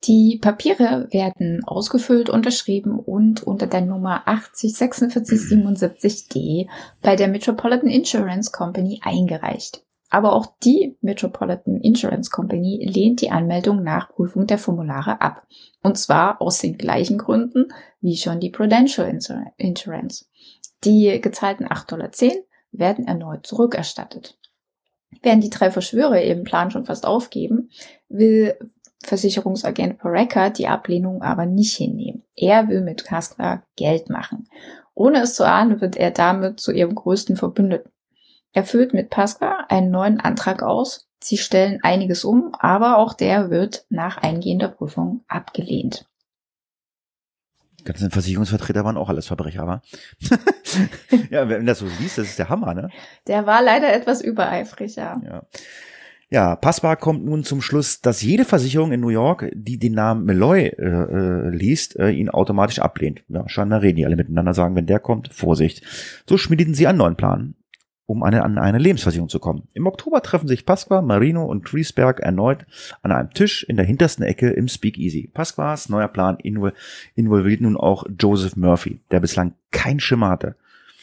Die 0.03 0.38
Papiere 0.39 1.07
werden 1.11 1.63
ausgefüllt, 1.65 2.30
unterschrieben 2.30 2.99
und 2.99 3.41
unter 3.43 3.65
der 3.68 3.82
Nummer 3.82 4.28
804677D 4.28 6.68
bei 7.01 7.15
der 7.15 7.28
Metropolitan 7.28 7.89
Insurance 7.89 8.51
Company 8.51 9.01
eingereicht. 9.03 9.84
Aber 10.09 10.34
auch 10.34 10.53
die 10.63 10.95
Metropolitan 11.01 11.82
Insurance 11.82 12.32
Company 12.32 12.88
lehnt 12.89 13.20
die 13.22 13.32
Anmeldung 13.32 13.84
nach 13.84 14.07
Prüfung 14.09 14.47
der 14.47 14.57
Formulare 14.57 15.20
ab. 15.20 15.45
Und 15.84 15.97
zwar 15.97 16.41
aus 16.41 16.59
den 16.59 16.78
gleichen 16.78 17.18
Gründen 17.18 17.74
wie 17.99 18.15
schon 18.15 18.39
die 18.39 18.51
Prudential 18.51 19.09
Insurance. 19.57 20.28
Die 20.84 21.19
gezahlten 21.21 21.67
8,10 21.67 21.88
Dollar 21.88 22.11
werden 22.71 23.07
erneut 23.07 23.47
zurückerstattet. 23.47 24.38
Während 25.21 25.43
die 25.43 25.49
drei 25.49 25.71
Verschwörer 25.71 26.21
ihren 26.21 26.43
Plan 26.43 26.69
schon 26.69 26.86
fast 26.86 27.05
aufgeben, 27.05 27.69
will 28.09 28.57
Versicherungsagent 29.03 29.99
Pareca 29.99 30.49
die 30.49 30.67
Ablehnung 30.67 31.21
aber 31.21 31.45
nicht 31.45 31.75
hinnehmen. 31.75 32.23
Er 32.36 32.67
will 32.67 32.82
mit 32.82 33.05
Kaskla 33.05 33.63
Geld 33.75 34.09
machen. 34.09 34.49
Ohne 34.93 35.21
es 35.21 35.36
zu 35.36 35.47
ahnen, 35.47 35.82
wird 35.82 35.95
er 35.95 36.11
damit 36.11 36.59
zu 36.59 36.71
ihrem 36.71 36.95
größten 36.95 37.38
Verbündeten. 37.38 37.91
Er 38.53 38.63
füllt 38.63 38.93
mit 38.93 39.09
Pasqua 39.09 39.65
einen 39.69 39.91
neuen 39.91 40.19
Antrag 40.19 40.63
aus. 40.63 41.07
Sie 41.23 41.38
stellen 41.38 41.80
einiges 41.84 42.25
um, 42.25 42.53
aber 42.53 42.97
auch 42.97 43.13
der 43.13 43.49
wird 43.49 43.86
nach 43.89 44.17
eingehender 44.17 44.67
Prüfung 44.67 45.23
abgelehnt 45.28 46.05
ganzen 47.88 48.11
Versicherungsvertreter 48.11 48.83
waren 48.83 48.97
auch 48.97 49.09
alles 49.09 49.27
Verbrecher, 49.27 49.63
aber 49.63 49.81
ja, 51.31 51.49
wenn 51.49 51.65
das 51.65 51.79
so 51.79 51.88
liest, 51.99 52.17
das 52.17 52.27
ist 52.27 52.39
der 52.39 52.49
Hammer, 52.49 52.73
ne? 52.73 52.89
Der 53.25 53.45
war 53.47 53.63
leider 53.63 53.91
etwas 53.93 54.21
übereifrig, 54.21 54.95
ja. 54.95 55.19
Ja. 55.25 55.43
Ja, 56.29 56.57
Passbar 56.57 56.97
kommt 56.97 57.23
nun 57.23 57.45
zum 57.45 57.61
Schluss, 57.61 58.01
dass 58.01 58.21
jede 58.21 58.43
Versicherung 58.43 58.91
in 58.91 58.99
New 58.99 59.07
York, 59.07 59.49
die 59.53 59.79
den 59.79 59.93
Namen 59.93 60.25
Malloy 60.25 60.67
äh, 60.67 60.83
äh, 60.83 61.49
liest, 61.49 61.97
äh, 61.97 62.09
ihn 62.09 62.29
automatisch 62.29 62.79
ablehnt. 62.79 63.23
Ja, 63.29 63.47
scheinbar 63.47 63.81
reden 63.81 63.95
die 63.95 64.05
alle 64.05 64.17
miteinander, 64.17 64.53
sagen, 64.53 64.75
wenn 64.75 64.88
der 64.88 64.99
kommt, 64.99 65.33
Vorsicht. 65.33 65.83
So 66.27 66.38
schmiedeten 66.38 66.73
sie 66.73 66.85
einen 66.85 66.97
neuen 66.97 67.15
Plan 67.15 67.55
um 68.07 68.23
eine, 68.23 68.43
an 68.43 68.57
eine 68.57 68.79
Lebensversicherung 68.79 69.29
zu 69.29 69.39
kommen. 69.39 69.67
Im 69.73 69.85
Oktober 69.85 70.23
treffen 70.23 70.47
sich 70.47 70.65
Pasqua, 70.65 71.01
Marino 71.01 71.45
und 71.45 71.65
Griesberg 71.65 72.21
erneut 72.21 72.65
an 73.01 73.11
einem 73.11 73.31
Tisch 73.31 73.63
in 73.63 73.75
der 73.75 73.85
hintersten 73.85 74.23
Ecke 74.23 74.49
im 74.49 74.69
Speakeasy. 74.69 75.29
Pasquas 75.31 75.89
neuer 75.89 76.07
Plan 76.07 76.37
involviert 76.39 77.61
nun 77.61 77.75
auch 77.75 78.05
Joseph 78.17 78.55
Murphy, 78.55 79.01
der 79.11 79.19
bislang 79.19 79.53
kein 79.71 79.99
Schimmer 79.99 80.29
hatte. 80.29 80.55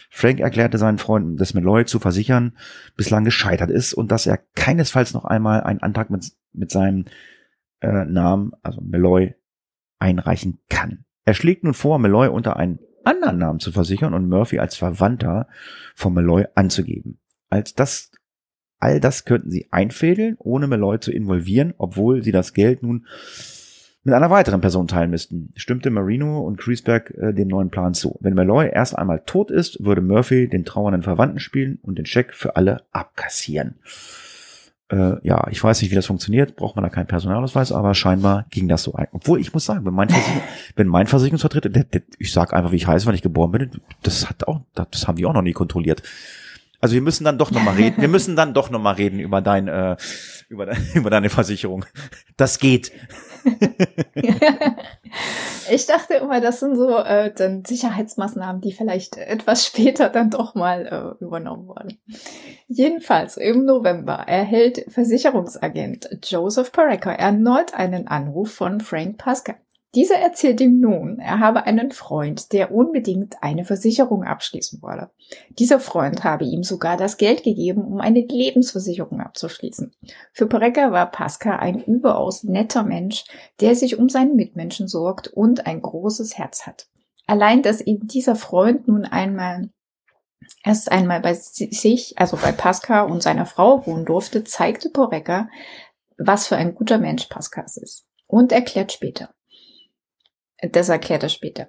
Frank 0.08 0.40
erklärte 0.40 0.78
seinen 0.78 0.98
Freunden, 0.98 1.36
dass 1.36 1.54
Malloy 1.54 1.84
zu 1.84 1.98
versichern 1.98 2.56
bislang 2.96 3.24
gescheitert 3.24 3.70
ist 3.70 3.92
und 3.92 4.10
dass 4.10 4.26
er 4.26 4.38
keinesfalls 4.54 5.12
noch 5.12 5.24
einmal 5.24 5.62
einen 5.62 5.82
Antrag 5.82 6.08
mit, 6.08 6.32
mit 6.52 6.70
seinem 6.70 7.04
äh, 7.80 8.04
Namen, 8.06 8.52
also 8.62 8.80
Malloy, 8.80 9.34
einreichen 9.98 10.58
kann. 10.70 11.04
Er 11.26 11.34
schlägt 11.34 11.64
nun 11.64 11.74
vor, 11.74 11.98
Malloy 11.98 12.28
unter 12.28 12.56
einen 12.56 12.78
anderen 13.04 13.38
Namen 13.38 13.60
zu 13.60 13.72
versichern 13.72 14.14
und 14.14 14.28
Murphy 14.28 14.58
als 14.58 14.76
Verwandter 14.76 15.48
von 15.94 16.14
Malloy 16.14 16.46
anzugeben. 16.54 17.18
Als 17.50 17.74
das, 17.74 18.10
all 18.78 19.00
das 19.00 19.24
könnten 19.24 19.50
sie 19.50 19.68
einfädeln, 19.70 20.36
ohne 20.38 20.66
Malloy 20.66 20.98
zu 21.00 21.12
involvieren, 21.12 21.74
obwohl 21.78 22.22
sie 22.22 22.32
das 22.32 22.52
Geld 22.52 22.82
nun 22.82 23.06
mit 24.04 24.14
einer 24.14 24.30
weiteren 24.30 24.60
Person 24.60 24.86
teilen 24.86 25.10
müssten. 25.10 25.50
Stimmte 25.56 25.90
Marino 25.90 26.40
und 26.40 26.58
Kreisberg 26.58 27.10
äh, 27.16 27.32
dem 27.32 27.48
neuen 27.48 27.70
Plan 27.70 27.94
zu. 27.94 28.18
Wenn 28.20 28.34
Malloy 28.34 28.68
erst 28.70 28.96
einmal 28.96 29.22
tot 29.24 29.50
ist, 29.50 29.82
würde 29.82 30.02
Murphy 30.02 30.46
den 30.48 30.66
trauernden 30.66 31.02
Verwandten 31.02 31.40
spielen 31.40 31.78
und 31.82 31.96
den 31.96 32.06
Scheck 32.06 32.34
für 32.34 32.56
alle 32.56 32.82
abkassieren. 32.92 33.76
Äh, 34.90 35.26
ja, 35.26 35.46
ich 35.50 35.62
weiß 35.64 35.80
nicht, 35.80 35.90
wie 35.90 35.94
das 35.94 36.06
funktioniert, 36.06 36.56
braucht 36.56 36.76
man 36.76 36.82
da 36.82 36.90
keinen 36.90 37.06
Personalausweis, 37.06 37.72
aber 37.72 37.94
scheinbar 37.94 38.44
ging 38.50 38.68
das 38.68 38.82
so 38.82 38.94
ein. 38.94 39.08
Obwohl 39.12 39.40
ich 39.40 39.54
muss 39.54 39.64
sagen, 39.64 39.84
wenn 39.86 39.94
mein, 39.94 40.10
Versicherung, 40.10 40.42
wenn 40.76 40.88
mein 40.88 41.06
Versicherungsvertreter, 41.06 41.70
der, 41.70 41.84
der, 41.84 42.02
ich 42.18 42.32
sag 42.32 42.52
einfach, 42.52 42.72
wie 42.72 42.76
ich 42.76 42.86
heiße, 42.86 43.06
wenn 43.06 43.14
ich 43.14 43.22
geboren 43.22 43.52
bin, 43.52 43.70
das 44.02 44.28
hat 44.28 44.46
auch, 44.46 44.60
das 44.74 45.08
haben 45.08 45.16
die 45.16 45.24
auch 45.24 45.32
noch 45.32 45.42
nie 45.42 45.52
kontrolliert. 45.52 46.02
Also 46.84 46.96
wir 46.96 47.00
müssen 47.00 47.24
dann 47.24 47.38
doch 47.38 47.50
noch 47.50 47.62
mal 47.62 47.76
reden. 47.76 47.98
Wir 47.98 48.08
müssen 48.14 48.36
dann 48.36 48.52
doch 48.52 48.68
noch 48.68 48.78
mal 48.78 48.92
reden 48.92 49.18
über 49.18 49.40
dein, 49.40 49.68
äh, 49.68 49.96
über, 50.50 50.66
de 50.66 50.76
über 50.94 51.08
deine 51.08 51.30
Versicherung. 51.30 51.86
Das 52.36 52.58
geht. 52.58 52.92
ich 55.70 55.86
dachte 55.86 56.12
immer, 56.16 56.42
das 56.42 56.60
sind 56.60 56.76
so 56.76 56.98
äh, 56.98 57.32
dann 57.34 57.64
Sicherheitsmaßnahmen, 57.64 58.60
die 58.60 58.72
vielleicht 58.72 59.16
etwas 59.16 59.64
später 59.64 60.10
dann 60.10 60.28
doch 60.28 60.54
mal 60.54 61.16
äh, 61.20 61.24
übernommen 61.24 61.68
wurden. 61.68 61.98
Jedenfalls 62.68 63.38
im 63.38 63.64
November 63.64 64.16
erhält 64.26 64.84
Versicherungsagent 64.88 66.18
Joseph 66.22 66.70
Pareca 66.70 67.12
erneut 67.12 67.72
einen 67.72 68.08
Anruf 68.08 68.52
von 68.52 68.82
Frank 68.82 69.16
Pascal. 69.16 69.56
Dieser 69.94 70.16
erzählt 70.16 70.60
ihm 70.60 70.80
nun, 70.80 71.20
er 71.20 71.38
habe 71.38 71.66
einen 71.66 71.92
Freund, 71.92 72.52
der 72.52 72.72
unbedingt 72.72 73.42
eine 73.42 73.64
Versicherung 73.64 74.24
abschließen 74.24 74.82
wolle. 74.82 75.10
Dieser 75.50 75.78
Freund 75.78 76.24
habe 76.24 76.44
ihm 76.44 76.64
sogar 76.64 76.96
das 76.96 77.16
Geld 77.16 77.44
gegeben, 77.44 77.84
um 77.84 78.00
eine 78.00 78.20
Lebensversicherung 78.20 79.20
abzuschließen. 79.20 79.94
Für 80.32 80.46
Pareca 80.46 80.90
war 80.90 81.10
Pascal 81.10 81.58
ein 81.58 81.80
überaus 81.80 82.42
netter 82.42 82.82
Mensch, 82.82 83.24
der 83.60 83.76
sich 83.76 83.96
um 83.96 84.08
seinen 84.08 84.34
Mitmenschen 84.34 84.88
sorgt 84.88 85.28
und 85.28 85.66
ein 85.66 85.80
großes 85.80 86.36
Herz 86.36 86.66
hat. 86.66 86.88
Allein, 87.26 87.62
dass 87.62 87.80
ihm 87.80 88.08
dieser 88.08 88.34
Freund 88.34 88.88
nun 88.88 89.04
einmal 89.04 89.70
erst 90.64 90.90
einmal 90.90 91.20
bei 91.20 91.34
sich, 91.34 92.18
also 92.18 92.36
bei 92.36 92.52
Pascal 92.52 93.10
und 93.10 93.22
seiner 93.22 93.46
Frau 93.46 93.86
wohnen 93.86 94.04
durfte, 94.04 94.44
zeigte 94.44 94.90
Poreca, 94.90 95.48
was 96.18 96.48
für 96.48 96.56
ein 96.56 96.74
guter 96.74 96.98
Mensch 96.98 97.26
Pascal 97.26 97.64
ist. 97.64 98.06
Und 98.26 98.52
erklärt 98.52 98.92
später. 98.92 99.34
Das 100.72 100.88
erklärt 100.88 101.22
er 101.22 101.28
später. 101.28 101.68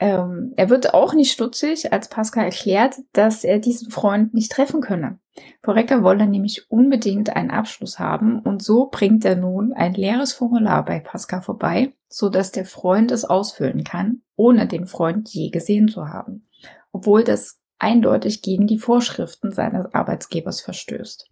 Ähm, 0.00 0.52
er 0.56 0.70
wird 0.70 0.92
auch 0.92 1.14
nicht 1.14 1.32
stutzig, 1.32 1.92
als 1.92 2.08
Pascal 2.08 2.44
erklärt, 2.44 2.96
dass 3.12 3.44
er 3.44 3.58
diesen 3.58 3.90
Freund 3.90 4.34
nicht 4.34 4.50
treffen 4.50 4.80
könne. 4.80 5.18
Porecker 5.62 6.02
wolle 6.02 6.26
nämlich 6.26 6.70
unbedingt 6.70 7.34
einen 7.34 7.50
Abschluss 7.50 7.98
haben 7.98 8.40
und 8.40 8.62
so 8.62 8.88
bringt 8.90 9.24
er 9.24 9.36
nun 9.36 9.72
ein 9.72 9.94
leeres 9.94 10.32
Formular 10.32 10.84
bei 10.84 11.00
Pascal 11.00 11.42
vorbei, 11.42 11.92
so 12.08 12.28
dass 12.28 12.52
der 12.52 12.64
Freund 12.64 13.10
es 13.12 13.24
ausfüllen 13.24 13.84
kann, 13.84 14.22
ohne 14.36 14.66
den 14.66 14.86
Freund 14.86 15.28
je 15.30 15.50
gesehen 15.50 15.88
zu 15.88 16.08
haben, 16.08 16.44
obwohl 16.92 17.24
das 17.24 17.60
eindeutig 17.78 18.42
gegen 18.42 18.66
die 18.66 18.78
Vorschriften 18.78 19.52
seines 19.52 19.92
Arbeitsgebers 19.92 20.60
verstößt. 20.60 21.28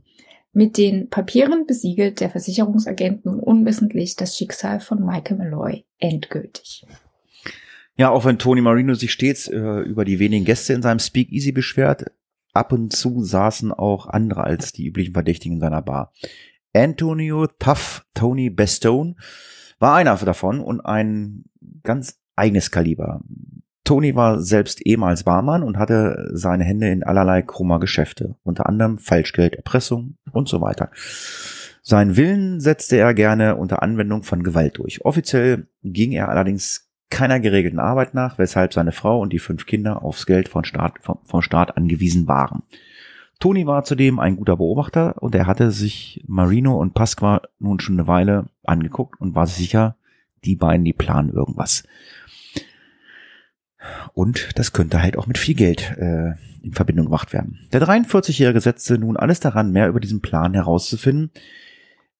Mit 0.53 0.77
den 0.77 1.09
Papieren 1.09 1.67
besiegelt 1.67 2.21
der 2.21 2.31
Versicherungsagent 2.31 3.25
nun 3.25 3.41
unwissentlich 3.41 4.17
das 4.17 4.37
Schicksal 4.37 4.81
von 4.81 5.05
Michael 5.05 5.39
Malloy 5.39 5.85
endgültig. 5.99 6.87
Ja, 7.97 8.11
auch 8.11 8.25
wenn 8.25 8.39
Tony 8.39 8.61
Marino 8.61 8.95
sich 8.95 9.13
stets 9.13 9.49
äh, 9.49 9.57
über 9.57 10.05
die 10.05 10.19
wenigen 10.19 10.45
Gäste 10.45 10.73
in 10.75 10.83
seinem 10.83 10.99
Speakeasy 10.99 11.53
beschwert, 11.53 12.05
ab 12.53 12.73
und 12.73 12.93
zu 12.93 13.23
saßen 13.23 13.73
auch 13.73 14.07
andere 14.07 14.45
als 14.45 14.73
die 14.73 14.87
üblichen 14.87 15.15
Verdächtigen 15.15 15.57
in 15.57 15.61
seiner 15.61 15.83
Bar. 15.83 16.13
Antonio 16.75 17.47
Tough 17.59 18.05
Tony 18.15 18.51
Bestone 18.51 19.17
war 19.79 19.95
einer 19.95 20.17
davon 20.17 20.61
und 20.61 20.81
ein 20.81 21.45
ganz 21.83 22.19
eigenes 22.37 22.71
Kaliber. 22.71 23.23
Tony 23.85 24.14
war 24.14 24.41
selbst 24.41 24.87
ehemals 24.87 25.24
Barmann 25.24 25.62
und 25.62 25.76
hatte 25.76 26.30
seine 26.33 26.64
Hände 26.64 26.89
in 26.89 27.03
allerlei 27.03 27.43
krummer 27.43 27.80
Geschäfte, 27.80 28.37
unter 28.45 28.66
anderem 28.66 28.99
Falschgeld, 28.99 29.55
Erpressung 29.55 30.16
und 30.33 30.49
so 30.49 30.61
weiter. 30.61 30.91
Sein 31.83 32.16
Willen 32.16 32.61
setzte 32.61 32.97
er 32.97 33.12
gerne 33.12 33.57
unter 33.57 33.83
Anwendung 33.83 34.22
von 34.22 34.45
Gewalt 34.45 34.78
durch. 34.78 35.05
Offiziell 35.05 35.66
ging 35.83 36.12
er 36.12 36.28
allerdings 36.28 36.89
keiner 37.11 37.41
geregelten 37.41 37.80
Arbeit 37.80 38.14
nach, 38.14 38.39
weshalb 38.39 38.72
seine 38.72 38.93
Frau 38.93 39.20
und 39.20 39.33
die 39.33 39.41
fünf 39.41 39.66
Kinder 39.66 40.03
aufs 40.03 40.24
Geld 40.24 40.49
von 40.49 40.64
Staat, 40.64 40.95
vom, 41.01 41.18
vom 41.24 41.43
Staat 41.43 41.76
angewiesen 41.76 42.28
waren. 42.28 42.62
Tony 43.41 43.66
war 43.66 43.83
zudem 43.83 44.20
ein 44.20 44.37
guter 44.37 44.57
Beobachter 44.57 45.20
und 45.20 45.35
er 45.35 45.49
hatte 45.49 45.72
sich 45.72 46.24
Marino 46.28 46.80
und 46.80 46.95
Pasqua 46.95 47.43
nun 47.59 47.80
schon 47.80 47.99
eine 47.99 48.07
Weile 48.07 48.47
angeguckt 48.62 49.20
und 49.20 49.35
war 49.35 49.49
sicher, 49.49 49.97
die 50.45 50.55
beiden, 50.55 50.85
die 50.85 50.93
planen 50.93 51.30
irgendwas. 51.30 51.83
Und 54.14 54.59
das 54.59 54.72
könnte 54.72 55.03
halt 55.03 55.16
auch 55.16 55.26
mit 55.26 55.39
viel 55.39 55.55
Geld 55.55 55.97
äh, 55.99 56.35
in 56.62 56.72
Verbindung 56.72 57.07
gemacht 57.07 57.33
werden. 57.33 57.59
Der 57.72 57.83
43-Jährige 57.83 58.61
setzte 58.61 58.99
nun 58.99 59.16
alles 59.16 59.41
daran, 59.41 59.72
mehr 59.72 59.89
über 59.89 60.01
diesen 60.01 60.20
Plan 60.20 60.55
herauszufinden, 60.55 61.30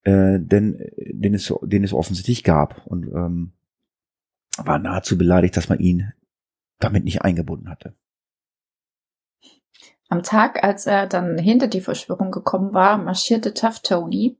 äh, 0.03 0.39
denn 0.39 0.85
den 0.99 1.35
es, 1.35 1.53
den 1.63 1.85
es 1.85 1.93
offensichtlich 1.93 2.45
gab 2.45 2.87
und 2.87 3.07
ähm, 3.07 3.53
war 4.59 4.79
nahezu 4.79 5.17
beleidigt, 5.17 5.57
dass 5.57 5.69
man 5.69 5.79
ihn 5.79 6.13
damit 6.79 7.05
nicht 7.05 7.23
eingebunden 7.23 7.71
hatte. 7.71 7.95
Am 10.09 10.23
Tag, 10.23 10.63
als 10.63 10.87
er 10.87 11.07
dann 11.07 11.39
hinter 11.39 11.69
die 11.69 11.81
Verschwörung 11.81 12.33
gekommen 12.33 12.75
war, 12.75 12.99
marschierte 12.99 13.55
Tough 13.55 13.81
Tony 13.81 14.37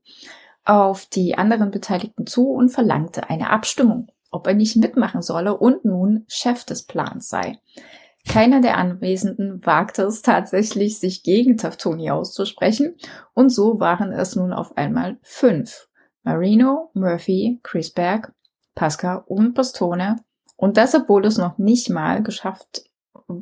auf 0.65 1.07
die 1.07 1.35
anderen 1.35 1.71
Beteiligten 1.71 2.27
zu 2.27 2.49
und 2.49 2.69
verlangte 2.69 3.29
eine 3.29 3.49
Abstimmung 3.49 4.07
ob 4.33 4.47
er 4.47 4.55
nicht 4.55 4.75
mitmachen 4.75 5.21
solle 5.21 5.57
und 5.57 5.85
nun 5.85 6.25
Chef 6.27 6.63
des 6.65 6.83
Plans 6.83 7.29
sei. 7.29 7.59
Keiner 8.27 8.61
der 8.61 8.77
Anwesenden 8.77 9.65
wagte 9.65 10.03
es 10.03 10.21
tatsächlich, 10.21 10.99
sich 10.99 11.23
gegen 11.23 11.57
Taftoni 11.57 12.09
auszusprechen, 12.09 12.95
und 13.33 13.49
so 13.49 13.79
waren 13.79 14.11
es 14.11 14.35
nun 14.35 14.53
auf 14.53 14.77
einmal 14.77 15.17
fünf. 15.21 15.87
Marino, 16.23 16.89
Murphy, 16.93 17.59
Chris 17.63 17.91
Berg, 17.91 18.33
Pascal 18.75 19.23
und 19.27 19.53
Bastone, 19.53 20.23
und 20.55 20.77
das, 20.77 20.95
obwohl 20.95 21.25
es 21.25 21.37
noch 21.37 21.57
nicht 21.57 21.89
mal 21.89 22.23
geschafft 22.23 22.85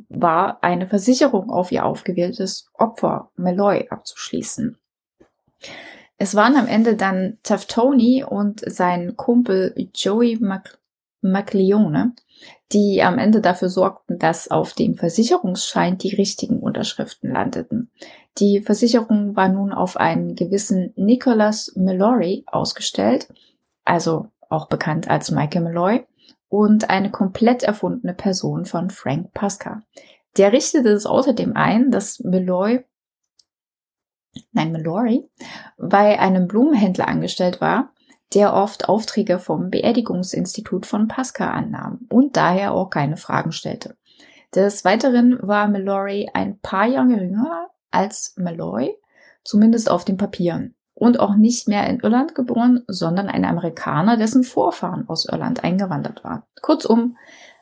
war, 0.08 0.62
eine 0.62 0.86
Versicherung 0.86 1.50
auf 1.50 1.70
ihr 1.72 1.84
aufgewähltes 1.84 2.66
Opfer 2.74 3.30
Malloy 3.36 3.86
abzuschließen. 3.88 4.76
Es 6.18 6.34
waren 6.34 6.56
am 6.56 6.66
Ende 6.66 6.96
dann 6.96 7.38
Taftoni 7.42 8.24
und 8.24 8.62
sein 8.66 9.16
Kumpel 9.16 9.74
Joey 9.94 10.38
Mac 10.40 10.78
McLeone, 11.22 12.14
die 12.72 13.02
am 13.02 13.18
Ende 13.18 13.40
dafür 13.40 13.68
sorgten, 13.68 14.18
dass 14.18 14.50
auf 14.50 14.74
dem 14.74 14.96
Versicherungsschein 14.96 15.98
die 15.98 16.14
richtigen 16.14 16.58
Unterschriften 16.58 17.30
landeten. 17.30 17.90
Die 18.38 18.60
Versicherung 18.60 19.36
war 19.36 19.48
nun 19.48 19.72
auf 19.72 19.96
einen 19.96 20.34
gewissen 20.34 20.92
Nicholas 20.96 21.72
Mallory 21.76 22.44
ausgestellt, 22.46 23.28
also 23.84 24.28
auch 24.48 24.68
bekannt 24.68 25.08
als 25.08 25.30
Michael 25.30 25.62
Malloy, 25.62 26.04
und 26.48 26.90
eine 26.90 27.10
komplett 27.10 27.62
erfundene 27.62 28.12
Person 28.12 28.66
von 28.66 28.90
Frank 28.90 29.32
Pasca. 29.32 29.82
Der 30.36 30.52
richtete 30.52 30.90
es 30.90 31.06
außerdem 31.06 31.56
ein, 31.56 31.90
dass 31.90 32.20
Malloy, 32.20 32.84
nein, 34.52 34.72
Mallory, 34.72 35.30
bei 35.78 36.18
einem 36.18 36.48
Blumenhändler 36.48 37.08
angestellt 37.08 37.60
war 37.60 37.92
der 38.34 38.54
oft 38.54 38.88
Aufträge 38.88 39.38
vom 39.38 39.70
Beerdigungsinstitut 39.70 40.86
von 40.86 41.08
Pascal 41.08 41.48
annahm 41.48 42.00
und 42.08 42.36
daher 42.36 42.72
auch 42.72 42.90
keine 42.90 43.16
Fragen 43.16 43.52
stellte. 43.52 43.96
Des 44.54 44.84
Weiteren 44.84 45.38
war 45.40 45.68
Mallory 45.68 46.28
ein 46.34 46.58
paar 46.58 46.86
Jahre 46.86 47.24
jünger 47.24 47.68
als 47.90 48.34
Malloy, 48.36 48.94
zumindest 49.44 49.90
auf 49.90 50.04
den 50.04 50.16
Papieren, 50.16 50.74
und 50.94 51.20
auch 51.20 51.34
nicht 51.34 51.68
mehr 51.68 51.86
in 51.88 52.00
Irland 52.00 52.34
geboren, 52.34 52.82
sondern 52.86 53.28
ein 53.28 53.44
Amerikaner, 53.44 54.16
dessen 54.16 54.44
Vorfahren 54.44 55.08
aus 55.08 55.26
Irland 55.26 55.64
eingewandert 55.64 56.22
war. 56.22 56.46
Kurzum, 56.60 57.16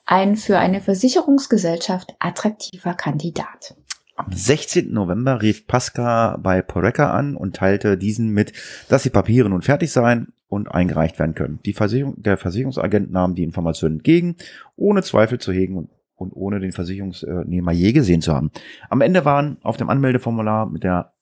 ein 0.05 0.37
für 0.37 0.59
eine 0.59 0.81
Versicherungsgesellschaft 0.81 2.15
attraktiver 2.19 2.95
Kandidat. 2.95 3.77
Am 4.17 4.33
16. 4.33 4.93
November 4.93 5.41
rief 5.41 5.67
Pascal 5.67 6.39
bei 6.39 6.61
Poreca 6.61 7.13
an 7.13 7.37
und 7.37 7.57
teilte 7.57 7.97
diesen 7.97 8.31
mit, 8.31 8.53
dass 8.89 9.05
die 9.05 9.11
Papiere 9.11 9.49
nun 9.49 9.63
fertig 9.63 9.93
seien 9.93 10.33
und 10.51 10.69
eingereicht 10.69 11.19
werden 11.19 11.35
können. 11.35 11.61
Die 11.65 11.73
Versicherung, 11.73 12.21
der 12.21 12.37
Versicherungsagent 12.37 13.11
nahm 13.11 13.35
die 13.35 13.45
Informationen 13.45 13.97
entgegen, 13.97 14.37
ohne 14.77 15.03
Zweifel 15.03 15.39
zu 15.39 15.53
hegen 15.53 15.77
und, 15.77 15.91
und 16.17 16.33
ohne 16.33 16.59
den 16.59 16.73
Versicherungsnehmer 16.73 17.73
je 17.73 17.93
gesehen 17.93 18.21
zu 18.21 18.35
haben. 18.35 18.51
Am 18.91 19.01
Ende 19.01 19.25
waren 19.25 19.59
auf 19.63 19.77
dem 19.77 19.89
Anmeldeformular 19.89 20.67
mit 20.67 20.83
der 20.83 21.13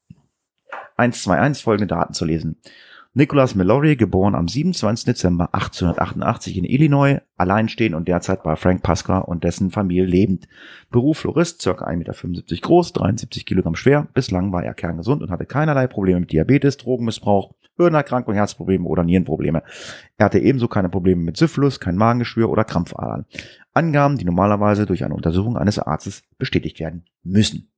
121 0.97 1.63
folgende 1.63 1.95
Daten 1.95 2.15
zu 2.15 2.25
lesen. 2.25 2.57
Nicholas 3.15 3.55
Mallory, 3.55 3.97
geboren 3.97 4.35
am 4.35 4.49
27. 4.49 5.05
Dezember 5.05 5.53
1888 5.53 6.57
in 6.57 6.65
Illinois, 6.65 7.21
alleinstehend 7.37 7.97
und 7.97 8.07
derzeit 8.09 8.43
bei 8.43 8.55
Frank 8.57 8.83
Pasqua 8.83 9.19
und 9.19 9.45
dessen 9.45 9.71
Familie 9.71 10.05
lebend. 10.05 10.47
Beruf 10.91 11.19
Florist, 11.19 11.63
ca. 11.65 11.73
1,75 11.73 12.27
Meter 12.27 12.57
groß, 12.61 12.93
73 12.93 13.45
Kilogramm 13.45 13.75
schwer. 13.75 14.07
Bislang 14.15 14.53
war 14.53 14.63
er 14.63 14.75
kerngesund 14.75 15.23
und 15.23 15.31
hatte 15.31 15.47
keinerlei 15.47 15.87
Probleme 15.87 16.21
mit 16.21 16.33
Diabetes, 16.33 16.77
Drogenmissbrauch, 16.77 17.55
Hirnerkrankung, 17.79 18.35
Herzprobleme 18.35 18.87
oder 18.87 19.05
Nierenprobleme. 19.05 19.63
Er 20.17 20.27
hatte 20.27 20.39
ebenso 20.39 20.69
keine 20.69 20.89
Probleme 20.89 21.23
mit 21.23 21.37
Syphilis, 21.37 21.81
kein 21.81 21.97
Magengeschwür 21.97 22.51
oder 22.51 22.65
Krampfadern. 22.65 23.25
Angaben, 23.73 24.19
die 24.19 24.25
normalerweise 24.25 24.85
durch 24.85 25.05
eine 25.05 25.15
Untersuchung 25.15 25.57
eines 25.57 25.79
Arztes 25.79 26.23
bestätigt 26.37 26.81
werden 26.81 27.05
müssen. 27.23 27.71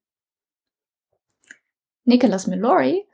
Nicholas 2.05 2.47
Mallory 2.47 3.05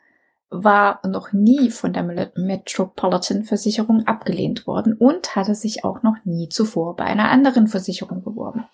war 0.49 1.01
noch 1.07 1.33
nie 1.33 1.71
von 1.71 1.93
der 1.93 2.31
Metropolitan 2.37 3.43
Versicherung 3.45 4.07
abgelehnt 4.07 4.67
worden 4.67 4.95
und 4.95 5.35
hatte 5.35 5.57
sich 5.57 5.85
auch 5.85 6.03
noch 6.03 6.17
nie 6.25 6.49
zuvor 6.49 6.95
bei 6.95 7.05
einer 7.05 7.31
anderen 7.31 7.67
Versicherung 7.67 8.23
beworben. 8.23 8.65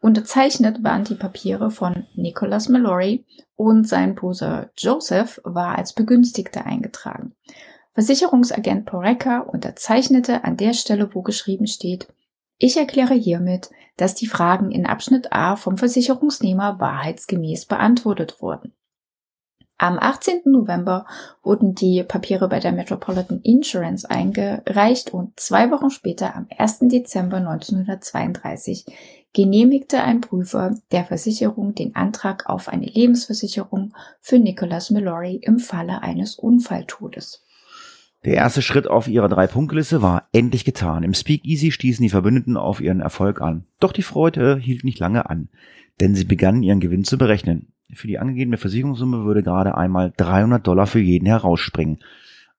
Unterzeichnet 0.00 0.82
waren 0.82 1.04
die 1.04 1.14
Papiere 1.14 1.70
von 1.70 2.06
Nicholas 2.16 2.68
Mallory 2.68 3.24
und 3.62 3.86
sein 3.86 4.16
Bruder 4.16 4.70
Joseph 4.76 5.40
war 5.44 5.78
als 5.78 5.92
Begünstigter 5.92 6.66
eingetragen. 6.66 7.36
Versicherungsagent 7.92 8.86
Poreka 8.86 9.38
unterzeichnete 9.38 10.42
an 10.42 10.56
der 10.56 10.72
Stelle, 10.72 11.14
wo 11.14 11.22
geschrieben 11.22 11.68
steht, 11.68 12.08
ich 12.58 12.76
erkläre 12.76 13.14
hiermit, 13.14 13.70
dass 13.96 14.14
die 14.14 14.26
Fragen 14.26 14.72
in 14.72 14.84
Abschnitt 14.84 15.32
A 15.32 15.54
vom 15.54 15.78
Versicherungsnehmer 15.78 16.80
wahrheitsgemäß 16.80 17.66
beantwortet 17.66 18.40
wurden. 18.40 18.74
Am 19.78 19.98
18. 19.98 20.42
November 20.44 21.06
wurden 21.42 21.74
die 21.74 22.02
Papiere 22.02 22.48
bei 22.48 22.58
der 22.58 22.72
Metropolitan 22.72 23.40
Insurance 23.42 24.08
eingereicht 24.08 25.12
und 25.12 25.38
zwei 25.38 25.70
Wochen 25.70 25.90
später, 25.90 26.34
am 26.34 26.46
1. 26.56 26.80
Dezember 26.82 27.36
1932, 27.36 28.86
genehmigte 29.32 30.02
ein 30.02 30.20
Prüfer 30.20 30.76
der 30.90 31.04
Versicherung 31.04 31.74
den 31.74 31.94
Antrag 31.94 32.48
auf 32.48 32.68
eine 32.68 32.86
Lebensversicherung 32.86 33.94
für 34.20 34.38
Nicholas 34.38 34.90
Mallory 34.90 35.40
im 35.42 35.58
Falle 35.58 36.02
eines 36.02 36.36
Unfalltodes. 36.36 37.44
Der 38.24 38.34
erste 38.34 38.62
Schritt 38.62 38.86
auf 38.86 39.08
ihrer 39.08 39.28
Drei-Punkte-Liste 39.28 40.00
war 40.00 40.28
endlich 40.32 40.64
getan. 40.64 41.02
Im 41.02 41.14
Speakeasy 41.14 41.72
stießen 41.72 42.02
die 42.02 42.10
Verbündeten 42.10 42.56
auf 42.56 42.80
ihren 42.80 43.00
Erfolg 43.00 43.40
an. 43.40 43.64
Doch 43.80 43.92
die 43.92 44.02
Freude 44.02 44.58
hielt 44.58 44.84
nicht 44.84 45.00
lange 45.00 45.28
an, 45.28 45.48
denn 46.00 46.14
sie 46.14 46.24
begannen 46.24 46.62
ihren 46.62 46.78
Gewinn 46.78 47.02
zu 47.02 47.18
berechnen. 47.18 47.72
Für 47.92 48.06
die 48.06 48.18
angegebene 48.18 48.58
Versicherungssumme 48.58 49.24
würde 49.24 49.42
gerade 49.42 49.76
einmal 49.76 50.12
300 50.16 50.64
Dollar 50.64 50.86
für 50.86 51.00
jeden 51.00 51.26
herausspringen. 51.26 51.98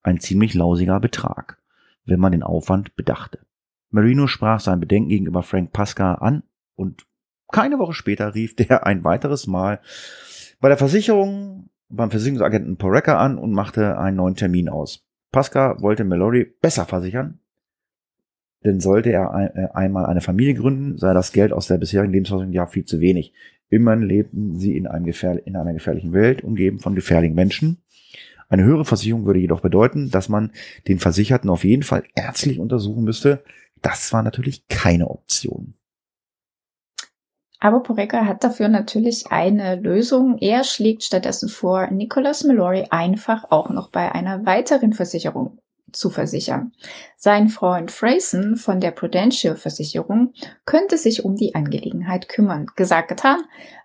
Ein 0.01 0.19
ziemlich 0.19 0.53
lausiger 0.53 0.99
Betrag, 0.99 1.59
wenn 2.05 2.19
man 2.19 2.34
den 2.34 2.43
Aufwand 2.43 2.95
bedachte. 2.97 3.39
Marino 3.89 4.28
sprach 4.28 4.59
sein 4.59 4.82
Bedenken 4.82 5.09
gegenüber 5.09 5.43
Frank 5.43 5.71
Pasca 5.71 6.15
an 6.15 6.43
und 6.76 7.05
keine 7.51 7.80
Woche 7.80 7.93
später 7.93 8.36
rief 8.36 8.55
der 8.57 8.86
ein 8.86 9.03
weiteres 9.03 9.47
Mal 9.47 9.80
bei 10.59 10.69
der 10.69 10.78
Versicherung, 10.78 11.69
beim 11.89 12.09
Versicherungsagenten 12.09 12.78
Poreka 12.78 13.17
an 13.17 13.38
und 13.38 13.51
machte 13.51 13.97
einen 13.97 14.17
neuen 14.17 14.36
Termin 14.36 14.69
aus. 14.69 15.05
Pasca 15.32 15.82
wollte 15.82 16.03
Mallory 16.03 16.45
besser 16.61 16.86
versichern, 16.86 17.39
denn 18.63 18.80
sollte 18.80 19.11
er 19.11 19.34
ein, 19.34 19.49
äh, 19.55 19.67
einmal 19.74 20.05
eine 20.05 20.21
Familie 20.21 20.53
gründen, 20.53 20.97
sei 20.97 21.13
das 21.13 21.32
Geld 21.32 21.51
aus 21.51 21.67
der 21.67 21.78
bisherigen 21.78 22.13
Lebensversicherung 22.13 22.53
ja 22.53 22.65
viel 22.65 22.86
zu 22.86 23.01
wenig. 23.01 23.34
Immerhin 23.69 24.03
lebten 24.03 24.57
sie 24.57 24.78
in, 24.78 24.88
einem 24.88 25.05
gefähr 25.05 25.45
in 25.45 25.55
einer 25.55 25.74
gefährlichen 25.74 26.13
Welt, 26.13 26.43
umgeben 26.43 26.80
von 26.80 26.95
gefährlichen 26.95 27.36
Menschen. 27.36 27.82
Eine 28.47 28.63
höhere 28.63 28.86
Versicherung 28.86 29.26
würde 29.26 29.39
jedoch 29.39 29.61
bedeuten, 29.61 30.11
dass 30.11 30.30
man 30.30 30.51
den 30.88 30.99
Versicherten 30.99 31.49
auf 31.49 31.63
jeden 31.63 31.84
Fall 31.84 32.03
ärztlich 32.15 32.59
untersuchen 32.59 33.03
müsste. 33.03 33.43
Das 33.82 34.13
war 34.13 34.21
natürlich 34.21 34.67
keine 34.67 35.09
Option. 35.09 35.74
Aber 37.64 37.82
Poreka 37.82 38.26
hat 38.26 38.43
dafür 38.43 38.68
natürlich 38.68 39.28
eine 39.32 39.78
Lösung. 39.78 40.38
Er 40.38 40.66
schlägt 40.66 41.01
stattdessen 41.01 41.47
vor, 41.47 41.88
Nicholas 41.91 42.43
Mallory 42.43 42.88
einfach 42.89 43.51
auch 43.51 43.70
noch 43.70 43.89
bei 43.89 44.11
einer 44.11 44.45
weiteren 44.45 44.91
Versicherung 44.91 45.59
zu 45.93 46.09
versichern. 46.09 46.74
Sein 47.16 47.47
Freund 47.47 47.89
Frayson 47.89 48.57
von 48.57 48.82
der 48.82 48.91
Prudential 48.91 49.55
Versicherung 49.55 50.34
könnte 50.66 50.97
sich 50.97 51.24
um 51.24 51.38
die 51.38 51.55
Angelegenheit 51.55 52.28
kümmern. 52.28 52.66
Gesagt, 52.76 53.07
getan. 53.07 53.39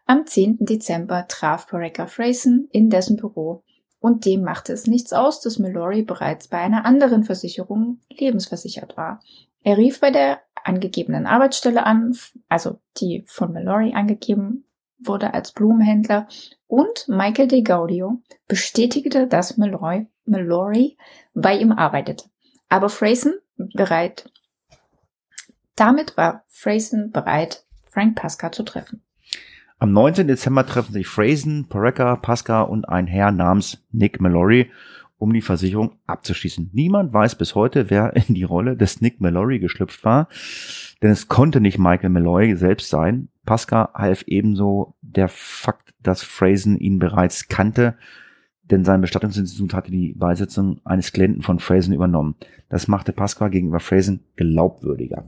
Am 0.06 0.26
10. 0.26 0.56
Dezember 0.58 1.28
traf 1.28 1.68
Poreka 1.68 2.08
Frayson 2.08 2.66
in 2.72 2.90
dessen 2.90 3.16
Büro 3.16 3.62
und 4.00 4.24
dem 4.24 4.42
machte 4.42 4.72
es 4.72 4.88
nichts 4.88 5.12
aus, 5.12 5.40
dass 5.40 5.60
Mallory 5.60 6.02
bereits 6.02 6.48
bei 6.48 6.58
einer 6.58 6.84
anderen 6.84 7.22
Versicherung 7.22 8.00
lebensversichert 8.10 8.96
war. 8.96 9.20
Er 9.62 9.76
rief 9.76 10.00
bei 10.00 10.10
der 10.10 10.40
angegebenen 10.68 11.26
Arbeitsstelle 11.26 11.84
an, 11.84 12.16
also 12.48 12.80
die 12.98 13.24
von 13.26 13.52
Mallory 13.52 13.94
angegeben 13.94 14.64
wurde 14.98 15.34
als 15.34 15.52
Blumenhändler 15.52 16.28
und 16.66 17.06
Michael 17.08 17.48
De 17.48 17.62
Gaudio 17.62 18.20
bestätigte, 18.46 19.26
dass 19.26 19.56
Malloy, 19.56 20.06
Mallory 20.24 20.96
bei 21.34 21.56
ihm 21.56 21.72
arbeitete. 21.72 22.24
Aber 22.68 22.88
Frayson 22.88 23.34
bereit, 23.56 24.30
damit 25.76 26.16
war 26.16 26.44
Frayson 26.48 27.10
bereit, 27.12 27.64
Frank 27.90 28.16
Pasca 28.16 28.52
zu 28.52 28.64
treffen. 28.64 29.02
Am 29.78 29.92
19. 29.92 30.26
Dezember 30.26 30.66
treffen 30.66 30.92
sich 30.92 31.06
Frayson, 31.06 31.68
Poreka, 31.68 32.16
Pasca 32.16 32.62
und 32.62 32.88
ein 32.88 33.06
Herr 33.06 33.30
namens 33.30 33.86
Nick 33.92 34.20
Mallory 34.20 34.72
um 35.18 35.32
die 35.32 35.42
Versicherung 35.42 35.96
abzuschließen. 36.06 36.70
Niemand 36.72 37.12
weiß 37.12 37.36
bis 37.36 37.54
heute, 37.54 37.90
wer 37.90 38.16
in 38.28 38.34
die 38.34 38.44
Rolle 38.44 38.76
des 38.76 39.00
Nick 39.00 39.20
Mallory 39.20 39.58
geschlüpft 39.58 40.04
war, 40.04 40.28
denn 41.02 41.10
es 41.10 41.28
konnte 41.28 41.60
nicht 41.60 41.78
Michael 41.78 42.10
Malloy 42.10 42.56
selbst 42.56 42.88
sein. 42.88 43.28
Pascal 43.44 43.88
half 43.94 44.24
ebenso 44.26 44.94
der 45.00 45.28
Fakt, 45.28 45.94
dass 46.02 46.22
Frasen 46.22 46.78
ihn 46.78 46.98
bereits 46.98 47.48
kannte, 47.48 47.96
denn 48.62 48.84
sein 48.84 49.00
Bestattungsinstitut 49.00 49.72
hatte 49.74 49.90
die 49.90 50.14
Beisetzung 50.14 50.80
eines 50.84 51.12
Klienten 51.12 51.42
von 51.42 51.58
Frasen 51.58 51.94
übernommen. 51.94 52.36
Das 52.68 52.88
machte 52.88 53.12
Pascal 53.12 53.50
gegenüber 53.50 53.80
Frasen 53.80 54.24
glaubwürdiger. 54.36 55.24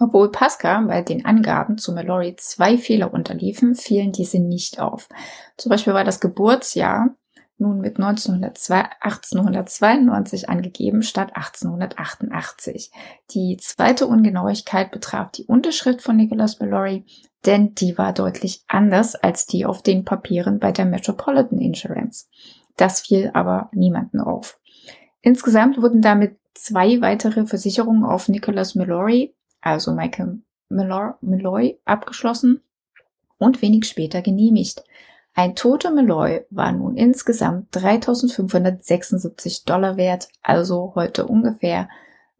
Obwohl 0.00 0.30
Pascal 0.30 0.86
bei 0.86 1.02
den 1.02 1.24
Angaben 1.24 1.76
zu 1.76 1.92
Mallory 1.92 2.36
zwei 2.36 2.78
Fehler 2.78 3.12
unterliefen, 3.12 3.74
fielen 3.74 4.12
diese 4.12 4.38
nicht 4.38 4.80
auf. 4.80 5.08
Zum 5.56 5.70
Beispiel 5.70 5.92
war 5.92 6.04
das 6.04 6.20
Geburtsjahr 6.20 7.16
nun 7.58 7.80
mit 7.80 7.98
1892 7.98 10.48
angegeben 10.48 11.02
statt 11.02 11.32
1888. 11.34 12.90
Die 13.32 13.58
zweite 13.58 14.06
Ungenauigkeit 14.06 14.90
betraf 14.90 15.30
die 15.32 15.44
Unterschrift 15.44 16.00
von 16.02 16.16
Nicholas 16.16 16.60
Mallory, 16.60 17.04
denn 17.44 17.74
die 17.74 17.98
war 17.98 18.12
deutlich 18.12 18.62
anders 18.68 19.16
als 19.16 19.46
die 19.46 19.66
auf 19.66 19.82
den 19.82 20.04
Papieren 20.04 20.60
bei 20.60 20.72
der 20.72 20.84
Metropolitan 20.84 21.58
Insurance. 21.58 22.26
Das 22.76 23.00
fiel 23.00 23.30
aber 23.34 23.70
niemanden 23.72 24.20
auf. 24.20 24.60
Insgesamt 25.20 25.82
wurden 25.82 26.00
damit 26.00 26.38
zwei 26.54 27.00
weitere 27.00 27.46
Versicherungen 27.46 28.04
auf 28.04 28.28
Nicholas 28.28 28.74
Mallory, 28.74 29.34
also 29.60 29.92
Michael 29.92 30.40
Malloy, 30.68 31.78
abgeschlossen 31.84 32.62
und 33.38 33.62
wenig 33.62 33.86
später 33.86 34.22
genehmigt. 34.22 34.84
Ein 35.38 35.54
toter 35.54 35.92
Malloy 35.92 36.44
war 36.50 36.72
nun 36.72 36.96
insgesamt 36.96 37.68
3576 37.70 39.62
Dollar 39.64 39.96
wert, 39.96 40.26
also 40.42 40.94
heute 40.96 41.26
ungefähr 41.26 41.88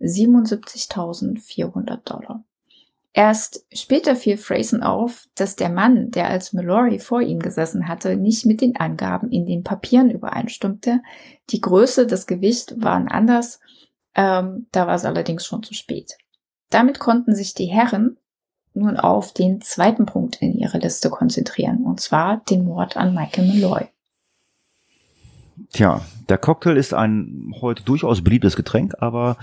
77.400 0.01 1.99
Dollar. 2.03 2.43
Erst 3.13 3.65
später 3.73 4.17
fiel 4.17 4.37
Frayson 4.37 4.83
auf, 4.83 5.29
dass 5.37 5.55
der 5.55 5.69
Mann, 5.69 6.11
der 6.11 6.29
als 6.29 6.53
Mallory 6.53 6.99
vor 6.99 7.21
ihm 7.21 7.39
gesessen 7.39 7.87
hatte, 7.87 8.17
nicht 8.17 8.47
mit 8.47 8.61
den 8.61 8.75
Angaben 8.75 9.31
in 9.31 9.47
den 9.47 9.63
Papieren 9.63 10.11
übereinstimmte. 10.11 11.01
Die 11.51 11.61
Größe, 11.61 12.05
das 12.05 12.27
Gewicht 12.27 12.83
waren 12.83 13.07
anders, 13.07 13.61
ähm, 14.17 14.67
da 14.73 14.89
war 14.89 14.97
es 14.97 15.05
allerdings 15.05 15.47
schon 15.47 15.63
zu 15.63 15.73
spät. 15.73 16.19
Damit 16.69 16.99
konnten 16.99 17.37
sich 17.37 17.55
die 17.55 17.67
Herren 17.67 18.17
nun 18.79 18.97
auf 18.97 19.33
den 19.33 19.61
zweiten 19.61 20.07
Punkt 20.07 20.41
in 20.41 20.55
ihrer 20.55 20.79
Liste 20.79 21.11
konzentrieren, 21.11 21.85
und 21.85 22.01
zwar 22.01 22.43
den 22.49 22.65
Mord 22.65 22.97
an 22.97 23.15
Michael 23.15 23.49
Malloy. 23.49 23.87
Tja, 25.73 26.03
der 26.29 26.39
Cocktail 26.39 26.77
ist 26.77 26.95
ein 26.95 27.53
heute 27.61 27.83
durchaus 27.83 28.23
beliebtes 28.23 28.57
Getränk, 28.57 28.95
aber 29.01 29.37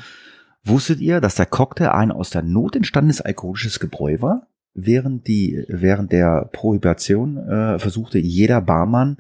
wusstet 0.64 1.00
ihr, 1.00 1.22
dass 1.22 1.36
der 1.36 1.46
Cocktail 1.46 1.90
ein 1.90 2.12
aus 2.12 2.30
der 2.30 2.42
Not 2.42 2.76
entstandenes 2.76 3.22
alkoholisches 3.22 3.80
Gebräu 3.80 4.22
war? 4.22 4.48
Während 4.74 5.28
die, 5.28 5.64
während 5.68 6.12
der 6.12 6.50
Prohibition 6.52 7.38
äh, 7.38 7.80
versuchte 7.80 8.20
jeder 8.20 8.62
Barmann 8.62 9.18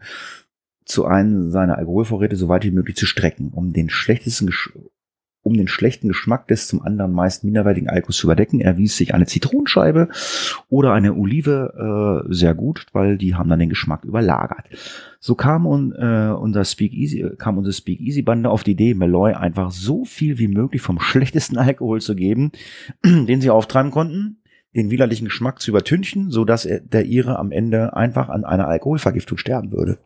zu 0.85 1.05
einem 1.05 1.49
seiner 1.49 1.77
Alkoholvorräte 1.77 2.35
so 2.35 2.47
weit 2.47 2.63
wie 2.63 2.71
möglich 2.71 2.95
zu 2.95 3.05
strecken, 3.05 3.51
um 3.53 3.73
den 3.73 3.89
schlechtesten 3.89 4.51
um 5.45 5.53
den 5.53 5.67
schlechten 5.67 6.07
Geschmack 6.07 6.47
des 6.47 6.67
zum 6.67 6.81
anderen 6.81 7.11
meist 7.11 7.43
minderwertigen 7.43 7.87
Alkohols 7.87 8.17
zu 8.17 8.25
überdecken, 8.25 8.61
erwies 8.61 8.97
sich 8.97 9.13
eine 9.13 9.27
Zitronenscheibe 9.27 10.09
oder 10.69 10.91
eine 10.91 11.13
Olive 11.13 12.23
äh, 12.27 12.33
sehr 12.33 12.55
gut, 12.55 12.87
weil 12.93 13.19
die 13.19 13.35
haben 13.35 13.47
dann 13.47 13.59
den 13.59 13.69
Geschmack 13.69 14.05
überlagert. 14.05 14.65
So 15.19 15.35
kam 15.35 15.67
un, 15.67 15.91
äh, 15.91 16.33
unser 16.35 16.65
Speakeasy, 16.65 17.29
kam 17.37 17.59
unsere 17.59 17.73
Speakeasy 17.73 18.23
Bande 18.23 18.49
auf 18.49 18.63
die 18.63 18.71
Idee, 18.71 18.95
Malloy 18.95 19.33
einfach 19.33 19.69
so 19.69 20.03
viel 20.03 20.39
wie 20.39 20.47
möglich 20.47 20.81
vom 20.81 20.99
schlechtesten 20.99 21.59
Alkohol 21.59 22.01
zu 22.01 22.15
geben, 22.15 22.51
den 23.05 23.39
sie 23.39 23.51
auftreiben 23.51 23.91
konnten, 23.91 24.41
den 24.75 24.89
widerlichen 24.89 25.25
Geschmack 25.25 25.61
zu 25.61 25.69
übertünchen, 25.69 26.31
so 26.31 26.43
dass 26.43 26.67
der 26.67 27.05
ihre 27.05 27.37
am 27.37 27.51
Ende 27.51 27.95
einfach 27.95 28.29
an 28.29 28.45
einer 28.45 28.67
Alkoholvergiftung 28.67 29.37
sterben 29.37 29.71
würde. 29.71 29.99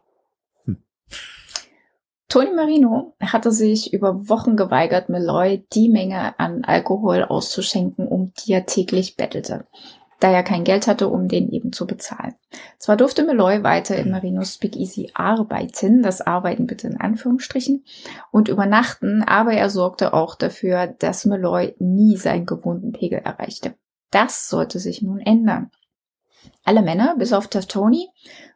Tony 2.30 2.52
Marino 2.54 3.16
hatte 3.20 3.52
sich 3.52 3.92
über 3.92 4.30
Wochen 4.30 4.56
geweigert, 4.56 5.10
Malloy 5.10 5.66
die 5.74 5.90
Menge 5.90 6.38
an 6.40 6.64
Alkohol 6.64 7.24
auszuschenken, 7.24 8.08
um 8.08 8.34
die 8.34 8.54
er 8.54 8.68
täglich 8.68 9.18
bettelte, 9.18 9.66
da 10.20 10.30
er 10.30 10.44
kein 10.44 10.64
Geld 10.64 10.86
hatte, 10.86 11.10
um 11.10 11.28
den 11.28 11.50
eben 11.50 11.74
zu 11.74 11.88
bezahlen. 11.88 12.36
Zwar 12.78 12.98
durfte 12.98 13.26
Malloy 13.26 13.64
weiter 13.64 13.96
in 13.96 14.12
Marinos 14.12 14.54
Speakeasy 14.54 15.10
arbeiten, 15.16 16.04
das 16.04 16.22
Arbeiten 16.22 16.68
bitte 16.68 16.88
in 16.88 17.02
Anführungsstrichen, 17.02 17.84
und 18.32 18.48
übernachten, 18.48 19.24
aber 19.24 19.54
er 19.54 19.72
sorgte 19.72 20.14
auch 20.14 20.36
dafür, 20.36 20.86
dass 20.86 21.26
Malloy 21.26 21.74
nie 21.80 22.16
seinen 22.16 22.46
gewohnten 22.46 22.92
Pegel 22.92 23.22
erreichte. 23.26 23.74
Das 24.12 24.50
sollte 24.50 24.78
sich 24.78 25.02
nun 25.02 25.20
ändern. 25.20 25.72
Alle 26.64 26.82
Männer, 26.82 27.16
bis 27.18 27.34
auf 27.34 27.48
Taftoni, 27.48 28.10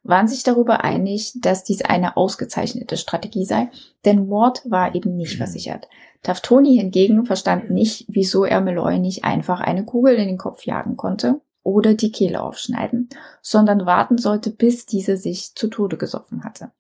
waren 0.03 0.27
sich 0.27 0.43
darüber 0.43 0.83
einig, 0.83 1.33
dass 1.41 1.63
dies 1.63 1.83
eine 1.83 2.17
ausgezeichnete 2.17 2.97
Strategie 2.97 3.45
sei, 3.45 3.69
denn 4.05 4.29
Ward 4.29 4.61
war 4.69 4.93
eben 4.93 5.15
nicht 5.15 5.37
versichert. 5.37 5.87
Taftoni 6.21 6.77
hingegen 6.77 7.25
verstand 7.25 7.69
nicht, 7.69 8.05
wieso 8.07 8.45
er 8.45 8.61
Meloy 8.61 8.99
nicht 8.99 9.23
einfach 9.23 9.59
eine 9.59 9.83
Kugel 9.83 10.15
in 10.15 10.27
den 10.27 10.37
Kopf 10.37 10.65
jagen 10.65 10.95
konnte 10.95 11.41
oder 11.63 11.93
die 11.93 12.11
Kehle 12.11 12.41
aufschneiden, 12.41 13.09
sondern 13.41 13.85
warten 13.85 14.17
sollte, 14.17 14.51
bis 14.51 14.85
dieser 14.85 15.17
sich 15.17 15.55
zu 15.55 15.67
Tode 15.67 15.97
gesoffen 15.97 16.43
hatte. 16.43 16.71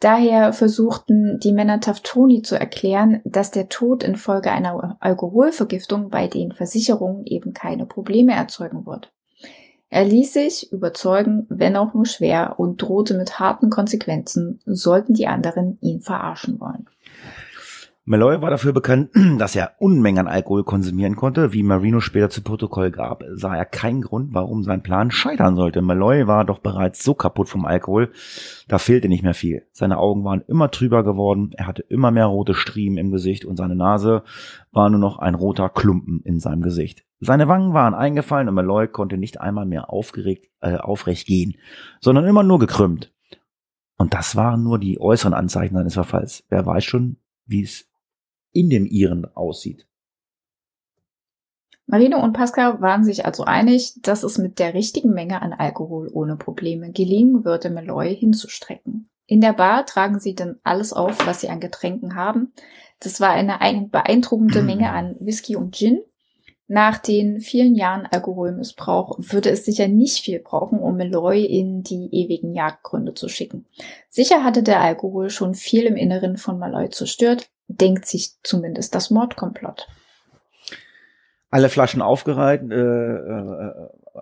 Daher 0.00 0.52
versuchten 0.52 1.40
die 1.40 1.52
Männer 1.52 1.80
Taftoni 1.80 2.42
zu 2.42 2.58
erklären, 2.58 3.22
dass 3.24 3.50
der 3.50 3.70
Tod 3.70 4.02
infolge 4.02 4.52
einer 4.52 4.98
Alkoholvergiftung 5.00 6.10
bei 6.10 6.28
den 6.28 6.52
Versicherungen 6.52 7.24
eben 7.24 7.54
keine 7.54 7.86
Probleme 7.86 8.34
erzeugen 8.34 8.84
wird. 8.84 9.10
Er 9.88 10.04
ließ 10.04 10.32
sich 10.32 10.72
überzeugen, 10.72 11.46
wenn 11.48 11.76
auch 11.76 11.94
nur 11.94 12.06
schwer, 12.06 12.58
und 12.58 12.82
drohte 12.82 13.14
mit 13.14 13.38
harten 13.38 13.70
Konsequenzen, 13.70 14.60
sollten 14.66 15.14
die 15.14 15.28
anderen 15.28 15.78
ihn 15.80 16.00
verarschen 16.00 16.58
wollen. 16.60 16.86
Malloy 18.08 18.40
war 18.40 18.50
dafür 18.50 18.72
bekannt, 18.72 19.10
dass 19.38 19.56
er 19.56 19.72
Unmengen 19.80 20.20
an 20.20 20.32
Alkohol 20.32 20.62
konsumieren 20.62 21.16
konnte. 21.16 21.52
Wie 21.52 21.64
Marino 21.64 21.98
später 21.98 22.30
zu 22.30 22.40
Protokoll 22.40 22.92
gab, 22.92 23.24
sah 23.34 23.56
er 23.56 23.64
keinen 23.64 24.02
Grund, 24.02 24.32
warum 24.32 24.62
sein 24.62 24.84
Plan 24.84 25.10
scheitern 25.10 25.56
sollte. 25.56 25.82
Malloy 25.82 26.28
war 26.28 26.44
doch 26.44 26.60
bereits 26.60 27.02
so 27.02 27.14
kaputt 27.14 27.48
vom 27.48 27.64
Alkohol, 27.64 28.12
da 28.68 28.78
fehlte 28.78 29.08
nicht 29.08 29.24
mehr 29.24 29.34
viel. 29.34 29.66
Seine 29.72 29.98
Augen 29.98 30.22
waren 30.22 30.44
immer 30.46 30.70
trüber 30.70 31.02
geworden, 31.02 31.50
er 31.56 31.66
hatte 31.66 31.82
immer 31.82 32.12
mehr 32.12 32.26
rote 32.26 32.54
Striemen 32.54 32.96
im 32.96 33.10
Gesicht 33.10 33.44
und 33.44 33.56
seine 33.56 33.74
Nase 33.74 34.22
war 34.70 34.88
nur 34.88 35.00
noch 35.00 35.18
ein 35.18 35.34
roter 35.34 35.68
Klumpen 35.68 36.20
in 36.22 36.38
seinem 36.38 36.62
Gesicht. 36.62 37.04
Seine 37.18 37.48
Wangen 37.48 37.74
waren 37.74 37.94
eingefallen 37.94 38.48
und 38.48 38.54
Malloy 38.54 38.86
konnte 38.86 39.18
nicht 39.18 39.40
einmal 39.40 39.66
mehr 39.66 39.90
aufgeregt, 39.90 40.46
äh, 40.60 40.76
aufrecht 40.76 41.26
gehen, 41.26 41.56
sondern 42.00 42.24
immer 42.26 42.44
nur 42.44 42.60
gekrümmt. 42.60 43.12
Und 43.98 44.14
das 44.14 44.36
waren 44.36 44.62
nur 44.62 44.78
die 44.78 45.00
äußeren 45.00 45.34
Anzeichen 45.34 45.74
seines 45.74 45.94
Verfalls. 45.94 46.44
Wer 46.50 46.64
weiß 46.64 46.84
schon, 46.84 47.16
wie 47.46 47.62
es 47.62 47.85
in 48.56 48.70
dem 48.70 48.86
Iren 48.86 49.26
aussieht. 49.34 49.86
Marino 51.86 52.20
und 52.20 52.32
Pascal 52.32 52.80
waren 52.80 53.04
sich 53.04 53.24
also 53.24 53.44
einig, 53.44 53.94
dass 54.02 54.24
es 54.24 54.38
mit 54.38 54.58
der 54.58 54.74
richtigen 54.74 55.12
Menge 55.12 55.40
an 55.40 55.52
Alkohol 55.52 56.10
ohne 56.12 56.36
Probleme 56.36 56.90
gelingen 56.90 57.44
würde, 57.44 57.70
Meloy 57.70 58.16
hinzustrecken. 58.16 59.08
In 59.26 59.40
der 59.40 59.52
Bar 59.52 59.86
tragen 59.86 60.18
sie 60.18 60.34
dann 60.34 60.56
alles 60.64 60.92
auf, 60.92 61.26
was 61.26 61.40
sie 61.40 61.48
an 61.48 61.60
Getränken 61.60 62.16
haben. 62.16 62.52
Das 62.98 63.20
war 63.20 63.30
eine, 63.30 63.88
beeindruckende 63.90 64.62
Menge 64.62 64.90
an 64.90 65.16
Whisky 65.20 65.54
und 65.54 65.76
Gin. 65.76 66.00
Nach 66.68 66.98
den 66.98 67.40
vielen 67.40 67.76
Jahren 67.76 68.06
Alkoholmissbrauch 68.06 69.18
würde 69.20 69.50
es 69.50 69.64
sicher 69.64 69.86
nicht 69.86 70.24
viel 70.24 70.40
brauchen, 70.40 70.80
um 70.80 70.96
Meloy 70.96 71.44
in 71.44 71.84
die 71.84 72.08
ewigen 72.10 72.52
Jagdgründe 72.52 73.14
zu 73.14 73.28
schicken. 73.28 73.66
Sicher 74.08 74.42
hatte 74.42 74.64
der 74.64 74.80
Alkohol 74.80 75.30
schon 75.30 75.54
viel 75.54 75.84
im 75.84 75.94
Inneren 75.94 76.36
von 76.36 76.58
Meloy 76.58 76.90
zerstört, 76.90 77.48
denkt 77.68 78.06
sich 78.06 78.34
zumindest 78.42 78.94
das 78.94 79.10
Mordkomplott. 79.10 79.88
Alle 81.50 81.68
Flaschen 81.68 82.02
aufgereiht 82.02 82.70
äh, 82.70 82.74
äh, 82.74 83.72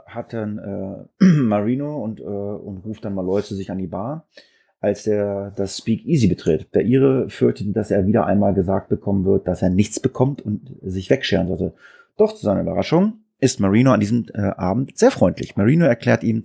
hat 0.06 0.32
dann 0.32 1.06
äh, 1.20 1.24
Marino 1.24 2.02
und, 2.02 2.20
äh, 2.20 2.24
und 2.24 2.84
ruft 2.84 3.04
dann 3.04 3.14
mal 3.14 3.24
Leute 3.24 3.54
sich 3.54 3.70
an 3.70 3.78
die 3.78 3.86
Bar, 3.86 4.26
als 4.80 5.04
der 5.04 5.52
das 5.56 5.78
Speak 5.78 6.04
Easy 6.04 6.26
betritt. 6.26 6.74
Der 6.74 6.84
Ire 6.84 7.28
fürchtet, 7.30 7.74
dass 7.76 7.90
er 7.90 8.06
wieder 8.06 8.26
einmal 8.26 8.54
gesagt 8.54 8.88
bekommen 8.88 9.24
wird, 9.24 9.48
dass 9.48 9.62
er 9.62 9.70
nichts 9.70 10.00
bekommt 10.00 10.42
und 10.42 10.76
sich 10.82 11.10
wegscheren 11.10 11.48
sollte. 11.48 11.74
Doch 12.16 12.34
zu 12.34 12.44
seiner 12.44 12.60
Überraschung 12.60 13.24
ist 13.40 13.60
Marino 13.60 13.92
an 13.92 14.00
diesem 14.00 14.26
äh, 14.32 14.40
Abend 14.40 14.96
sehr 14.96 15.10
freundlich. 15.10 15.56
Marino 15.56 15.84
erklärt 15.86 16.22
ihm, 16.22 16.44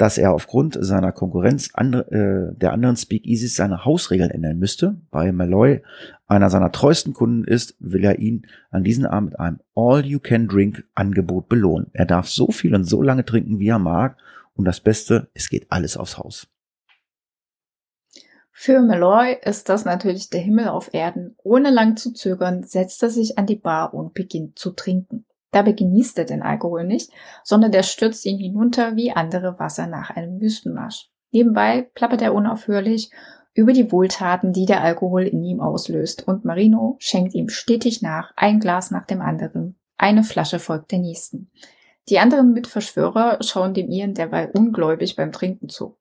dass 0.00 0.16
er 0.16 0.32
aufgrund 0.32 0.78
seiner 0.80 1.12
Konkurrenz 1.12 1.72
andre, 1.74 2.10
äh, 2.10 2.58
der 2.58 2.72
anderen 2.72 2.96
Speakeasies 2.96 3.54
seine 3.54 3.84
Hausregeln 3.84 4.30
ändern 4.30 4.58
müsste. 4.58 4.96
Weil 5.10 5.32
Malloy 5.32 5.82
einer 6.26 6.48
seiner 6.48 6.72
treuesten 6.72 7.12
Kunden 7.12 7.44
ist, 7.44 7.76
will 7.80 8.04
er 8.04 8.18
ihn 8.18 8.46
an 8.70 8.82
diesem 8.82 9.04
Abend 9.04 9.32
mit 9.32 9.40
einem 9.40 9.60
All-You-Can-Drink-Angebot 9.74 11.50
belohnen. 11.50 11.90
Er 11.92 12.06
darf 12.06 12.30
so 12.30 12.50
viel 12.50 12.74
und 12.74 12.84
so 12.84 13.02
lange 13.02 13.26
trinken, 13.26 13.58
wie 13.58 13.68
er 13.68 13.78
mag. 13.78 14.16
Und 14.54 14.64
das 14.64 14.80
Beste, 14.80 15.28
es 15.34 15.50
geht 15.50 15.70
alles 15.70 15.98
aufs 15.98 16.16
Haus. 16.16 16.48
Für 18.50 18.80
Malloy 18.80 19.36
ist 19.42 19.68
das 19.68 19.84
natürlich 19.84 20.30
der 20.30 20.40
Himmel 20.40 20.68
auf 20.68 20.94
Erden. 20.94 21.36
Ohne 21.42 21.70
lang 21.70 21.98
zu 21.98 22.14
zögern, 22.14 22.62
setzt 22.62 23.02
er 23.02 23.10
sich 23.10 23.36
an 23.36 23.44
die 23.44 23.56
Bar 23.56 23.92
und 23.92 24.14
beginnt 24.14 24.58
zu 24.58 24.70
trinken. 24.70 25.26
Dabei 25.50 25.72
genießt 25.72 26.18
er 26.18 26.24
den 26.24 26.42
Alkohol 26.42 26.84
nicht, 26.84 27.10
sondern 27.42 27.72
der 27.72 27.82
stürzt 27.82 28.24
ihn 28.24 28.38
hinunter 28.38 28.96
wie 28.96 29.12
andere 29.12 29.58
Wasser 29.58 29.86
nach 29.86 30.10
einem 30.10 30.40
Wüstenmarsch. 30.40 31.08
Nebenbei 31.32 31.90
plappert 31.94 32.22
er 32.22 32.34
unaufhörlich 32.34 33.10
über 33.54 33.72
die 33.72 33.90
Wohltaten, 33.90 34.52
die 34.52 34.66
der 34.66 34.82
Alkohol 34.82 35.26
in 35.26 35.42
ihm 35.42 35.60
auslöst, 35.60 36.26
und 36.26 36.44
Marino 36.44 36.96
schenkt 37.00 37.34
ihm 37.34 37.48
stetig 37.48 38.00
nach, 38.00 38.32
ein 38.36 38.60
Glas 38.60 38.90
nach 38.90 39.06
dem 39.06 39.20
anderen. 39.20 39.76
Eine 39.96 40.22
Flasche 40.22 40.58
folgt 40.58 40.92
der 40.92 41.00
nächsten. 41.00 41.50
Die 42.08 42.18
anderen 42.18 42.52
Mitverschwörer 42.52 43.38
schauen 43.42 43.74
dem 43.74 43.90
Iren 43.90 44.14
derweil 44.14 44.50
ungläubig 44.52 45.16
beim 45.16 45.32
Trinken 45.32 45.68
zu. 45.68 45.96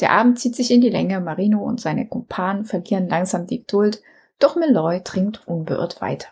Der 0.00 0.12
Abend 0.12 0.38
zieht 0.38 0.56
sich 0.56 0.70
in 0.70 0.80
die 0.80 0.90
Länge, 0.90 1.20
Marino 1.20 1.62
und 1.62 1.80
seine 1.80 2.06
Kumpanen 2.06 2.64
verlieren 2.64 3.08
langsam 3.08 3.46
die 3.46 3.60
Geduld, 3.60 4.02
doch 4.38 4.56
Meloy 4.56 5.00
trinkt 5.02 5.46
unbeirrt 5.46 6.00
weiter. 6.00 6.28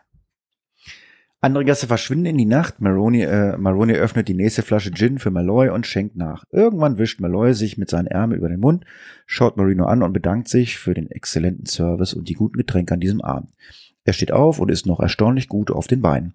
Andere 1.45 1.65
Gäste 1.65 1.89
verschwinden 1.89 2.27
in 2.27 2.39
die 2.39 2.45
Nacht. 2.47 2.81
Maroni, 2.81 3.23
äh, 3.23 3.57
Maroni 3.57 3.95
öffnet 3.95 4.29
die 4.29 4.35
nächste 4.35 4.63
Flasche 4.63 4.93
Gin 4.93 5.19
für 5.19 5.33
Malloy 5.33 5.71
und 5.71 5.89
schenkt 5.89 6.15
nach. 6.15 6.45
Irgendwann 6.53 6.99
wischt 6.99 7.19
Malloy 7.19 7.53
sich 7.53 7.77
mit 7.77 7.91
seinen 7.91 8.07
Ärmeln 8.07 8.39
über 8.39 8.49
den 8.49 8.61
Mund, 8.61 8.85
schaut 9.27 9.57
Marino 9.57 9.87
an 9.87 10.05
und 10.05 10.13
bedankt 10.13 10.47
sich 10.47 10.79
für 10.79 10.95
den 10.95 11.11
exzellenten 11.11 11.67
Service 11.67 12.15
und 12.15 12.29
die 12.29 12.35
guten 12.35 12.59
Getränke 12.59 12.95
an 12.95 13.01
diesem 13.01 13.21
Abend. 13.21 13.51
Er 14.05 14.13
steht 14.13 14.31
auf 14.31 14.61
und 14.61 14.71
ist 14.71 14.87
noch 14.87 15.01
erstaunlich 15.01 15.49
gut 15.49 15.73
auf 15.73 15.89
den 15.89 16.01
Beinen, 16.01 16.35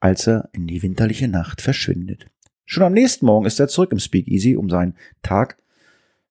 als 0.00 0.26
er 0.26 0.48
in 0.52 0.66
die 0.66 0.82
winterliche 0.82 1.28
Nacht 1.28 1.60
verschwindet. 1.60 2.26
Schon 2.64 2.82
am 2.82 2.94
nächsten 2.94 3.26
Morgen 3.26 3.46
ist 3.46 3.60
er 3.60 3.68
zurück 3.68 3.92
im 3.92 4.00
Speakeasy, 4.00 4.56
um 4.56 4.68
seinen 4.68 4.94
Tag 5.22 5.56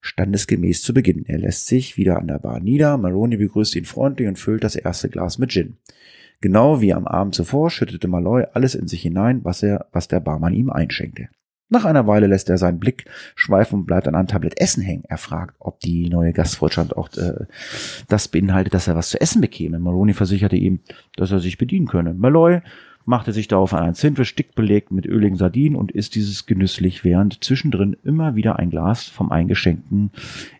standesgemäß 0.01 0.81
zu 0.81 0.93
beginnen. 0.93 1.23
Er 1.27 1.37
lässt 1.37 1.67
sich 1.67 1.95
wieder 1.95 2.17
an 2.17 2.27
der 2.27 2.39
Bar 2.39 2.59
nieder. 2.59 2.97
Maroni 2.97 3.37
begrüßt 3.37 3.73
ihn 3.77 3.85
freundlich 3.85 4.27
und 4.27 4.37
füllt 4.37 4.65
das 4.65 4.75
erste 4.75 5.07
Glas 5.07 5.37
mit 5.37 5.51
Gin. 5.51 5.77
Genau 6.41 6.81
wie 6.81 6.93
am 6.93 7.07
Abend 7.07 7.35
zuvor 7.35 7.69
schüttete 7.69 8.07
Malloy 8.07 8.45
alles 8.53 8.75
in 8.75 8.87
sich 8.87 9.03
hinein, 9.03 9.41
was 9.43 9.61
er, 9.61 9.85
was 9.91 10.07
der 10.07 10.19
Barmann 10.19 10.53
ihm 10.53 10.71
einschenkte. 10.71 11.29
Nach 11.69 11.85
einer 11.85 12.05
Weile 12.05 12.27
lässt 12.27 12.49
er 12.49 12.57
seinen 12.57 12.79
Blick 12.79 13.05
schweifen 13.35 13.79
und 13.79 13.85
bleibt 13.85 14.05
an 14.07 14.15
einem 14.15 14.27
Tablett 14.27 14.59
Essen 14.59 14.83
hängen. 14.83 15.05
Er 15.07 15.17
fragt, 15.17 15.55
ob 15.59 15.79
die 15.79 16.09
neue 16.09 16.33
Gastfreundschaft 16.33 16.97
auch 16.97 17.07
äh, 17.15 17.45
das 18.09 18.27
beinhaltet, 18.27 18.73
dass 18.73 18.89
er 18.89 18.97
was 18.97 19.09
zu 19.09 19.21
essen 19.21 19.39
bekäme. 19.39 19.79
Maloney 19.79 20.13
versicherte 20.13 20.57
ihm, 20.57 20.81
dass 21.15 21.31
er 21.31 21.39
sich 21.39 21.57
bedienen 21.57 21.87
könne. 21.87 22.13
Malloy 22.13 22.59
machte 23.05 23.31
sich 23.31 23.47
darauf 23.47 23.73
an 23.73 23.83
ein 23.83 23.93
Sandwich 23.93 24.35
dick 24.35 24.53
belegt 24.53 24.91
mit 24.91 25.05
öligen 25.05 25.37
Sardinen 25.37 25.77
und 25.77 25.93
isst 25.93 26.15
dieses 26.15 26.45
genüsslich, 26.45 27.05
während 27.05 27.41
zwischendrin 27.41 27.95
immer 28.03 28.35
wieder 28.35 28.59
ein 28.59 28.69
Glas 28.69 29.05
vom 29.05 29.31
Eingeschenkten 29.31 30.11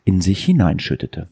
in 0.06 0.22
sich 0.22 0.46
hineinschüttete. 0.46 1.28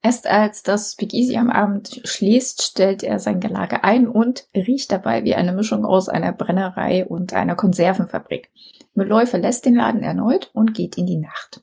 Erst 0.00 0.28
als 0.28 0.62
das 0.62 0.92
Speakeasy 0.92 1.36
am 1.36 1.50
Abend 1.50 2.00
schließt, 2.04 2.62
stellt 2.62 3.02
er 3.02 3.18
sein 3.18 3.40
Gelage 3.40 3.82
ein 3.82 4.06
und 4.06 4.46
riecht 4.54 4.92
dabei 4.92 5.24
wie 5.24 5.34
eine 5.34 5.52
Mischung 5.52 5.84
aus 5.84 6.08
einer 6.08 6.32
Brennerei 6.32 7.04
und 7.04 7.32
einer 7.32 7.56
Konservenfabrik. 7.56 8.50
Meloy 8.94 9.26
verlässt 9.26 9.66
den 9.66 9.74
Laden 9.74 10.02
erneut 10.02 10.50
und 10.52 10.74
geht 10.74 10.96
in 10.96 11.06
die 11.06 11.16
Nacht. 11.16 11.62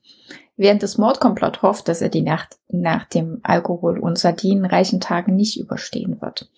Während 0.58 0.82
des 0.84 0.98
Mordkomplott 0.98 1.62
hofft, 1.62 1.88
dass 1.88 2.02
er 2.02 2.10
die 2.10 2.22
Nacht 2.22 2.58
nach 2.70 3.06
dem 3.06 3.40
Alkohol- 3.44 4.00
und 4.00 4.18
Sardinenreichen 4.18 5.00
Tagen 5.00 5.36
nicht 5.36 5.60
überstehen 5.60 6.22
wird. 6.22 6.50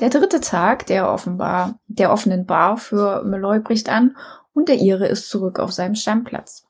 Der 0.00 0.08
dritte 0.08 0.40
Tag 0.40 0.86
der 0.86 1.10
offenbar, 1.10 1.78
der 1.86 2.12
offenen 2.12 2.46
Bar 2.46 2.78
für 2.78 3.22
Meloy 3.24 3.60
bricht 3.60 3.90
an 3.90 4.16
und 4.54 4.68
der 4.68 4.80
Ire 4.80 5.06
ist 5.06 5.28
zurück 5.28 5.58
auf 5.58 5.72
seinem 5.72 5.94
Stammplatz. 5.94 6.61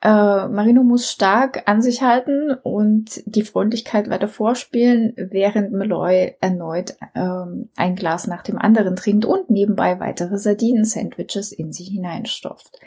Äh, 0.00 0.46
Marino 0.48 0.84
muss 0.84 1.10
stark 1.10 1.64
an 1.66 1.82
sich 1.82 2.02
halten 2.02 2.52
und 2.62 3.20
die 3.26 3.42
Freundlichkeit 3.42 4.08
weiter 4.08 4.28
vorspielen, 4.28 5.12
während 5.16 5.72
Meloy 5.72 6.36
erneut 6.40 6.94
ähm, 7.16 7.70
ein 7.74 7.96
Glas 7.96 8.28
nach 8.28 8.42
dem 8.42 8.58
anderen 8.58 8.94
trinkt 8.94 9.24
und 9.24 9.50
nebenbei 9.50 9.98
weitere 9.98 10.38
Sardinen-Sandwiches 10.38 11.50
in 11.50 11.72
sie 11.72 11.84
hineinstopft. 11.84 12.78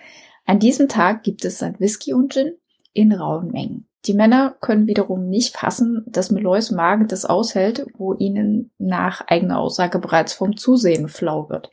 An 0.45 0.59
diesem 0.59 0.88
Tag 0.88 1.24
gibt 1.24 1.43
es 1.43 1.57
dann 1.57 1.80
Whisky 1.80 2.14
und 2.14 2.32
Gin 2.32 2.53
in 2.93 3.12
rauen 3.12 3.51
Mengen. 3.51 3.88
Die 4.05 4.14
Männer 4.14 4.55
können 4.62 4.88
wiederum 4.88 5.28
nicht 5.28 5.57
fassen, 5.57 6.03
dass 6.07 6.32
Meloys 6.32 6.72
Magen 6.72 7.07
das 7.07 7.26
aushält, 7.26 7.86
wo 7.97 8.14
ihnen 8.14 8.72
nach 8.80 9.28
eigener 9.28 9.59
Aussage 9.59 9.99
bereits 9.99 10.34
vom 10.34 10.55
Zusehen 10.55 11.07
flau 11.09 11.49
wird. 11.49 11.72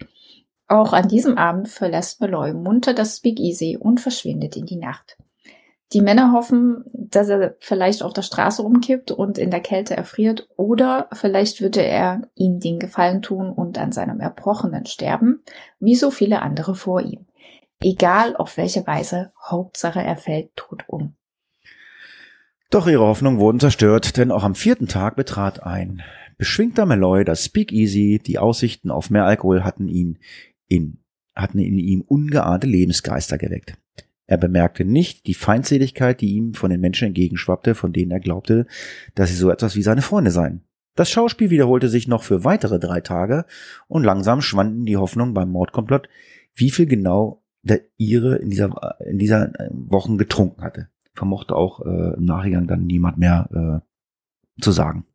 Auch 0.67 0.93
an 0.93 1.09
diesem 1.09 1.39
Abend 1.39 1.69
verlässt 1.69 2.21
Meloy 2.21 2.53
munter 2.53 2.93
das 2.93 3.17
Speakeasy 3.17 3.79
und 3.81 4.01
verschwindet 4.01 4.57
in 4.57 4.67
die 4.67 4.77
Nacht. 4.77 5.17
Die 5.95 6.03
Männer 6.03 6.33
hoffen, 6.33 6.85
dass 6.93 7.31
er 7.31 7.57
vielleicht 7.61 8.03
auf 8.03 8.13
der 8.13 8.23
Straße 8.23 8.63
umkippt 8.63 9.11
und 9.11 9.39
in 9.39 9.51
der 9.51 9.61
Kälte 9.61 9.97
erfriert 9.97 10.47
oder 10.57 11.09
vielleicht 11.13 11.63
würde 11.63 11.83
er 11.83 12.29
ihm 12.35 12.61
den 12.61 12.79
Gefallen 12.79 13.23
tun 13.23 13.51
und 13.51 13.79
an 13.79 13.93
seinem 13.93 14.21
Erbrochenen 14.21 14.85
sterben, 14.85 15.43
wie 15.81 15.95
so 15.95 16.11
viele 16.11 16.43
andere 16.43 16.75
vor 16.75 17.01
ihm. 17.01 17.27
Egal 17.81 18.37
auf 18.37 18.59
welche 18.59 18.87
Weise, 18.87 19.33
Hauptsache 19.43 20.03
er 20.03 20.17
fällt 20.17 20.55
tot 20.57 20.85
um. 20.89 21.15
Doch 22.71 22.87
ihre 22.87 23.07
Hoffnungen 23.07 23.39
wurden 23.39 23.61
zerstört, 23.61 24.19
denn 24.19 24.31
auch 24.31 24.45
am 24.45 24.55
vierten 24.55 24.89
Tag 24.89 25.17
betrat 25.17 25.63
ein 25.63 26.03
beschwingter 26.37 26.85
Malloy 26.85 27.25
das 27.25 27.45
Speakeasy, 27.45 28.21
die 28.25 28.39
Aussichten 28.39 28.91
auf 28.91 29.09
mehr 29.09 29.25
Alkohol 29.25 29.65
hatten 29.65 29.89
ihn 29.89 30.19
in, 30.67 30.99
hatten 31.35 31.59
in 31.61 31.79
ihm 31.79 32.03
ungeahnte 32.03 32.67
Lebensgeister 32.67 33.39
geweckt. 33.39 33.79
Er 34.29 34.37
bemerkte 34.37 34.85
nicht 34.85 35.27
die 35.27 35.35
Feindseligkeit, 35.35 36.21
die 36.21 36.35
ihm 36.35 36.55
von 36.55 36.71
den 36.71 36.81
Menschen 36.81 37.09
entgegenschwappte, 37.09 37.75
von 37.75 37.95
denen 37.95 38.13
er 38.13 38.21
glaubte, 38.21 38.67
dass 39.15 39.31
sie 39.31 39.37
so 39.37 39.51
etwas 39.51 39.75
wie 39.75 39.83
seine 39.83 40.03
Freunde 40.03 40.31
seien. 40.31 40.63
Das 40.95 41.11
Schauspiel 41.11 41.51
wiederholte 41.51 41.89
sich 41.89 42.09
noch 42.09 42.23
für 42.23 42.45
weitere 42.45 42.79
drei 42.79 43.01
Tage 43.01 43.47
und 43.87 44.05
langsam 44.05 44.43
schwanden 44.43 44.85
die 44.85 44.99
Hoffnungen 44.99 45.33
beim 45.33 45.51
Mordkomplott, 45.51 46.09
wie 46.55 46.71
viel 46.71 46.87
genau 46.87 47.43
der 47.63 47.81
ihre 47.97 48.37
in 48.37 48.51
dieser, 48.51 49.01
in 49.07 49.19
dieser 49.19 49.59
äh, 49.59 49.71
Wochen 49.73 50.19
getrunken 50.19 50.63
hatte. 50.63 50.89
Vermochte 51.15 51.57
auch 51.57 51.81
äh, 51.81 52.15
im 52.17 52.25
Nachgang 52.25 52.67
dann 52.67 52.85
niemand 52.85 53.17
mehr 53.17 53.83
äh, 54.61 54.63
zu 54.63 54.73
sagen. 54.73 55.07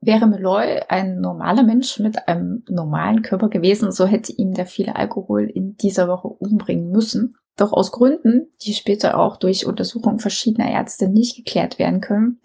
Wäre 0.00 0.26
Meloy 0.26 0.82
ein 0.88 1.20
normaler 1.20 1.62
Mensch 1.62 1.98
mit 1.98 2.28
einem 2.28 2.64
normalen 2.68 3.22
Körper 3.22 3.48
gewesen, 3.48 3.92
so 3.92 4.06
hätte 4.06 4.32
ihm 4.32 4.54
der 4.54 4.66
viele 4.66 4.96
Alkohol 4.96 5.44
in 5.44 5.76
dieser 5.76 6.06
Woche 6.08 6.28
umbringen 6.28 6.90
müssen. 6.90 7.36
Doch 7.56 7.72
aus 7.72 7.90
Gründen, 7.90 8.48
die 8.62 8.74
später 8.74 9.18
auch 9.18 9.38
durch 9.38 9.66
Untersuchungen 9.66 10.18
verschiedener 10.18 10.70
Ärzte 10.70 11.08
nicht 11.08 11.36
geklärt 11.36 11.78
werden 11.78 12.02
können, 12.02 12.40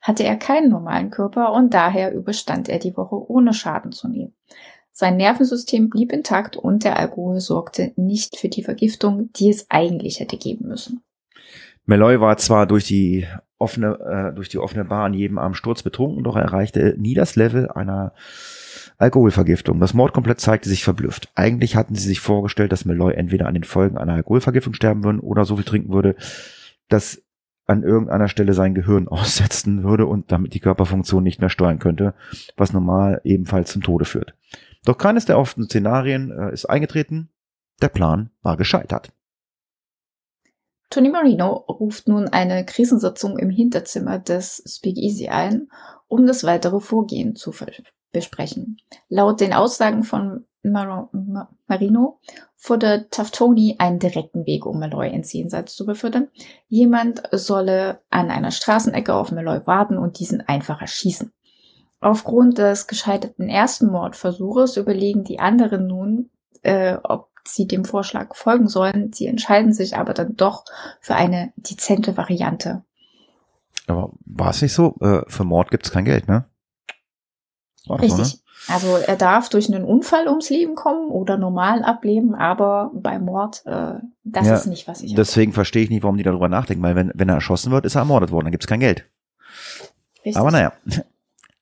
hatte 0.00 0.24
er 0.24 0.36
keinen 0.36 0.70
normalen 0.70 1.10
Körper 1.10 1.52
und 1.52 1.72
daher 1.72 2.12
überstand 2.12 2.68
er 2.68 2.80
die 2.80 2.96
Woche 2.96 3.16
ohne 3.30 3.54
Schaden 3.54 3.92
zu 3.92 4.08
nehmen. 4.08 4.34
Sein 4.90 5.16
Nervensystem 5.16 5.90
blieb 5.90 6.12
intakt 6.12 6.56
und 6.56 6.82
der 6.82 6.98
Alkohol 6.98 7.38
sorgte 7.40 7.92
nicht 7.96 8.36
für 8.38 8.48
die 8.48 8.62
Vergiftung, 8.62 9.30
die 9.34 9.50
es 9.50 9.66
eigentlich 9.68 10.20
hätte 10.20 10.36
geben 10.36 10.68
müssen. 10.68 11.02
Meloy 11.84 12.20
war 12.20 12.36
zwar 12.38 12.66
durch 12.66 12.86
die 12.86 13.26
offene, 13.58 13.98
äh, 14.00 14.34
durch 14.34 14.48
die 14.48 14.58
offene 14.58 14.84
Bar 14.84 15.04
an 15.04 15.14
jedem 15.14 15.38
Abend 15.38 15.56
Sturz 15.56 15.82
betrunken, 15.82 16.24
doch 16.24 16.36
er 16.36 16.42
erreichte 16.42 16.94
nie 16.98 17.14
das 17.14 17.36
Level 17.36 17.70
einer 17.70 18.12
Alkoholvergiftung. 18.98 19.80
Das 19.80 19.94
Mordkomplett 19.94 20.40
zeigte 20.40 20.68
sich 20.68 20.84
verblüfft. 20.84 21.30
Eigentlich 21.34 21.76
hatten 21.76 21.94
sie 21.94 22.06
sich 22.06 22.20
vorgestellt, 22.20 22.72
dass 22.72 22.84
Meloy 22.84 23.14
entweder 23.14 23.46
an 23.46 23.54
den 23.54 23.64
Folgen 23.64 23.98
einer 23.98 24.14
Alkoholvergiftung 24.14 24.74
sterben 24.74 25.04
würde 25.04 25.20
oder 25.20 25.44
so 25.44 25.56
viel 25.56 25.64
trinken 25.64 25.92
würde, 25.92 26.16
dass 26.88 27.22
an 27.66 27.82
irgendeiner 27.82 28.28
Stelle 28.28 28.54
sein 28.54 28.74
Gehirn 28.74 29.08
aussetzen 29.08 29.82
würde 29.82 30.06
und 30.06 30.32
damit 30.32 30.54
die 30.54 30.60
Körperfunktion 30.60 31.22
nicht 31.22 31.40
mehr 31.40 31.50
steuern 31.50 31.78
könnte, 31.78 32.14
was 32.56 32.72
normal 32.72 33.20
ebenfalls 33.24 33.72
zum 33.72 33.82
Tode 33.82 34.04
führt. 34.04 34.34
Doch 34.84 34.98
keines 34.98 35.24
der 35.24 35.38
offenen 35.38 35.68
Szenarien 35.68 36.30
äh, 36.30 36.52
ist 36.52 36.66
eingetreten. 36.66 37.28
Der 37.82 37.88
Plan 37.88 38.30
war 38.42 38.56
gescheitert. 38.56 39.12
Tony 40.90 41.08
Marino 41.08 41.64
ruft 41.68 42.08
nun 42.08 42.28
eine 42.28 42.64
Krisensitzung 42.64 43.38
im 43.38 43.50
Hinterzimmer 43.50 44.18
des 44.18 44.62
Speakeasy 44.66 45.28
ein, 45.28 45.68
um 46.08 46.26
das 46.26 46.44
weitere 46.44 46.80
Vorgehen 46.80 47.34
zu 47.34 47.52
besprechen. 48.12 48.78
Laut 49.08 49.40
den 49.40 49.52
Aussagen 49.52 50.04
von 50.04 50.46
Mar 50.62 51.08
Mar 51.12 51.50
Marino 51.66 52.20
fordert 52.56 53.12
Taftoni 53.12 53.76
einen 53.78 53.98
direkten 53.98 54.46
Weg, 54.46 54.66
um 54.66 54.78
Malloy 54.78 55.10
ins 55.10 55.32
Jenseits 55.32 55.74
zu 55.74 55.86
befördern. 55.86 56.28
Jemand 56.68 57.22
solle 57.30 58.00
an 58.10 58.30
einer 58.30 58.50
Straßenecke 58.50 59.14
auf 59.14 59.32
Malloy 59.32 59.60
warten 59.66 59.98
und 59.98 60.18
diesen 60.18 60.40
einfach 60.40 60.80
erschießen. 60.80 61.32
Aufgrund 62.00 62.58
des 62.58 62.86
gescheiterten 62.86 63.48
ersten 63.48 63.86
Mordversuches 63.86 64.76
überlegen 64.76 65.24
die 65.24 65.38
anderen 65.38 65.86
nun, 65.86 66.30
äh, 66.62 66.96
ob 67.02 67.30
sie 67.46 67.66
dem 67.66 67.84
Vorschlag 67.84 68.34
folgen 68.34 68.68
sollen. 68.68 69.12
Sie 69.12 69.26
entscheiden 69.26 69.72
sich 69.72 69.96
aber 69.96 70.14
dann 70.14 70.36
doch 70.36 70.64
für 71.00 71.14
eine 71.14 71.52
dezente 71.56 72.16
Variante. 72.16 72.84
Aber 73.86 74.12
war 74.24 74.50
es 74.50 74.62
nicht 74.62 74.72
so? 74.72 74.96
Äh, 75.00 75.22
für 75.28 75.44
Mord 75.44 75.70
gibt 75.70 75.86
es 75.86 75.92
kein 75.92 76.04
Geld, 76.04 76.28
ne? 76.28 76.46
War 77.86 78.00
Richtig. 78.00 78.26
So, 78.26 78.36
ne? 78.36 78.42
Also 78.68 78.96
er 78.96 79.16
darf 79.16 79.48
durch 79.48 79.72
einen 79.72 79.84
Unfall 79.84 80.26
ums 80.26 80.50
Leben 80.50 80.74
kommen 80.74 81.10
oder 81.10 81.36
normal 81.36 81.84
ableben, 81.84 82.34
aber 82.34 82.90
bei 82.94 83.18
Mord, 83.18 83.62
äh, 83.64 83.94
das 84.24 84.46
ja, 84.46 84.54
ist 84.56 84.66
nicht, 84.66 84.88
was 84.88 85.02
ich. 85.02 85.14
Deswegen 85.14 85.52
verstehe 85.52 85.84
ich 85.84 85.90
nicht, 85.90 86.02
warum 86.02 86.16
die 86.16 86.24
darüber 86.24 86.48
nachdenken, 86.48 86.82
weil 86.82 86.96
wenn, 86.96 87.12
wenn 87.14 87.28
er 87.28 87.36
erschossen 87.36 87.70
wird, 87.70 87.84
ist 87.84 87.94
er 87.94 88.00
ermordet 88.00 88.32
worden, 88.32 88.46
dann 88.46 88.52
gibt 88.52 88.64
es 88.64 88.68
kein 88.68 88.80
Geld. 88.80 89.08
Richtig. 90.24 90.36
Aber 90.36 90.50
naja, 90.50 90.72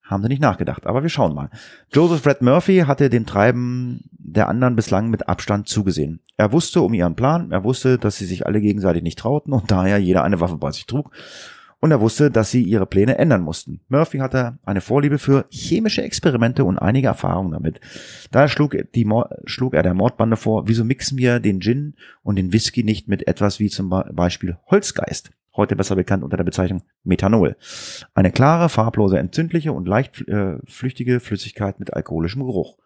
haben 0.04 0.22
sie 0.22 0.28
nicht 0.28 0.42
nachgedacht. 0.42 0.86
Aber 0.86 1.02
wir 1.02 1.08
schauen 1.08 1.34
mal. 1.34 1.50
Joseph 1.92 2.26
Red 2.26 2.42
Murphy 2.42 2.84
hatte 2.86 3.10
dem 3.10 3.26
Treiben 3.26 4.04
der 4.12 4.48
anderen 4.48 4.76
bislang 4.76 5.10
mit 5.10 5.28
Abstand 5.28 5.68
zugesehen. 5.68 6.20
Er 6.36 6.52
wusste 6.52 6.82
um 6.82 6.94
ihren 6.94 7.14
Plan, 7.14 7.50
er 7.52 7.64
wusste, 7.64 7.98
dass 7.98 8.16
sie 8.16 8.26
sich 8.26 8.46
alle 8.46 8.60
gegenseitig 8.60 9.02
nicht 9.02 9.18
trauten 9.18 9.52
und 9.52 9.70
daher 9.70 9.98
jeder 9.98 10.24
eine 10.24 10.40
Waffe 10.40 10.56
bei 10.56 10.70
sich 10.72 10.86
trug. 10.86 11.10
Und 11.84 11.90
er 11.90 12.00
wusste, 12.00 12.30
dass 12.30 12.50
sie 12.50 12.62
ihre 12.62 12.86
Pläne 12.86 13.18
ändern 13.18 13.42
mussten. 13.42 13.80
Murphy 13.88 14.16
hatte 14.16 14.58
eine 14.64 14.80
Vorliebe 14.80 15.18
für 15.18 15.44
chemische 15.50 16.00
Experimente 16.00 16.64
und 16.64 16.78
einige 16.78 17.08
Erfahrungen 17.08 17.52
damit. 17.52 17.78
Daher 18.30 18.48
schlug, 18.48 18.74
die, 18.94 19.06
schlug 19.44 19.74
er 19.74 19.82
der 19.82 19.92
Mordbande 19.92 20.38
vor, 20.38 20.66
wieso 20.66 20.82
mixen 20.82 21.18
wir 21.18 21.40
den 21.40 21.60
Gin 21.60 21.94
und 22.22 22.36
den 22.36 22.54
Whisky 22.54 22.84
nicht 22.84 23.06
mit 23.06 23.28
etwas 23.28 23.60
wie 23.60 23.68
zum 23.68 23.90
Beispiel 23.90 24.56
Holzgeist? 24.70 25.32
heute 25.56 25.76
besser 25.76 25.94
bekannt 25.94 26.24
unter 26.24 26.38
der 26.38 26.44
Bezeichnung 26.44 26.84
Methanol. 27.02 27.54
Eine 28.14 28.32
klare, 28.32 28.70
farblose, 28.70 29.18
entzündliche 29.18 29.72
und 29.74 29.86
leicht 29.86 30.26
äh, 30.26 30.56
flüchtige 30.64 31.20
Flüssigkeit 31.20 31.78
mit 31.80 31.92
alkoholischem 31.92 32.44
Geruch. 32.44 32.78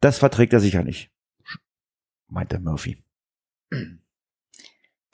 Das 0.00 0.18
verträgt 0.18 0.54
er 0.54 0.60
sicher 0.60 0.82
nicht, 0.82 1.10
meinte 2.26 2.58
Murphy. 2.58 3.02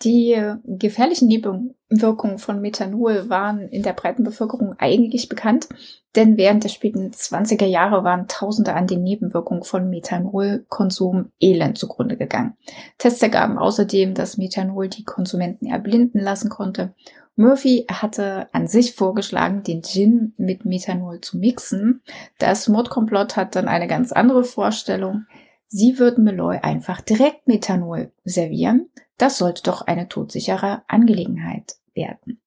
Die 0.03 0.37
gefährlichen 0.65 1.29
Nebenwirkungen 1.29 2.39
von 2.39 2.61
Methanol 2.61 3.31
waren 3.31 3.69
in 3.69 3.83
der 3.83 3.93
breiten 3.93 4.25
Bevölkerung 4.25 4.75
eigentlich 4.79 5.29
bekannt, 5.29 5.69
denn 6.17 6.37
während 6.37 6.65
der 6.65 6.69
späten 6.69 7.11
20er 7.11 7.65
Jahre 7.65 8.05
waren 8.05 8.29
Tausende 8.29 8.75
an 8.75 8.87
den 8.87 9.03
Nebenwirkungen 9.03 9.63
von 9.63 9.89
Methanolkonsum 9.91 11.31
elend 11.41 11.79
zugrunde 11.79 12.17
gegangen. 12.17 12.57
Tests 12.99 13.23
ergaben 13.23 13.59
außerdem, 13.59 14.15
dass 14.15 14.37
Methanol 14.37 14.89
die 14.89 15.05
Konsumenten 15.05 15.67
erblinden 15.67 16.21
lassen 16.21 16.51
konnte. 16.51 16.95
Murphy 17.37 17.85
hatte 17.91 18.49
an 18.53 18.69
sich 18.69 18.95
vorgeschlagen, 18.95 19.65
den 19.65 19.83
Gin 19.83 20.35
mit 20.37 20.65
Methanol 20.65 21.21
zu 21.21 21.39
mixen. 21.39 22.01
Das 22.39 22.69
Mordkomplott 22.69 23.37
hat 23.37 23.57
dann 23.57 23.67
eine 23.67 23.89
ganz 23.89 24.13
andere 24.13 24.45
Vorstellung. 24.45 25.27
Sie 25.77 25.99
würden 25.99 26.23
Meloy 26.23 26.59
einfach 26.63 27.01
direkt 27.01 27.49
Methanol 27.49 28.13
servieren 28.25 28.91
das 29.19 29.39
sollte 29.39 29.63
doch 29.63 29.83
eine 29.83 30.09
todsichere 30.09 30.83
Angelegenheit 30.89 31.77
werden. 31.95 32.41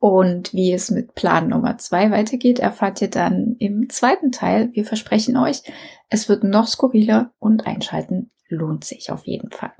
Und 0.00 0.54
wie 0.54 0.72
es 0.72 0.90
mit 0.90 1.14
Plan 1.14 1.48
Nummer 1.48 1.76
zwei 1.78 2.10
weitergeht, 2.10 2.60
erfahrt 2.60 3.02
ihr 3.02 3.10
dann 3.10 3.56
im 3.58 3.88
zweiten 3.90 4.30
Teil. 4.30 4.70
Wir 4.72 4.84
versprechen 4.84 5.36
euch, 5.36 5.62
es 6.08 6.28
wird 6.28 6.44
noch 6.44 6.68
skurriler 6.68 7.32
und 7.38 7.66
einschalten 7.66 8.30
lohnt 8.48 8.84
sich 8.84 9.10
auf 9.10 9.26
jeden 9.26 9.50
Fall. 9.50 9.72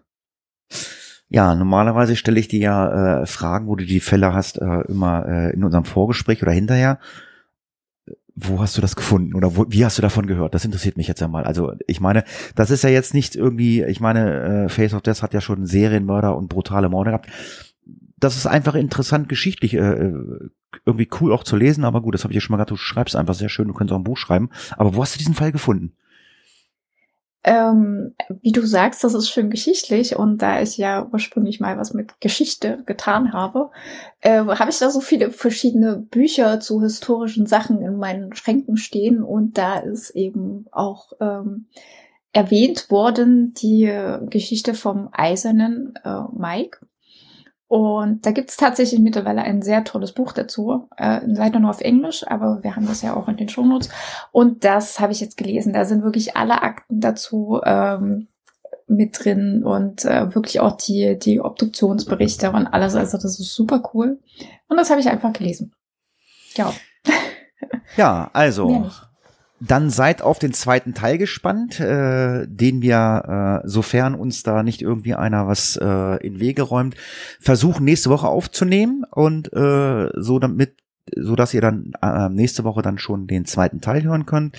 Ja, 1.28 1.54
normalerweise 1.54 2.16
stelle 2.16 2.40
ich 2.40 2.48
dir 2.48 2.60
ja 2.60 3.22
äh, 3.22 3.26
Fragen, 3.26 3.68
wo 3.68 3.76
du 3.76 3.84
die 3.84 4.00
Fälle 4.00 4.34
hast, 4.34 4.58
äh, 4.58 4.80
immer 4.88 5.26
äh, 5.26 5.54
in 5.54 5.62
unserem 5.62 5.84
Vorgespräch 5.84 6.42
oder 6.42 6.52
hinterher 6.52 6.98
wo 8.40 8.60
hast 8.60 8.76
du 8.76 8.80
das 8.80 8.96
gefunden 8.96 9.34
oder 9.34 9.56
wo, 9.56 9.66
wie 9.68 9.84
hast 9.84 9.98
du 9.98 10.02
davon 10.02 10.26
gehört? 10.26 10.54
Das 10.54 10.64
interessiert 10.64 10.96
mich 10.96 11.08
jetzt 11.08 11.22
einmal. 11.22 11.44
Also 11.44 11.72
ich 11.86 12.00
meine, 12.00 12.24
das 12.54 12.70
ist 12.70 12.84
ja 12.84 12.90
jetzt 12.90 13.14
nicht 13.14 13.36
irgendwie, 13.36 13.82
ich 13.82 14.00
meine, 14.00 14.64
äh, 14.64 14.68
Face 14.68 14.94
of 14.94 15.02
Death 15.02 15.22
hat 15.22 15.34
ja 15.34 15.40
schon 15.40 15.66
Serienmörder 15.66 16.36
und 16.36 16.48
brutale 16.48 16.88
Morde 16.88 17.10
gehabt. 17.10 17.28
Das 18.18 18.36
ist 18.36 18.46
einfach 18.46 18.74
interessant 18.74 19.28
geschichtlich, 19.28 19.74
äh, 19.74 19.78
äh 19.78 20.50
irgendwie 20.84 21.08
cool 21.20 21.32
auch 21.32 21.44
zu 21.44 21.56
lesen, 21.56 21.84
aber 21.84 22.02
gut, 22.02 22.14
das 22.14 22.24
habe 22.24 22.32
ich 22.32 22.36
ja 22.36 22.40
schon 22.42 22.52
mal 22.52 22.58
gesagt, 22.58 22.72
du 22.72 22.76
schreibst 22.76 23.16
einfach 23.16 23.34
sehr 23.34 23.48
schön, 23.48 23.68
du 23.68 23.74
könntest 23.74 23.94
auch 23.94 24.00
ein 24.00 24.04
Buch 24.04 24.18
schreiben. 24.18 24.50
Aber 24.76 24.94
wo 24.94 25.02
hast 25.02 25.14
du 25.14 25.18
diesen 25.18 25.34
Fall 25.34 25.50
gefunden? 25.50 25.92
Ähm, 27.50 28.14
wie 28.42 28.52
du 28.52 28.66
sagst, 28.66 29.02
das 29.02 29.14
ist 29.14 29.30
schön 29.30 29.48
geschichtlich 29.48 30.16
und 30.16 30.42
da 30.42 30.60
ich 30.60 30.76
ja 30.76 31.08
ursprünglich 31.10 31.60
mal 31.60 31.78
was 31.78 31.94
mit 31.94 32.20
Geschichte 32.20 32.82
getan 32.84 33.32
habe, 33.32 33.70
äh, 34.20 34.44
habe 34.44 34.68
ich 34.68 34.78
da 34.78 34.90
so 34.90 35.00
viele 35.00 35.30
verschiedene 35.30 35.96
Bücher 35.96 36.60
zu 36.60 36.82
historischen 36.82 37.46
Sachen 37.46 37.80
in 37.80 37.96
meinen 37.96 38.34
Schränken 38.34 38.76
stehen 38.76 39.22
und 39.22 39.56
da 39.56 39.78
ist 39.78 40.10
eben 40.10 40.66
auch 40.72 41.12
ähm, 41.20 41.68
erwähnt 42.34 42.90
worden 42.90 43.54
die 43.54 43.90
Geschichte 44.28 44.74
vom 44.74 45.08
eisernen 45.12 45.94
äh, 46.04 46.20
Mike. 46.36 46.80
Und 47.68 48.24
da 48.24 48.30
gibt 48.30 48.48
es 48.48 48.56
tatsächlich 48.56 48.98
mittlerweile 48.98 49.42
ein 49.42 49.60
sehr 49.60 49.84
tolles 49.84 50.12
Buch 50.12 50.32
dazu, 50.32 50.88
äh, 50.96 51.20
leider 51.26 51.60
nur 51.60 51.68
auf 51.68 51.82
Englisch, 51.82 52.26
aber 52.26 52.62
wir 52.62 52.74
haben 52.74 52.86
das 52.86 53.02
ja 53.02 53.14
auch 53.14 53.28
in 53.28 53.36
den 53.36 53.50
Shownotes. 53.50 53.90
Und 54.32 54.64
das 54.64 55.00
habe 55.00 55.12
ich 55.12 55.20
jetzt 55.20 55.36
gelesen. 55.36 55.74
Da 55.74 55.84
sind 55.84 56.02
wirklich 56.02 56.34
alle 56.34 56.62
Akten 56.62 57.00
dazu 57.00 57.60
ähm, 57.62 58.28
mit 58.86 59.22
drin 59.22 59.64
und 59.64 60.06
äh, 60.06 60.34
wirklich 60.34 60.60
auch 60.60 60.78
die, 60.78 61.18
die 61.18 61.40
Obduktionsberichte 61.40 62.50
und 62.50 62.66
alles. 62.66 62.94
Also 62.94 63.18
das 63.18 63.38
ist 63.38 63.54
super 63.54 63.82
cool. 63.92 64.18
Und 64.68 64.78
das 64.78 64.88
habe 64.88 65.00
ich 65.00 65.10
einfach 65.10 65.34
gelesen. 65.34 65.74
Ja. 66.54 66.72
Ja, 67.96 68.30
also. 68.32 68.90
Dann 69.60 69.90
seid 69.90 70.22
auf 70.22 70.38
den 70.38 70.52
zweiten 70.52 70.94
Teil 70.94 71.18
gespannt, 71.18 71.80
äh, 71.80 72.46
den 72.46 72.80
wir, 72.80 73.62
äh, 73.64 73.68
sofern 73.68 74.14
uns 74.14 74.42
da 74.44 74.62
nicht 74.62 74.82
irgendwie 74.82 75.14
einer 75.14 75.48
was 75.48 75.76
äh, 75.76 76.24
in 76.24 76.38
Wege 76.38 76.62
räumt, 76.62 76.94
versuchen 77.40 77.84
nächste 77.84 78.10
Woche 78.10 78.28
aufzunehmen 78.28 79.04
und 79.10 79.52
äh, 79.52 80.10
so 80.14 80.38
damit, 80.38 80.76
so 81.16 81.34
dass 81.34 81.54
ihr 81.54 81.60
dann 81.60 81.92
äh, 82.02 82.28
nächste 82.28 82.62
Woche 82.62 82.82
dann 82.82 82.98
schon 82.98 83.26
den 83.26 83.46
zweiten 83.46 83.80
Teil 83.80 84.04
hören 84.04 84.26
könnt. 84.26 84.56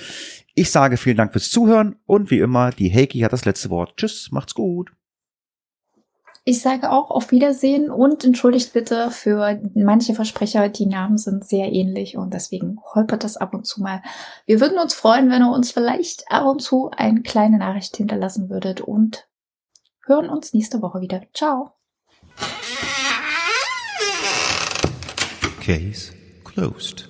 Ich 0.54 0.72
sage 0.72 0.98
vielen 0.98 1.18
Dank 1.18 1.32
fürs 1.32 1.50
Zuhören 1.50 1.96
und 2.06 2.30
wie 2.30 2.40
immer, 2.40 2.72
die 2.72 2.94
Heiki 2.94 3.20
hat 3.20 3.32
das 3.32 3.46
letzte 3.46 3.70
Wort. 3.70 3.96
Tschüss, 3.96 4.30
macht's 4.32 4.54
gut. 4.54 4.92
Ich 6.46 6.62
sage 6.62 6.92
auch 6.92 7.12
auf 7.12 7.32
Wiedersehen 7.32 7.92
und 7.92 8.24
entschuldigt 8.24 8.74
bitte 8.74 9.12
für 9.12 9.60
manche 9.76 10.16
Versprecher. 10.16 10.70
Die 10.70 10.86
Namen 10.86 11.18
sind 11.18 11.46
sehr 11.46 11.72
ähnlich 11.72 12.18
und 12.18 12.34
deswegen 12.34 12.80
holpert 12.94 13.24
das 13.24 13.38
ab 13.38 13.54
und 13.54 13.68
zu 13.68 13.82
mal. 13.82 14.02
Wir 14.46 14.60
würden 14.60 14.80
uns 14.80 14.94
freuen, 14.94 15.30
wenn 15.30 15.44
ihr 15.44 15.52
uns 15.52 15.72
vielleicht 15.72 16.32
ab 16.32 16.46
und 16.46 16.62
zu 16.62 16.92
eine 16.96 17.22
kleine 17.22 17.58
Nachricht 17.58 17.98
hinterlassen 17.98 18.50
würdet 18.50 18.82
und 18.82 19.28
hören 20.06 20.30
uns 20.30 20.54
nächste 20.54 20.82
Woche 20.82 21.02
wieder. 21.02 21.22
Ciao. 21.34 21.72
Case 25.62 26.14
closed. 26.44 27.09